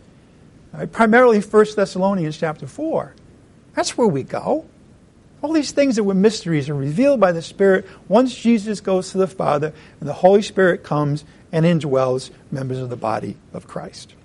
Right? 0.73 0.91
Primarily 0.91 1.39
1 1.39 1.65
Thessalonians 1.75 2.37
chapter 2.37 2.67
4. 2.67 3.13
That's 3.75 3.97
where 3.97 4.07
we 4.07 4.23
go. 4.23 4.65
All 5.41 5.53
these 5.53 5.71
things 5.71 5.97
that 5.97 6.03
were 6.03 6.13
mysteries 6.13 6.69
are 6.69 6.75
revealed 6.75 7.19
by 7.19 7.31
the 7.31 7.41
Spirit 7.41 7.85
once 8.07 8.33
Jesus 8.33 8.79
goes 8.81 9.11
to 9.11 9.17
the 9.17 9.27
Father 9.27 9.73
and 9.99 10.09
the 10.09 10.13
Holy 10.13 10.41
Spirit 10.41 10.83
comes 10.83 11.25
and 11.51 11.65
indwells 11.65 12.31
members 12.49 12.79
of 12.79 12.89
the 12.89 12.95
body 12.95 13.37
of 13.53 13.67
Christ. 13.67 14.15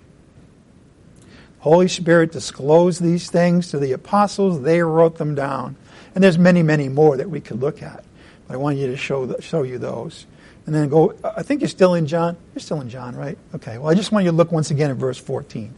Holy 1.59 1.89
Spirit 1.89 2.33
disclosed 2.33 3.03
these 3.03 3.31
things 3.31 3.71
to 3.71 3.79
the 3.79 3.93
apostles. 3.93 4.63
They 4.63 4.81
wrote 4.81 5.19
them 5.19 5.35
down. 5.35 5.77
And 6.15 6.23
there's 6.23 6.39
many, 6.39 6.63
many 6.63 6.89
more 6.89 7.17
that 7.17 7.29
we 7.29 7.41
could 7.41 7.61
look 7.61 7.83
at. 7.83 8.05
But 8.47 8.55
I 8.55 8.57
want 8.57 8.79
you 8.79 8.87
to 8.87 8.97
show, 8.97 9.37
show 9.41 9.65
you 9.65 9.79
those. 9.79 10.25
And 10.69 10.75
then 10.75 10.91
go, 10.91 11.15
I 11.25 11.43
think 11.43 11.63
you're 11.63 11.69
still 11.69 11.95
in 11.95 12.07
John. 12.07 12.37
You're 12.55 12.61
still 12.61 12.83
in 12.83 12.91
John, 12.91 13.17
right? 13.17 13.39
Okay. 13.55 13.79
Well, 13.79 13.89
I 13.89 13.95
just 13.95 14.13
want 14.13 14.27
you 14.27 14.33
to 14.33 14.37
look 14.37 14.53
once 14.53 14.71
again 14.71 14.91
at 14.91 14.99
verse 14.99 15.17
14 15.17 15.75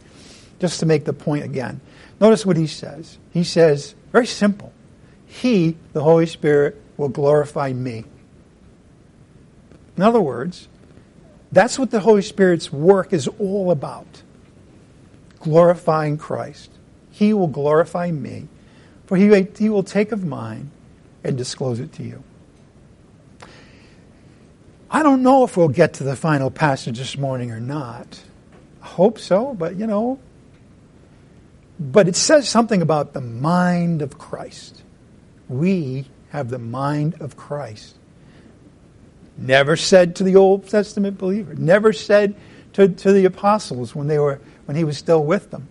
just 0.59 0.81
to 0.81 0.85
make 0.85 1.05
the 1.05 1.13
point 1.13 1.45
again. 1.45 1.79
Notice 2.19 2.45
what 2.45 2.57
he 2.57 2.67
says. 2.67 3.17
He 3.31 3.45
says, 3.45 3.95
very 4.11 4.25
simple, 4.27 4.73
He, 5.25 5.77
the 5.93 6.03
Holy 6.03 6.25
Spirit, 6.25 6.81
will 6.97 7.07
glorify 7.07 7.71
me. 7.71 8.03
In 9.95 10.03
other 10.03 10.19
words, 10.19 10.67
that's 11.53 11.79
what 11.79 11.91
the 11.91 12.01
Holy 12.01 12.21
Spirit's 12.21 12.69
work 12.73 13.13
is 13.13 13.29
all 13.39 13.71
about 13.71 14.23
glorifying 15.39 16.17
Christ. 16.17 16.69
He 17.11 17.33
will 17.33 17.47
glorify 17.47 18.11
me, 18.11 18.49
for 19.05 19.15
he, 19.15 19.47
he 19.57 19.69
will 19.69 19.83
take 19.83 20.11
of 20.11 20.25
mine 20.25 20.69
and 21.23 21.37
disclose 21.37 21.79
it 21.79 21.93
to 21.93 22.03
you. 22.03 22.25
I 24.93 25.03
don't 25.03 25.23
know 25.23 25.45
if 25.45 25.55
we'll 25.55 25.69
get 25.69 25.93
to 25.95 26.03
the 26.03 26.17
final 26.17 26.51
passage 26.51 26.97
this 26.97 27.17
morning 27.17 27.51
or 27.51 27.61
not. 27.61 28.21
I 28.83 28.87
hope 28.87 29.19
so, 29.19 29.53
but 29.53 29.77
you 29.77 29.87
know, 29.87 30.19
but 31.79 32.09
it 32.09 32.17
says 32.17 32.49
something 32.49 32.81
about 32.81 33.13
the 33.13 33.21
mind 33.21 34.01
of 34.01 34.17
Christ. 34.17 34.83
We 35.47 36.07
have 36.31 36.49
the 36.49 36.59
mind 36.59 37.15
of 37.21 37.37
Christ. 37.37 37.95
Never 39.37 39.77
said 39.77 40.17
to 40.17 40.25
the 40.25 40.35
Old 40.35 40.67
Testament 40.67 41.17
believer, 41.17 41.55
never 41.55 41.93
said 41.93 42.35
to, 42.73 42.89
to 42.89 43.13
the 43.13 43.23
apostles 43.23 43.95
when 43.95 44.07
they 44.07 44.19
were 44.19 44.41
when 44.65 44.75
he 44.75 44.83
was 44.83 44.97
still 44.97 45.23
with 45.23 45.51
them. 45.51 45.69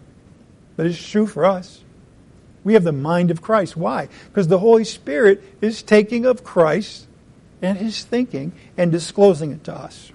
But 0.76 0.86
it's 0.86 1.10
true 1.10 1.26
for 1.26 1.44
us. 1.44 1.82
We 2.64 2.72
have 2.72 2.84
the 2.84 2.92
mind 2.92 3.30
of 3.30 3.42
Christ. 3.42 3.76
Why? 3.76 4.08
Because 4.28 4.48
the 4.48 4.58
Holy 4.58 4.84
Spirit 4.84 5.42
is 5.60 5.82
taking 5.82 6.24
of 6.24 6.42
Christ 6.42 7.06
and 7.62 7.78
his 7.78 8.04
thinking 8.04 8.52
and 8.76 8.90
disclosing 8.90 9.52
it 9.52 9.64
to 9.64 9.74
us. 9.74 10.12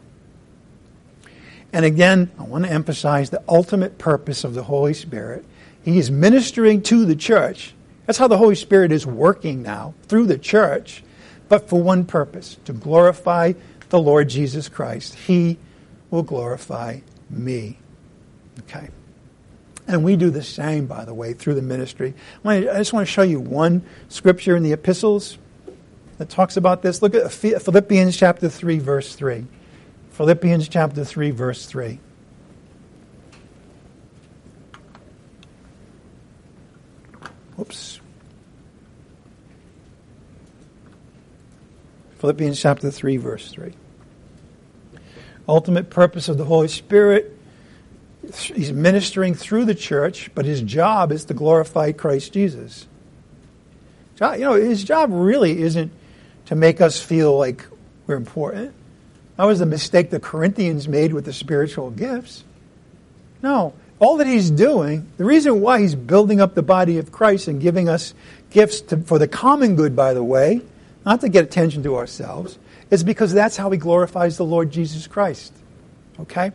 And 1.74 1.84
again, 1.86 2.32
I 2.40 2.44
want 2.44 2.64
to 2.64 2.72
emphasize 2.72 3.30
the 3.30 3.44
ultimate 3.48 3.98
purpose 3.98 4.44
of 4.44 4.54
the 4.54 4.64
Holy 4.64 4.94
Spirit. 4.94 5.44
He 5.84 5.98
is 5.98 6.10
ministering 6.10 6.82
to 6.84 7.06
the 7.06 7.16
church. 7.16 7.74
That's 8.06 8.18
how 8.18 8.28
the 8.28 8.38
Holy 8.38 8.56
Spirit 8.56 8.92
is 8.92 9.06
working 9.06 9.62
now, 9.62 9.94
through 10.04 10.28
the 10.28 10.38
church, 10.38 11.04
but 11.50 11.68
for 11.68 11.82
one 11.82 12.06
purpose 12.06 12.58
to 12.66 12.74
glorify 12.74 13.54
the 13.90 14.00
Lord 14.00 14.30
Jesus 14.30 14.70
Christ. 14.70 15.16
He 15.16 15.58
will 16.10 16.24
glorify 16.24 17.00
me. 17.30 17.78
Okay. 18.62 18.90
And 19.88 20.04
we 20.04 20.16
do 20.16 20.30
the 20.30 20.44
same, 20.44 20.88
by 20.88 21.06
the 21.06 21.14
way, 21.14 21.34
through 21.34 21.56
the 21.56 21.62
ministry. 21.62 22.14
I 22.44 22.62
just 22.62 22.94
want 22.94 23.06
to 23.06 23.12
show 23.12 23.22
you 23.22 23.40
one 23.40 23.84
scripture 24.10 24.56
in 24.56 24.64
the 24.64 24.72
epistles 24.72 25.38
that 26.18 26.30
talks 26.30 26.58
about 26.58 26.82
this. 26.82 27.02
Look 27.02 27.16
at 27.16 27.32
Philippians 27.32 28.16
chapter 28.16 28.50
3, 28.50 28.80
verse 28.80 29.16
3. 29.16 29.46
Philippians 30.12 30.68
chapter 30.68 31.04
3, 31.04 31.32
verse 31.32 31.66
3. 31.66 32.00
Whoops. 37.56 38.00
Philippians 42.20 42.60
chapter 42.60 42.92
3, 42.92 43.18
verse 43.18 43.52
3. 43.52 43.74
Ultimate 45.48 45.90
purpose 45.90 46.28
of 46.28 46.38
the 46.38 46.46
Holy 46.46 46.68
Spirit 46.68 47.36
he's 48.34 48.72
ministering 48.72 49.34
through 49.34 49.66
the 49.66 49.76
church, 49.76 50.32
but 50.34 50.46
his 50.46 50.62
job 50.62 51.12
is 51.12 51.26
to 51.26 51.34
glorify 51.34 51.92
Christ 51.92 52.34
Jesus. 52.34 52.88
You 54.20 54.38
know, 54.38 54.54
his 54.54 54.84
job 54.84 55.10
really 55.12 55.62
isn't 55.62 55.92
to 56.46 56.56
make 56.56 56.82
us 56.82 57.00
feel 57.00 57.38
like 57.38 57.66
we're 58.08 58.16
important. 58.16 58.74
That 59.38 59.46
was 59.46 59.60
the 59.60 59.66
mistake 59.66 60.10
the 60.10 60.20
Corinthians 60.20 60.88
made 60.88 61.14
with 61.14 61.26
the 61.26 61.34
spiritual 61.34 61.92
gifts. 61.92 62.44
No, 63.42 63.74
all 64.00 64.18
that 64.18 64.28
he's 64.28 64.50
doing, 64.50 65.08
the 65.18 65.26
reason 65.26 65.62
why 65.62 65.82
he's 65.82 65.96
building 65.96 66.42
up 66.42 66.56
the 66.56 66.64
body 66.64 66.98
of 66.98 67.12
Christ 67.12 67.48
and 67.48 67.62
giving 67.62 67.90
us 67.90 68.14
gifts 68.50 68.82
to, 68.82 68.98
for 68.98 69.20
the 69.20 69.28
common 69.28 69.76
good, 69.76 69.96
by 69.96 70.14
the 70.14 70.24
way, 70.24 70.62
not 71.06 71.22
to 71.22 71.30
get 71.30 71.44
attention 71.44 71.84
to 71.84 71.96
ourselves, 71.96 72.58
is 72.90 73.04
because 73.04 73.34
that's 73.34 73.58
how 73.58 73.70
he 73.72 73.78
glorifies 73.78 74.38
the 74.38 74.46
Lord 74.46 74.72
Jesus 74.72 75.08
Christ. 75.08 75.54
Okay? 76.20 76.52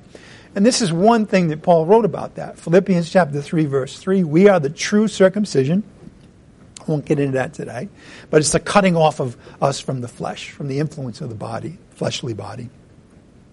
And 0.54 0.66
this 0.66 0.82
is 0.82 0.92
one 0.92 1.26
thing 1.26 1.48
that 1.48 1.62
Paul 1.62 1.86
wrote 1.86 2.04
about 2.04 2.34
that. 2.36 2.58
Philippians 2.58 3.10
chapter 3.10 3.40
3, 3.40 3.66
verse 3.66 3.98
3. 3.98 4.24
We 4.24 4.48
are 4.48 4.58
the 4.58 4.70
true 4.70 5.06
circumcision. 5.06 5.84
Won't 6.90 7.04
get 7.04 7.20
into 7.20 7.34
that 7.34 7.54
today. 7.54 7.88
But 8.30 8.40
it's 8.40 8.50
the 8.50 8.58
cutting 8.58 8.96
off 8.96 9.20
of 9.20 9.36
us 9.62 9.78
from 9.78 10.00
the 10.00 10.08
flesh, 10.08 10.50
from 10.50 10.66
the 10.66 10.80
influence 10.80 11.20
of 11.20 11.28
the 11.28 11.36
body, 11.36 11.78
fleshly 11.90 12.34
body. 12.34 12.68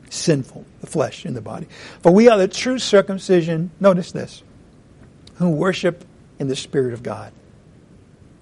Sinful, 0.10 0.66
the 0.82 0.88
flesh 0.88 1.24
in 1.24 1.36
the 1.36 1.42
body. 1.42 1.68
For 2.02 2.12
we 2.12 2.30
are 2.30 2.38
the 2.40 2.48
true 2.48 2.80
circumcision, 2.80 3.70
notice 3.80 4.12
this, 4.12 4.42
who 5.36 5.52
worship 5.52 6.04
in 6.40 6.48
the 6.48 6.56
Spirit 6.56 6.94
of 6.94 7.04
God. 7.04 7.32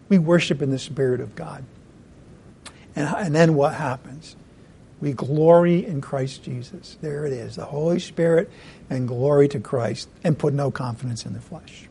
We 0.07 0.17
worship 0.17 0.61
in 0.61 0.71
the 0.71 0.79
Spirit 0.79 1.19
of 1.19 1.35
God. 1.35 1.65
And, 2.95 3.13
and 3.17 3.35
then 3.35 3.55
what 3.55 3.73
happens? 3.73 4.37
We 5.01 5.11
glory 5.11 5.85
in 5.85 5.99
Christ 5.99 6.43
Jesus. 6.43 6.97
There 7.01 7.25
it 7.25 7.33
is, 7.33 7.57
the 7.57 7.65
Holy 7.65 7.99
Spirit 7.99 8.49
and 8.89 9.09
glory 9.09 9.49
to 9.49 9.59
Christ, 9.59 10.07
and 10.23 10.39
put 10.39 10.53
no 10.53 10.71
confidence 10.71 11.25
in 11.25 11.33
the 11.33 11.41
flesh. 11.41 11.89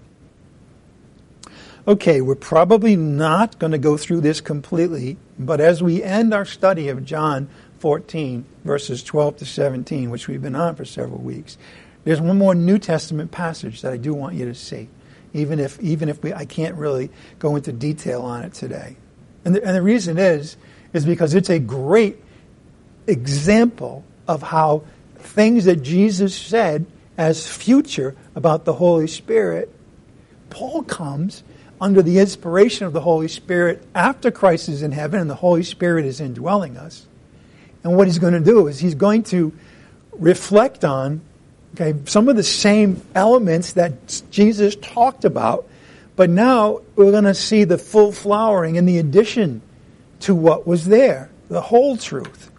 Okay, 1.86 2.22
we're 2.22 2.34
probably 2.34 2.96
not 2.96 3.58
going 3.58 3.72
to 3.72 3.78
go 3.78 3.98
through 3.98 4.22
this 4.22 4.40
completely, 4.40 5.18
but 5.38 5.60
as 5.60 5.82
we 5.82 6.02
end 6.02 6.32
our 6.32 6.46
study 6.46 6.88
of 6.88 7.04
John 7.04 7.50
14, 7.80 8.46
verses 8.64 9.02
12 9.02 9.36
to 9.38 9.44
17, 9.44 10.08
which 10.08 10.26
we've 10.26 10.40
been 10.40 10.56
on 10.56 10.76
for 10.76 10.86
several 10.86 11.20
weeks, 11.20 11.58
there's 12.04 12.22
one 12.22 12.38
more 12.38 12.54
New 12.54 12.78
Testament 12.78 13.32
passage 13.32 13.82
that 13.82 13.92
I 13.92 13.98
do 13.98 14.14
want 14.14 14.34
you 14.34 14.46
to 14.46 14.54
see, 14.54 14.88
even 15.34 15.60
if, 15.60 15.78
even 15.80 16.08
if 16.08 16.22
we, 16.22 16.32
I 16.32 16.46
can't 16.46 16.74
really 16.76 17.10
go 17.38 17.54
into 17.54 17.70
detail 17.70 18.22
on 18.22 18.44
it 18.44 18.54
today. 18.54 18.96
And 19.44 19.54
the, 19.54 19.62
and 19.62 19.76
the 19.76 19.82
reason 19.82 20.16
is, 20.16 20.56
is 20.94 21.04
because 21.04 21.34
it's 21.34 21.50
a 21.50 21.58
great 21.58 22.16
example 23.06 24.04
of 24.26 24.42
how 24.42 24.84
things 25.16 25.66
that 25.66 25.82
Jesus 25.82 26.34
said 26.34 26.86
as 27.18 27.46
future 27.46 28.16
about 28.34 28.64
the 28.64 28.72
Holy 28.72 29.06
Spirit, 29.06 29.70
Paul 30.48 30.82
comes 30.82 31.42
under 31.80 32.02
the 32.02 32.18
inspiration 32.18 32.86
of 32.86 32.92
the 32.92 33.00
Holy 33.00 33.28
Spirit 33.28 33.86
after 33.94 34.30
Christ 34.30 34.68
is 34.68 34.82
in 34.82 34.92
heaven 34.92 35.20
and 35.20 35.28
the 35.28 35.34
Holy 35.34 35.62
Spirit 35.62 36.04
is 36.04 36.20
indwelling 36.20 36.76
us. 36.76 37.06
And 37.82 37.96
what 37.96 38.06
he's 38.06 38.18
going 38.18 38.32
to 38.34 38.40
do 38.40 38.66
is 38.66 38.78
he's 38.78 38.94
going 38.94 39.24
to 39.24 39.52
reflect 40.12 40.84
on 40.84 41.20
okay, 41.74 41.98
some 42.06 42.28
of 42.28 42.36
the 42.36 42.42
same 42.42 43.02
elements 43.14 43.72
that 43.72 44.22
Jesus 44.30 44.76
talked 44.76 45.24
about, 45.24 45.68
but 46.16 46.30
now 46.30 46.80
we're 46.96 47.10
going 47.10 47.24
to 47.24 47.34
see 47.34 47.64
the 47.64 47.78
full 47.78 48.12
flowering 48.12 48.78
and 48.78 48.88
the 48.88 48.98
addition 48.98 49.60
to 50.20 50.34
what 50.34 50.66
was 50.66 50.86
there, 50.86 51.30
the 51.48 51.60
whole 51.60 51.96
truth. 51.96 52.50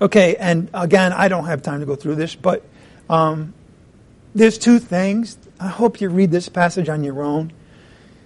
Okay, 0.00 0.36
and 0.36 0.68
again, 0.74 1.12
I 1.12 1.28
don't 1.28 1.46
have 1.46 1.62
time 1.62 1.80
to 1.80 1.86
go 1.86 1.96
through 1.96 2.16
this, 2.16 2.34
but 2.34 2.64
um, 3.08 3.54
there's 4.34 4.58
two 4.58 4.78
things. 4.78 5.38
I 5.58 5.68
hope 5.68 6.00
you 6.00 6.08
read 6.08 6.30
this 6.30 6.48
passage 6.48 6.88
on 6.88 7.04
your 7.04 7.22
own. 7.22 7.52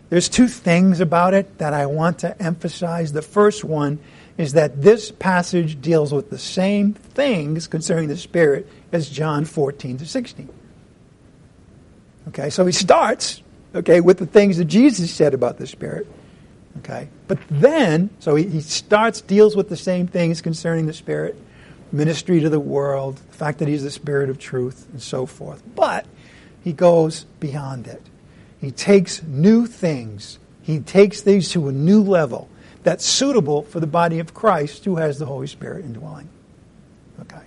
There's 0.08 0.28
two 0.28 0.48
things 0.48 1.00
about 1.00 1.34
it 1.34 1.58
that 1.58 1.74
I 1.74 1.86
want 1.86 2.20
to 2.20 2.40
emphasize. 2.40 3.12
The 3.12 3.22
first 3.22 3.64
one 3.64 3.98
is 4.38 4.52
that 4.52 4.82
this 4.82 5.10
passage 5.10 5.80
deals 5.80 6.12
with 6.12 6.30
the 6.30 6.38
same 6.38 6.92
things 6.94 7.66
concerning 7.66 8.08
the 8.08 8.16
Spirit 8.16 8.68
as 8.92 9.08
John 9.08 9.44
14 9.44 9.98
to 9.98 10.06
16. 10.06 10.48
Okay, 12.28 12.50
so 12.50 12.66
he 12.66 12.72
starts, 12.72 13.42
okay, 13.74 14.00
with 14.00 14.18
the 14.18 14.26
things 14.26 14.58
that 14.58 14.66
Jesus 14.66 15.10
said 15.10 15.34
about 15.34 15.58
the 15.58 15.66
Spirit. 15.66 16.06
Okay, 16.78 17.08
but 17.26 17.38
then, 17.50 18.10
so 18.18 18.34
he, 18.34 18.46
he 18.46 18.60
starts, 18.60 19.22
deals 19.22 19.56
with 19.56 19.68
the 19.68 19.76
same 19.76 20.06
things 20.06 20.42
concerning 20.42 20.86
the 20.86 20.92
Spirit 20.92 21.36
ministry 21.92 22.40
to 22.40 22.48
the 22.48 22.60
world, 22.60 23.16
the 23.16 23.36
fact 23.36 23.58
that 23.58 23.68
he's 23.68 23.82
the 23.82 23.90
spirit 23.90 24.30
of 24.30 24.38
truth, 24.38 24.86
and 24.92 25.02
so 25.02 25.26
forth. 25.26 25.62
But 25.74 26.06
he 26.62 26.72
goes 26.72 27.24
beyond 27.40 27.86
it. 27.86 28.02
He 28.60 28.70
takes 28.70 29.22
new 29.22 29.66
things, 29.66 30.38
he 30.62 30.80
takes 30.80 31.22
these 31.22 31.50
to 31.50 31.68
a 31.68 31.72
new 31.72 32.02
level 32.02 32.48
that's 32.82 33.04
suitable 33.04 33.62
for 33.62 33.80
the 33.80 33.86
body 33.86 34.18
of 34.20 34.32
Christ 34.32 34.84
who 34.84 34.96
has 34.96 35.18
the 35.18 35.26
Holy 35.26 35.46
Spirit 35.46 35.84
indwelling. 35.84 36.28
Okay. 37.20 37.42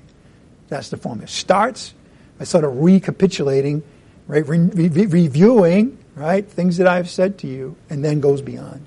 That's 0.68 0.90
the 0.90 0.98
formula. 0.98 1.28
Starts 1.28 1.94
by 2.38 2.46
sort 2.46 2.64
of 2.64 2.80
recapitulating, 2.80 3.84
right, 4.28 4.48
re- 4.48 4.60
re- 4.60 5.06
reviewing, 5.06 5.98
right, 6.16 6.48
things 6.48 6.78
that 6.78 6.88
I've 6.88 7.10
said 7.10 7.38
to 7.40 7.48
you, 7.48 7.76
and 7.90 8.04
then 8.04 8.20
goes 8.20 8.42
beyond 8.42 8.86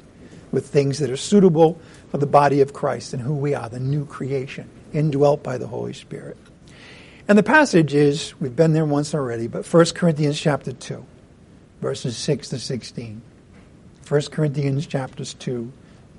with 0.52 0.66
things 0.66 0.98
that 0.98 1.10
are 1.10 1.16
suitable 1.16 1.80
for 2.10 2.18
the 2.18 2.26
body 2.26 2.60
of 2.60 2.72
Christ 2.72 3.14
and 3.14 3.22
who 3.22 3.34
we 3.34 3.54
are, 3.54 3.68
the 3.68 3.80
new 3.80 4.04
creation 4.04 4.68
indwelt 4.92 5.42
by 5.42 5.56
the 5.56 5.66
Holy 5.66 5.94
Spirit. 5.94 6.36
And 7.26 7.38
the 7.38 7.42
passage 7.42 7.94
is, 7.94 8.38
we've 8.40 8.54
been 8.54 8.74
there 8.74 8.84
once 8.84 9.14
already, 9.14 9.48
but 9.48 9.66
1 9.66 9.86
Corinthians 9.94 10.38
chapter 10.38 10.72
2, 10.72 11.04
verses 11.83 12.16
6 12.16 12.51
to 12.51 12.59
16. 12.61 13.20
1 14.09 14.22
Corinthians 14.30 14.87
chapters 14.87 15.35
2, 15.35 15.70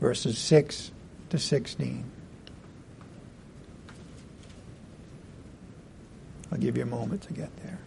verses 0.02 0.38
6 0.38 0.92
to 1.30 1.40
16. 1.40 2.04
I'll 6.52 6.58
give 6.60 6.78
you 6.78 6.84
a 6.84 6.86
moment 6.86 7.24
to 7.24 7.34
get 7.34 7.56
there. 7.64 7.80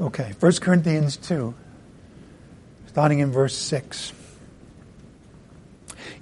Okay, 0.00 0.32
1 0.40 0.52
Corinthians 0.54 1.16
2, 1.16 1.54
starting 2.88 3.20
in 3.20 3.30
verse 3.30 3.56
6. 3.56 4.12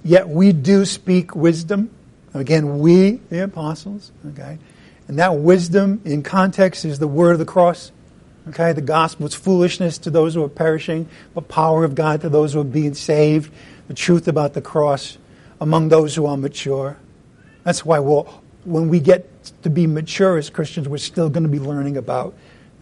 Yet 0.03 0.29
we 0.29 0.51
do 0.51 0.85
speak 0.85 1.35
wisdom. 1.35 1.89
Again, 2.35 2.79
we, 2.79 3.13
the 3.29 3.43
apostles, 3.43 4.11
okay? 4.27 4.59
And 5.07 5.17
that 5.17 5.37
wisdom 5.37 6.01
in 6.05 6.21
context 6.21 6.85
is 6.85 6.99
the 6.99 7.07
word 7.07 7.33
of 7.33 7.39
the 7.39 7.45
cross. 7.45 7.91
Okay, 8.49 8.73
the 8.73 8.81
gospel 8.81 9.25
is 9.25 9.33
foolishness 9.33 9.97
to 9.99 10.09
those 10.09 10.35
who 10.35 10.43
are 10.43 10.49
perishing, 10.49 11.07
but 11.33 11.47
power 11.47 11.83
of 11.83 11.95
God 11.95 12.21
to 12.21 12.29
those 12.29 12.53
who 12.53 12.61
are 12.61 12.65
being 12.65 12.93
saved. 12.93 13.51
The 13.87 13.93
truth 13.93 14.27
about 14.27 14.53
the 14.53 14.61
cross. 14.61 15.17
among 15.61 15.87
those 15.87 16.13
who 16.13 16.25
are 16.25 16.35
mature. 16.35 16.97
That's 17.63 17.85
why 17.85 17.99
we'll, 17.99 18.23
when 18.65 18.89
we 18.89 18.99
get 18.99 19.29
to 19.63 19.69
be 19.69 19.87
mature 19.87 20.37
as 20.37 20.49
Christians, 20.49 20.89
we're 20.89 20.97
still 20.97 21.29
going 21.29 21.43
to 21.43 21.49
be 21.49 21.59
learning 21.59 21.95
about 21.95 22.33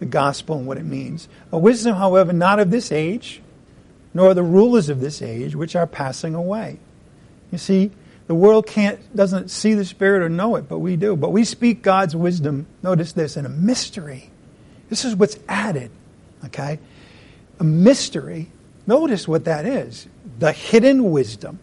the 0.02 0.06
gospel 0.06 0.58
and 0.58 0.66
what 0.66 0.78
it 0.78 0.84
means. 0.84 1.28
A 1.52 1.58
wisdom, 1.58 1.94
however, 1.94 2.32
not 2.32 2.58
of 2.58 2.70
this 2.70 2.90
age, 2.90 3.40
nor 4.12 4.34
the 4.34 4.42
rulers 4.42 4.88
of 4.88 5.00
this 5.00 5.22
age, 5.22 5.54
which 5.54 5.76
are 5.76 5.86
passing 5.86 6.34
away. 6.34 6.78
You 7.52 7.58
see, 7.58 7.92
the 8.26 8.34
world 8.34 8.66
can't 8.66 8.98
doesn't 9.14 9.50
see 9.50 9.74
the 9.74 9.84
Spirit 9.84 10.22
or 10.22 10.28
know 10.28 10.56
it, 10.56 10.68
but 10.68 10.80
we 10.80 10.96
do. 10.96 11.14
But 11.14 11.30
we 11.30 11.44
speak 11.44 11.82
God's 11.82 12.16
wisdom, 12.16 12.66
notice 12.82 13.12
this, 13.12 13.36
in 13.36 13.46
a 13.46 13.48
mystery. 13.48 14.30
This 14.88 15.04
is 15.04 15.14
what's 15.14 15.38
added. 15.48 15.90
Okay? 16.46 16.80
A 17.60 17.64
mystery. 17.64 18.50
Notice 18.86 19.28
what 19.28 19.44
that 19.44 19.64
is. 19.66 20.08
The 20.40 20.50
hidden 20.52 21.12
wisdom 21.12 21.60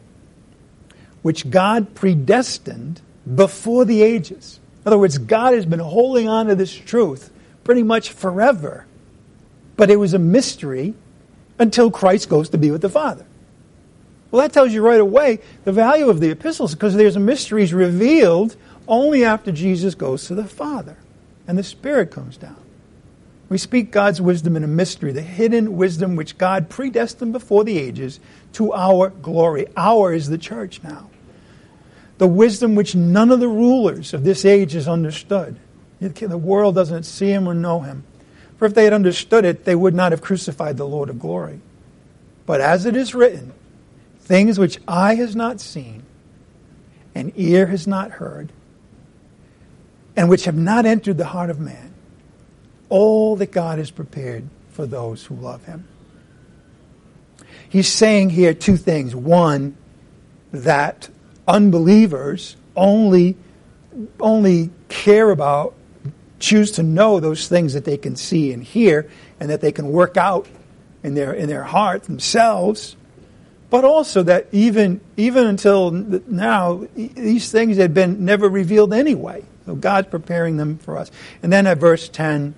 which 1.22 1.50
God 1.50 1.94
predestined 1.96 3.02
before 3.36 3.84
the 3.84 4.02
ages. 4.02 4.60
In 4.82 4.88
other 4.88 4.98
words, 4.98 5.18
God 5.18 5.54
has 5.54 5.66
been 5.66 5.80
holding 5.80 6.30
on 6.30 6.48
to 6.48 6.56
this 6.56 6.74
truth 6.74 7.30
pretty 7.70 7.84
much 7.84 8.10
forever. 8.10 8.84
But 9.78 9.92
it 9.92 9.98
was 9.98 10.16
a 10.16 10.18
mystery 10.18 10.96
until 11.60 11.92
Christ 11.92 12.28
goes 12.28 12.50
to 12.50 12.58
be 12.58 12.72
with 12.72 12.82
the 12.82 12.90
Father. 12.90 13.28
Well, 14.32 14.42
that 14.42 14.52
tells 14.52 14.74
you 14.74 14.82
right 14.84 15.00
away 15.00 15.38
the 15.66 15.72
value 15.72 16.10
of 16.10 16.20
the 16.20 16.32
epistles 16.32 16.74
because 16.74 16.96
there's 16.96 17.16
a 17.16 17.20
mysteries 17.20 17.72
revealed 17.72 18.56
only 18.88 19.24
after 19.24 19.52
Jesus 19.52 19.94
goes 19.94 20.26
to 20.26 20.34
the 20.34 20.46
Father 20.46 20.98
and 21.48 21.60
the 21.60 21.64
Spirit 21.64 22.10
comes 22.10 22.38
down. 22.38 22.60
We 23.50 23.60
speak 23.60 23.92
God's 23.92 24.20
wisdom 24.20 24.56
in 24.56 24.64
a 24.64 24.68
mystery, 24.68 25.12
the 25.12 25.22
hidden 25.22 25.78
wisdom 25.78 26.16
which 26.16 26.40
God 26.40 26.72
predestined 26.72 27.34
before 27.34 27.64
the 27.64 27.78
ages 27.78 28.20
to 28.54 28.74
our 28.74 29.10
glory. 29.10 29.68
Our 29.78 30.12
is 30.12 30.28
the 30.28 30.40
church 30.40 30.82
now. 30.82 31.12
The 32.18 32.26
wisdom 32.26 32.74
which 32.74 32.96
none 32.96 33.30
of 33.30 33.40
the 33.40 33.48
rulers 33.48 34.16
of 34.16 34.24
this 34.24 34.44
age 34.44 34.72
has 34.72 34.88
understood. 34.88 35.60
The 36.00 36.38
world 36.38 36.76
doesn't 36.76 37.04
see 37.04 37.32
him 37.32 37.48
or 37.48 37.54
know 37.54 37.82
him. 37.82 38.04
For 38.58 38.66
if 38.66 38.74
they 38.74 38.84
had 38.84 38.94
understood 38.94 39.46
it, 39.46 39.66
they 39.66 39.76
would 39.76 39.94
not 39.94 40.12
have 40.12 40.22
crucified 40.22 40.78
the 40.78 40.88
Lord 40.88 41.10
of 41.10 41.20
glory. 41.20 41.62
But 42.46 42.62
as 42.62 42.86
it 42.86 42.96
is 42.96 43.16
written, 43.16 43.54
things 44.22 44.60
which 44.60 44.80
eye 44.88 45.16
has 45.16 45.36
not 45.36 45.62
seen, 45.62 46.04
and 47.16 47.32
ear 47.36 47.68
has 47.68 47.88
not 47.88 48.12
heard, 48.12 48.52
and 50.16 50.30
which 50.30 50.46
have 50.46 50.58
not 50.58 50.86
entered 50.86 51.18
the 51.18 51.26
heart 51.26 51.50
of 51.50 51.60
man, 51.60 51.94
all 52.90 53.36
that 53.38 53.52
God 53.52 53.78
has 53.78 53.92
prepared 53.92 54.48
for 54.72 54.86
those 54.86 55.26
who 55.26 55.36
love 55.36 55.66
him. 55.66 55.88
He's 57.70 57.88
saying 57.88 58.32
here 58.32 58.54
two 58.54 58.78
things. 58.78 59.16
One, 59.16 59.78
that 60.52 61.10
unbelievers 61.48 62.56
only, 62.76 63.38
only 64.20 64.72
care 64.88 65.30
about, 65.30 65.76
choose 66.40 66.72
to 66.72 66.84
know 66.84 67.20
those 67.20 67.48
things 67.48 67.74
that 67.74 67.86
they 67.86 67.98
can 67.98 68.16
see 68.16 68.52
and 68.52 68.64
hear 68.64 69.10
and 69.40 69.50
that 69.50 69.62
they 69.62 69.72
can 69.72 69.92
work 69.92 70.18
out 70.18 70.48
in 71.04 71.14
their, 71.14 71.34
in 71.34 71.48
their 71.48 71.64
heart 71.64 72.04
themselves. 72.04 72.96
But 73.70 73.86
also 73.86 74.24
that 74.24 74.48
even, 74.52 75.00
even 75.16 75.46
until 75.46 75.92
now, 75.92 76.88
these 76.96 77.52
things 77.52 77.78
had 77.78 77.94
been 77.94 78.26
never 78.26 78.50
revealed 78.50 78.94
anyway. 78.94 79.46
So 79.66 79.76
God's 79.76 80.08
preparing 80.08 80.58
them 80.58 80.80
for 80.80 80.98
us. 80.98 81.12
And 81.44 81.54
then 81.54 81.68
at 81.68 81.78
verse 81.78 82.10
10, 82.10 82.56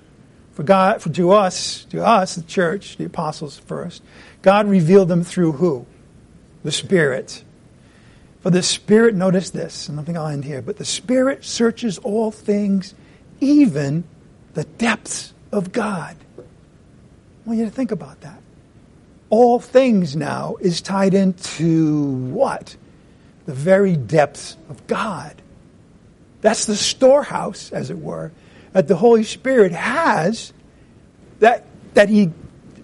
for 0.53 0.63
God, 0.63 1.01
for 1.01 1.09
to 1.09 1.31
us, 1.31 1.85
to 1.85 2.05
us, 2.05 2.35
the 2.35 2.43
church, 2.43 2.97
the 2.97 3.05
apostles 3.05 3.57
first, 3.57 4.01
God 4.41 4.67
revealed 4.67 5.09
them 5.09 5.23
through 5.23 5.53
who? 5.53 5.85
The 6.63 6.71
Spirit. 6.71 7.43
For 8.41 8.49
the 8.49 8.63
Spirit, 8.63 9.15
notice 9.15 9.49
this, 9.49 9.87
and 9.87 9.99
I 9.99 10.03
think 10.03 10.17
I'll 10.17 10.27
end 10.27 10.45
here, 10.45 10.61
but 10.61 10.77
the 10.77 10.85
Spirit 10.85 11.45
searches 11.45 11.97
all 11.99 12.31
things, 12.31 12.95
even 13.41 14.05
the 14.53 14.63
depths 14.63 15.33
of 15.51 15.71
God. 15.71 16.15
I 16.37 16.43
want 17.45 17.59
you 17.59 17.65
to 17.65 17.71
think 17.71 17.91
about 17.91 18.21
that. 18.21 18.39
All 19.29 19.59
things 19.59 20.15
now 20.15 20.57
is 20.59 20.81
tied 20.81 21.13
into 21.13 22.11
what? 22.31 22.75
The 23.45 23.53
very 23.53 23.95
depths 23.95 24.55
of 24.69 24.87
God. 24.87 25.35
That's 26.41 26.65
the 26.65 26.75
storehouse, 26.75 27.71
as 27.71 27.89
it 27.89 27.97
were, 27.97 28.31
that 28.73 28.87
the 28.87 28.95
Holy 28.95 29.23
Spirit 29.23 29.71
has 29.71 30.53
that, 31.39 31.65
that 31.93 32.09
He, 32.09 32.31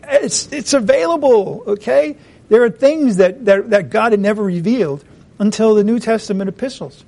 it's, 0.04 0.52
it's 0.52 0.74
available, 0.74 1.64
okay? 1.68 2.18
There 2.50 2.64
are 2.64 2.70
things 2.70 3.18
that, 3.18 3.46
that, 3.46 3.70
that 3.72 3.90
God 3.90 4.12
had 4.12 4.20
never 4.20 4.44
revealed 4.44 5.04
until 5.40 5.76
the 5.76 5.84
New 5.84 6.00
Testament 6.00 6.50
epistles, 6.50 7.04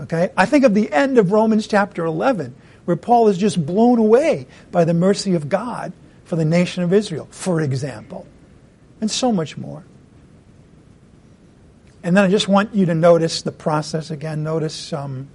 okay? 0.00 0.30
I 0.36 0.46
think 0.46 0.64
of 0.64 0.74
the 0.74 0.90
end 0.92 1.18
of 1.18 1.32
Romans 1.32 1.66
chapter 1.66 2.04
11, 2.04 2.54
where 2.88 2.96
Paul 2.96 3.28
is 3.28 3.36
just 3.36 3.66
blown 3.66 3.98
away 3.98 4.46
by 4.70 4.86
the 4.86 4.94
mercy 4.94 5.34
of 5.34 5.50
God 5.50 5.92
for 6.24 6.36
the 6.36 6.44
nation 6.46 6.82
of 6.84 6.94
Israel, 6.94 7.28
for 7.30 7.60
example, 7.60 8.26
and 9.02 9.10
so 9.10 9.30
much 9.30 9.58
more. 9.58 9.84
And 12.02 12.16
then 12.16 12.24
I 12.24 12.30
just 12.30 12.48
want 12.48 12.74
you 12.74 12.86
to 12.86 12.94
notice 12.94 13.42
the 13.42 13.52
process 13.52 14.10
again. 14.10 14.42
Notice 14.42 14.94
um, 14.94 15.28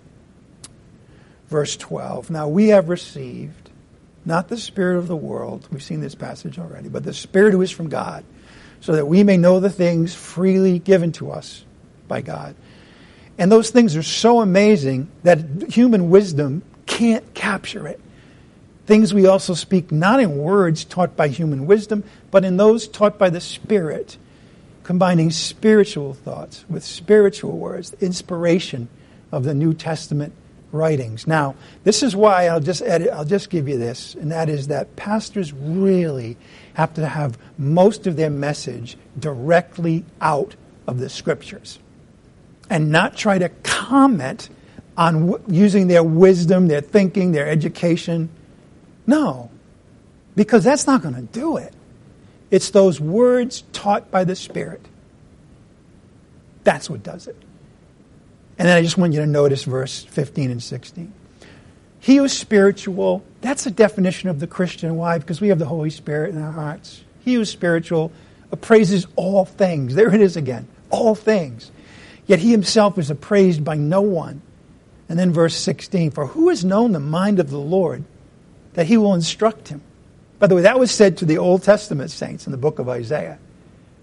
verse 1.48 1.78
12. 1.78 2.32
Now 2.32 2.48
we 2.48 2.70
have 2.70 2.90
received 2.90 3.70
not 4.26 4.48
the 4.48 4.58
Spirit 4.58 4.98
of 4.98 5.08
the 5.08 5.16
world, 5.16 5.68
we've 5.70 5.84
seen 5.84 6.02
this 6.02 6.16
passage 6.16 6.58
already, 6.58 6.90
but 6.90 7.04
the 7.04 7.14
Spirit 7.14 7.52
who 7.52 7.62
is 7.62 7.70
from 7.70 7.88
God, 7.88 8.26
so 8.82 8.94
that 8.94 9.06
we 9.06 9.24
may 9.24 9.38
know 9.38 9.60
the 9.60 9.70
things 9.70 10.16
freely 10.16 10.80
given 10.80 11.12
to 11.12 11.30
us 11.30 11.64
by 12.08 12.22
God. 12.22 12.56
And 13.38 13.52
those 13.52 13.70
things 13.70 13.96
are 13.96 14.02
so 14.02 14.42
amazing 14.42 15.12
that 15.22 15.70
human 15.70 16.10
wisdom 16.10 16.64
can't 16.86 17.34
capture 17.34 17.88
it. 17.88 18.00
Things 18.86 19.14
we 19.14 19.26
also 19.26 19.54
speak 19.54 19.92
not 19.92 20.20
in 20.20 20.38
words 20.38 20.84
taught 20.84 21.16
by 21.16 21.30
human 21.30 21.66
wisdom, 21.66 22.04
but 22.32 22.44
in 22.44 22.58
those 22.58 22.88
taught 22.88 23.18
by 23.18 23.30
the 23.30 23.40
Spirit, 23.40 24.18
combining 24.84 25.32
spiritual 25.32 26.14
thoughts 26.14 26.66
with 26.70 26.84
spiritual 26.84 27.58
words, 27.58 27.92
the 27.92 28.06
inspiration 28.06 28.90
of 29.32 29.46
the 29.46 29.54
New 29.54 29.74
Testament 29.74 30.34
writings. 30.74 31.26
Now, 31.28 31.56
this 31.84 32.04
is 32.04 32.16
why 32.16 32.48
I'll 32.48 32.60
just 32.60 32.82
edit, 32.82 33.10
I'll 33.14 33.24
just 33.24 33.50
give 33.50 33.70
you 33.70 33.78
this, 33.78 34.16
and 34.16 34.32
that 34.32 34.50
is 34.50 34.68
that 34.68 34.96
pastors 34.96 35.54
really 35.54 36.36
have 36.74 36.94
to 36.96 37.08
have 37.08 37.38
most 37.58 38.08
of 38.08 38.16
their 38.16 38.32
message 38.32 38.98
directly 39.18 40.04
out 40.20 40.56
of 40.88 41.00
the 41.00 41.10
scriptures 41.10 41.80
and 42.70 42.92
not 42.92 43.16
try 43.16 43.38
to 43.38 43.50
comment 43.50 44.50
on 44.98 45.28
w- 45.28 45.44
using 45.48 45.88
their 45.88 46.04
wisdom, 46.04 46.68
their 46.68 46.82
thinking, 46.82 47.32
their 47.32 47.48
education. 47.48 48.30
No, 49.08 49.50
because 50.36 50.64
that's 50.64 50.88
not 50.88 51.02
going 51.02 51.16
to 51.16 51.22
do 51.22 51.58
it. 51.58 51.74
It's 52.52 52.70
those 52.70 53.00
words 53.00 53.64
taught 53.74 54.12
by 54.12 54.24
the 54.24 54.36
Spirit. 54.36 54.82
That's 56.64 56.90
what 56.90 57.04
does 57.04 57.28
it. 57.28 57.36
And 58.58 58.68
then 58.68 58.78
I 58.78 58.82
just 58.82 58.98
want 58.98 59.14
you 59.14 59.20
to 59.20 59.26
notice 59.26 59.64
verse 59.64 60.04
15 60.04 60.52
and 60.52 60.62
16. 60.62 61.12
He 62.00 62.18
who 62.18 62.26
is 62.26 62.38
spiritual, 62.38 63.24
that's 63.42 63.66
a 63.66 63.72
definition 63.72 64.30
of 64.30 64.40
the 64.40 64.48
Christian. 64.48 64.96
Why? 64.96 65.18
Because 65.18 65.42
we 65.42 65.48
have 65.48 65.60
the 65.60 65.66
Holy 65.66 65.90
Spirit 65.90 66.36
in 66.36 66.42
our 66.42 66.52
hearts. 66.52 67.04
He 67.24 67.36
who 67.36 67.42
is 67.42 67.50
spiritual 67.50 68.12
appraises 68.52 69.08
all 69.16 69.46
things. 69.46 69.96
There 69.96 70.14
it 70.14 70.22
is 70.22 70.38
again. 70.38 70.68
All 70.90 71.16
things. 71.16 71.72
Yet 72.28 72.40
he 72.40 72.52
himself 72.52 72.98
is 72.98 73.10
appraised 73.10 73.64
by 73.64 73.76
no 73.76 74.02
one. 74.02 74.42
And 75.14 75.20
then 75.20 75.32
verse 75.32 75.56
16 75.56 76.10
For 76.10 76.26
who 76.26 76.50
has 76.50 76.66
known 76.66 76.92
the 76.92 77.00
mind 77.00 77.40
of 77.40 77.52
the 77.52 77.60
Lord 77.60 78.04
that 78.74 78.88
he 78.88 78.98
will 78.98 79.14
instruct 79.14 79.68
him? 79.68 79.84
By 80.40 80.48
the 80.48 80.56
way, 80.56 80.64
that 80.64 80.80
was 80.80 80.90
said 80.90 81.18
to 81.18 81.26
the 81.26 81.38
Old 81.38 81.62
Testament 81.62 82.10
saints 82.10 82.48
in 82.48 82.52
the 82.52 82.58
book 82.58 82.80
of 82.80 82.90
Isaiah. 82.90 83.38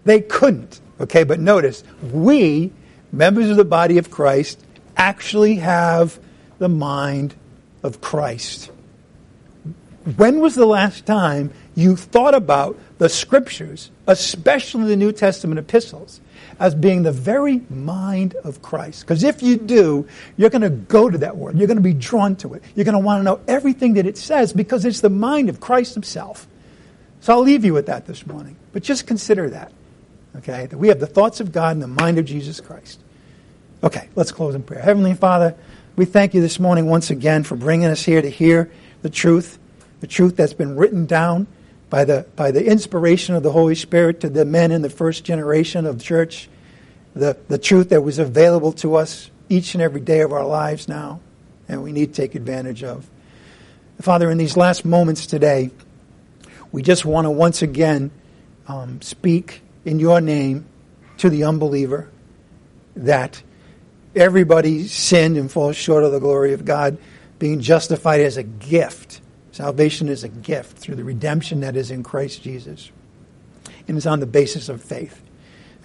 They 0.05 0.21
couldn't. 0.21 0.81
Okay, 1.01 1.25
but 1.25 1.41
notice, 1.41 1.83
we 2.01 2.71
members 3.11 3.51
of 3.51 3.57
the 3.57 3.65
body 3.65 3.99
of 3.99 4.09
Christ, 4.09 4.65
actually 4.97 5.57
have 5.57 6.17
the 6.61 6.69
mind 6.69 7.35
of 7.83 8.01
Christ. 8.01 8.71
When 10.17 10.41
was 10.41 10.55
the 10.55 10.67
last 10.67 11.07
time 11.07 11.53
you 11.75 11.97
thought 11.97 12.35
about 12.35 12.79
the 12.99 13.09
scriptures, 13.09 13.91
especially 14.07 14.87
the 14.87 14.97
New 14.97 15.13
Testament 15.13 15.59
epistles, 15.59 16.21
as 16.59 16.75
being 16.75 17.03
the 17.03 17.13
very 17.13 17.63
mind 17.71 18.35
of 18.45 18.63
Christ? 18.63 19.03
Because 19.03 19.25
if 19.25 19.43
you 19.43 19.57
do, 19.57 20.07
you're 20.37 20.51
going 20.51 20.63
to 20.63 20.71
go 20.71 21.11
to 21.11 21.19
that 21.19 21.37
word. 21.37 21.59
You're 21.59 21.67
going 21.67 21.77
to 21.77 21.83
be 21.83 21.95
drawn 21.95 22.37
to 22.37 22.55
it. 22.55 22.63
You're 22.75 22.85
going 22.85 22.95
to 22.95 22.99
want 22.99 23.21
to 23.21 23.25
know 23.25 23.41
everything 23.49 23.95
that 23.95 24.07
it 24.07 24.17
says 24.17 24.53
because 24.53 24.85
it's 24.85 25.01
the 25.01 25.11
mind 25.11 25.49
of 25.49 25.61
Christ 25.61 25.95
himself. 25.95 26.47
So 27.21 27.35
I'll 27.35 27.43
leave 27.43 27.65
you 27.65 27.75
with 27.75 27.87
that 27.87 28.07
this 28.07 28.27
morning. 28.27 28.57
But 28.73 28.83
just 28.83 29.07
consider 29.07 29.51
that. 29.51 29.73
Okay? 30.37 30.67
That 30.67 30.79
we 30.79 30.89
have 30.89 31.01
the 31.01 31.07
thoughts 31.07 31.41
of 31.41 31.53
God 31.53 31.73
and 31.73 31.83
the 31.83 31.89
mind 31.89 32.19
of 32.19 32.25
Jesus 32.25 32.61
Christ. 32.61 33.01
Okay, 33.83 34.11
let's 34.15 34.31
close 34.31 34.55
in 34.55 34.63
prayer. 34.63 34.83
Heavenly 34.83 35.15
Father, 35.15 35.55
we 35.97 36.05
thank 36.05 36.35
you 36.35 36.43
this 36.43 36.61
morning 36.61 36.87
once 36.87 37.11
again 37.11 37.45
for 37.45 37.57
bringing 37.57 37.87
us 37.87 38.05
here 38.05 38.21
to 38.21 38.29
hear 38.29 38.71
the 39.01 39.09
truth, 39.09 39.59
the 40.01 40.07
truth 40.07 40.37
that's 40.37 40.55
been 40.55 40.77
written 40.77 41.07
down 41.07 41.47
by 41.89 42.05
the, 42.05 42.27
by 42.37 42.51
the 42.51 42.65
inspiration 42.65 43.35
of 43.35 43.43
the 43.43 43.53
Holy 43.53 43.75
Spirit 43.75 44.21
to 44.21 44.29
the 44.29 44.45
men 44.45 44.73
in 44.73 44.83
the 44.83 44.91
first 44.91 45.25
generation 45.25 45.87
of 45.87 45.99
the 45.99 46.05
church. 46.05 46.49
the, 47.15 47.37
the 47.49 47.59
truth 47.59 47.91
that 47.91 48.03
was 48.03 48.19
available 48.19 48.73
to 48.73 48.95
us 48.95 49.31
each 49.49 49.75
and 49.75 49.83
every 49.83 50.01
day 50.01 50.21
of 50.21 50.33
our 50.33 50.47
lives 50.47 50.89
now, 50.89 51.21
and 51.69 51.83
we 51.83 51.93
need 51.93 52.15
to 52.15 52.23
take 52.23 52.35
advantage 52.35 52.85
of. 52.85 53.09
Father, 54.01 54.31
in 54.31 54.39
these 54.39 54.57
last 54.57 54.85
moments 54.85 55.27
today, 55.27 55.71
we 56.73 56.83
just 56.83 57.05
want 57.05 57.27
to 57.27 57.31
once 57.31 57.63
again 57.63 58.11
um, 58.69 59.03
speak 59.03 59.61
in 59.85 59.99
your 59.99 60.21
name 60.21 60.67
to 61.19 61.29
the 61.29 61.45
unbeliever 61.45 62.09
that 62.95 63.43
everybody 64.15 64.87
sinned 64.87 65.37
and 65.37 65.51
falls 65.51 65.77
short 65.77 66.05
of 66.05 66.13
the 66.13 66.21
glory 66.21 66.53
of 66.53 66.65
God, 66.65 66.97
being 67.39 67.61
justified 67.61 68.21
as 68.21 68.37
a 68.37 68.43
gift. 68.43 69.21
Salvation 69.53 70.09
is 70.09 70.25
a 70.25 70.29
gift 70.29 70.79
through 70.79 70.97
the 70.97 71.05
redemption 71.05 71.61
that 71.61 71.77
is 71.77 71.91
in 71.91 72.03
Christ 72.03 72.43
Jesus. 72.43 72.91
And 73.89 73.97
it's 73.97 74.07
on 74.07 74.21
the 74.21 74.27
basis 74.27 74.69
of 74.69 74.83
faith. 74.83 75.23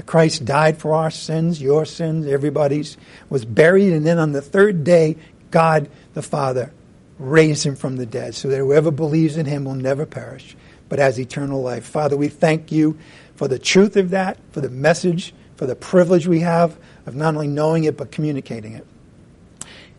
Christ 0.05 0.45
died 0.45 0.77
for 0.77 0.93
our 0.93 1.09
sins, 1.09 1.61
your 1.61 1.85
sins, 1.85 2.27
everybody's, 2.27 2.97
was 3.29 3.45
buried, 3.45 3.93
and 3.93 4.05
then 4.05 4.19
on 4.19 4.33
the 4.33 4.41
third 4.41 4.83
day, 4.83 5.15
God 5.51 5.89
the 6.13 6.21
Father 6.21 6.73
raised 7.17 7.65
him 7.65 7.77
from 7.77 7.95
the 7.95 8.05
dead, 8.05 8.35
so 8.35 8.49
that 8.49 8.57
whoever 8.57 8.91
believes 8.91 9.37
in 9.37 9.45
him 9.45 9.63
will 9.63 9.75
never 9.75 10.05
perish, 10.05 10.55
but 10.89 10.99
has 10.99 11.17
eternal 11.17 11.61
life. 11.61 11.85
Father, 11.85 12.17
we 12.17 12.27
thank 12.27 12.73
you 12.73 12.97
for 13.35 13.47
the 13.47 13.57
truth 13.57 13.95
of 13.95 14.09
that, 14.09 14.37
for 14.51 14.59
the 14.59 14.69
message, 14.69 15.33
for 15.55 15.65
the 15.65 15.75
privilege 15.75 16.27
we 16.27 16.41
have 16.41 16.77
of 17.05 17.15
not 17.15 17.33
only 17.33 17.47
knowing 17.47 17.85
it, 17.85 17.95
but 17.95 18.11
communicating 18.11 18.73
it. 18.73 18.85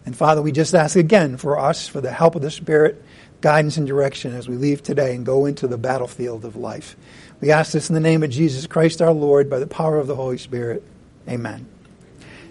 And 0.04 0.14
Father, 0.14 0.42
we 0.42 0.52
just 0.52 0.74
ask 0.74 0.94
again 0.94 1.38
for 1.38 1.58
us, 1.58 1.88
for 1.88 2.02
the 2.02 2.12
help 2.12 2.34
of 2.34 2.42
the 2.42 2.50
Spirit, 2.50 3.02
guidance 3.40 3.76
and 3.76 3.86
direction 3.86 4.34
as 4.34 4.48
we 4.48 4.56
leave 4.56 4.82
today 4.82 5.14
and 5.14 5.24
go 5.24 5.46
into 5.46 5.66
the 5.66 5.78
battlefield 5.78 6.44
of 6.44 6.56
life. 6.56 6.96
We 7.40 7.50
ask 7.50 7.72
this 7.72 7.88
in 7.90 7.94
the 7.94 8.00
name 8.00 8.22
of 8.22 8.30
Jesus 8.30 8.66
Christ 8.66 9.02
our 9.02 9.12
Lord 9.12 9.50
by 9.50 9.58
the 9.58 9.66
power 9.66 9.98
of 9.98 10.06
the 10.06 10.16
Holy 10.16 10.38
Spirit. 10.38 10.82
Amen. 11.28 11.66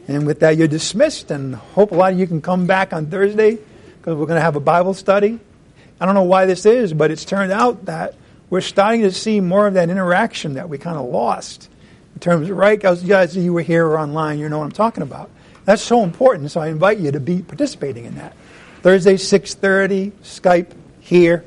And 0.08 0.28
with 0.28 0.42
that, 0.42 0.58
you're 0.58 0.68
dismissed, 0.68 1.32
and 1.32 1.56
hope 1.56 1.92
a 1.92 1.96
lot 1.96 2.14
of 2.14 2.20
you 2.20 2.28
can 2.28 2.42
come 2.42 2.68
back 2.68 2.94
on 2.94 3.08
Thursday 3.08 3.58
because 3.98 4.16
we're 4.16 4.28
going 4.28 4.38
to 4.38 4.42
have 4.42 4.56
a 4.56 4.60
Bible 4.60 4.94
study. 4.94 5.40
I 6.00 6.06
don't 6.06 6.14
know 6.14 6.24
why 6.24 6.46
this 6.46 6.66
is, 6.66 6.94
but 6.94 7.10
it's 7.10 7.26
turned 7.26 7.52
out 7.52 7.86
that 7.86 8.16
we're 8.50 8.62
starting 8.62 9.02
to 9.02 9.12
see 9.12 9.42
more 9.42 9.66
of 9.66 9.74
that 9.74 9.90
interaction 9.90 10.54
that 10.54 10.70
we 10.70 10.78
kind 10.78 10.98
of 10.98 11.06
lost 11.06 11.70
in 12.14 12.20
terms 12.20 12.50
of, 12.50 12.58
right? 12.58 12.80
Guys, 12.80 13.02
guys, 13.02 13.36
you 13.36 13.54
were 13.54 13.62
here 13.62 13.88
or 13.88 13.98
online, 13.98 14.38
you 14.38 14.48
know 14.48 14.60
what 14.60 14.66
I'm 14.66 14.72
talking 14.72 15.02
about. 15.02 15.32
That's 15.66 15.82
so 15.82 16.04
important, 16.04 16.52
so 16.52 16.62
I 16.62 16.68
invite 16.68 17.00
you 17.00 17.12
to 17.12 17.20
be 17.20 17.42
participating 17.42 18.06
in 18.06 18.16
that. 18.16 18.36
Thursday, 18.86 19.16
6.30, 19.16 20.12
Skype 20.22 20.72
here. 21.00 21.44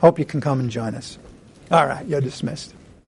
Hope 0.00 0.18
you 0.18 0.24
can 0.24 0.40
come 0.40 0.58
and 0.58 0.70
join 0.70 0.94
us. 0.94 1.18
All 1.70 1.86
right, 1.86 2.06
you're 2.06 2.22
dismissed. 2.22 2.72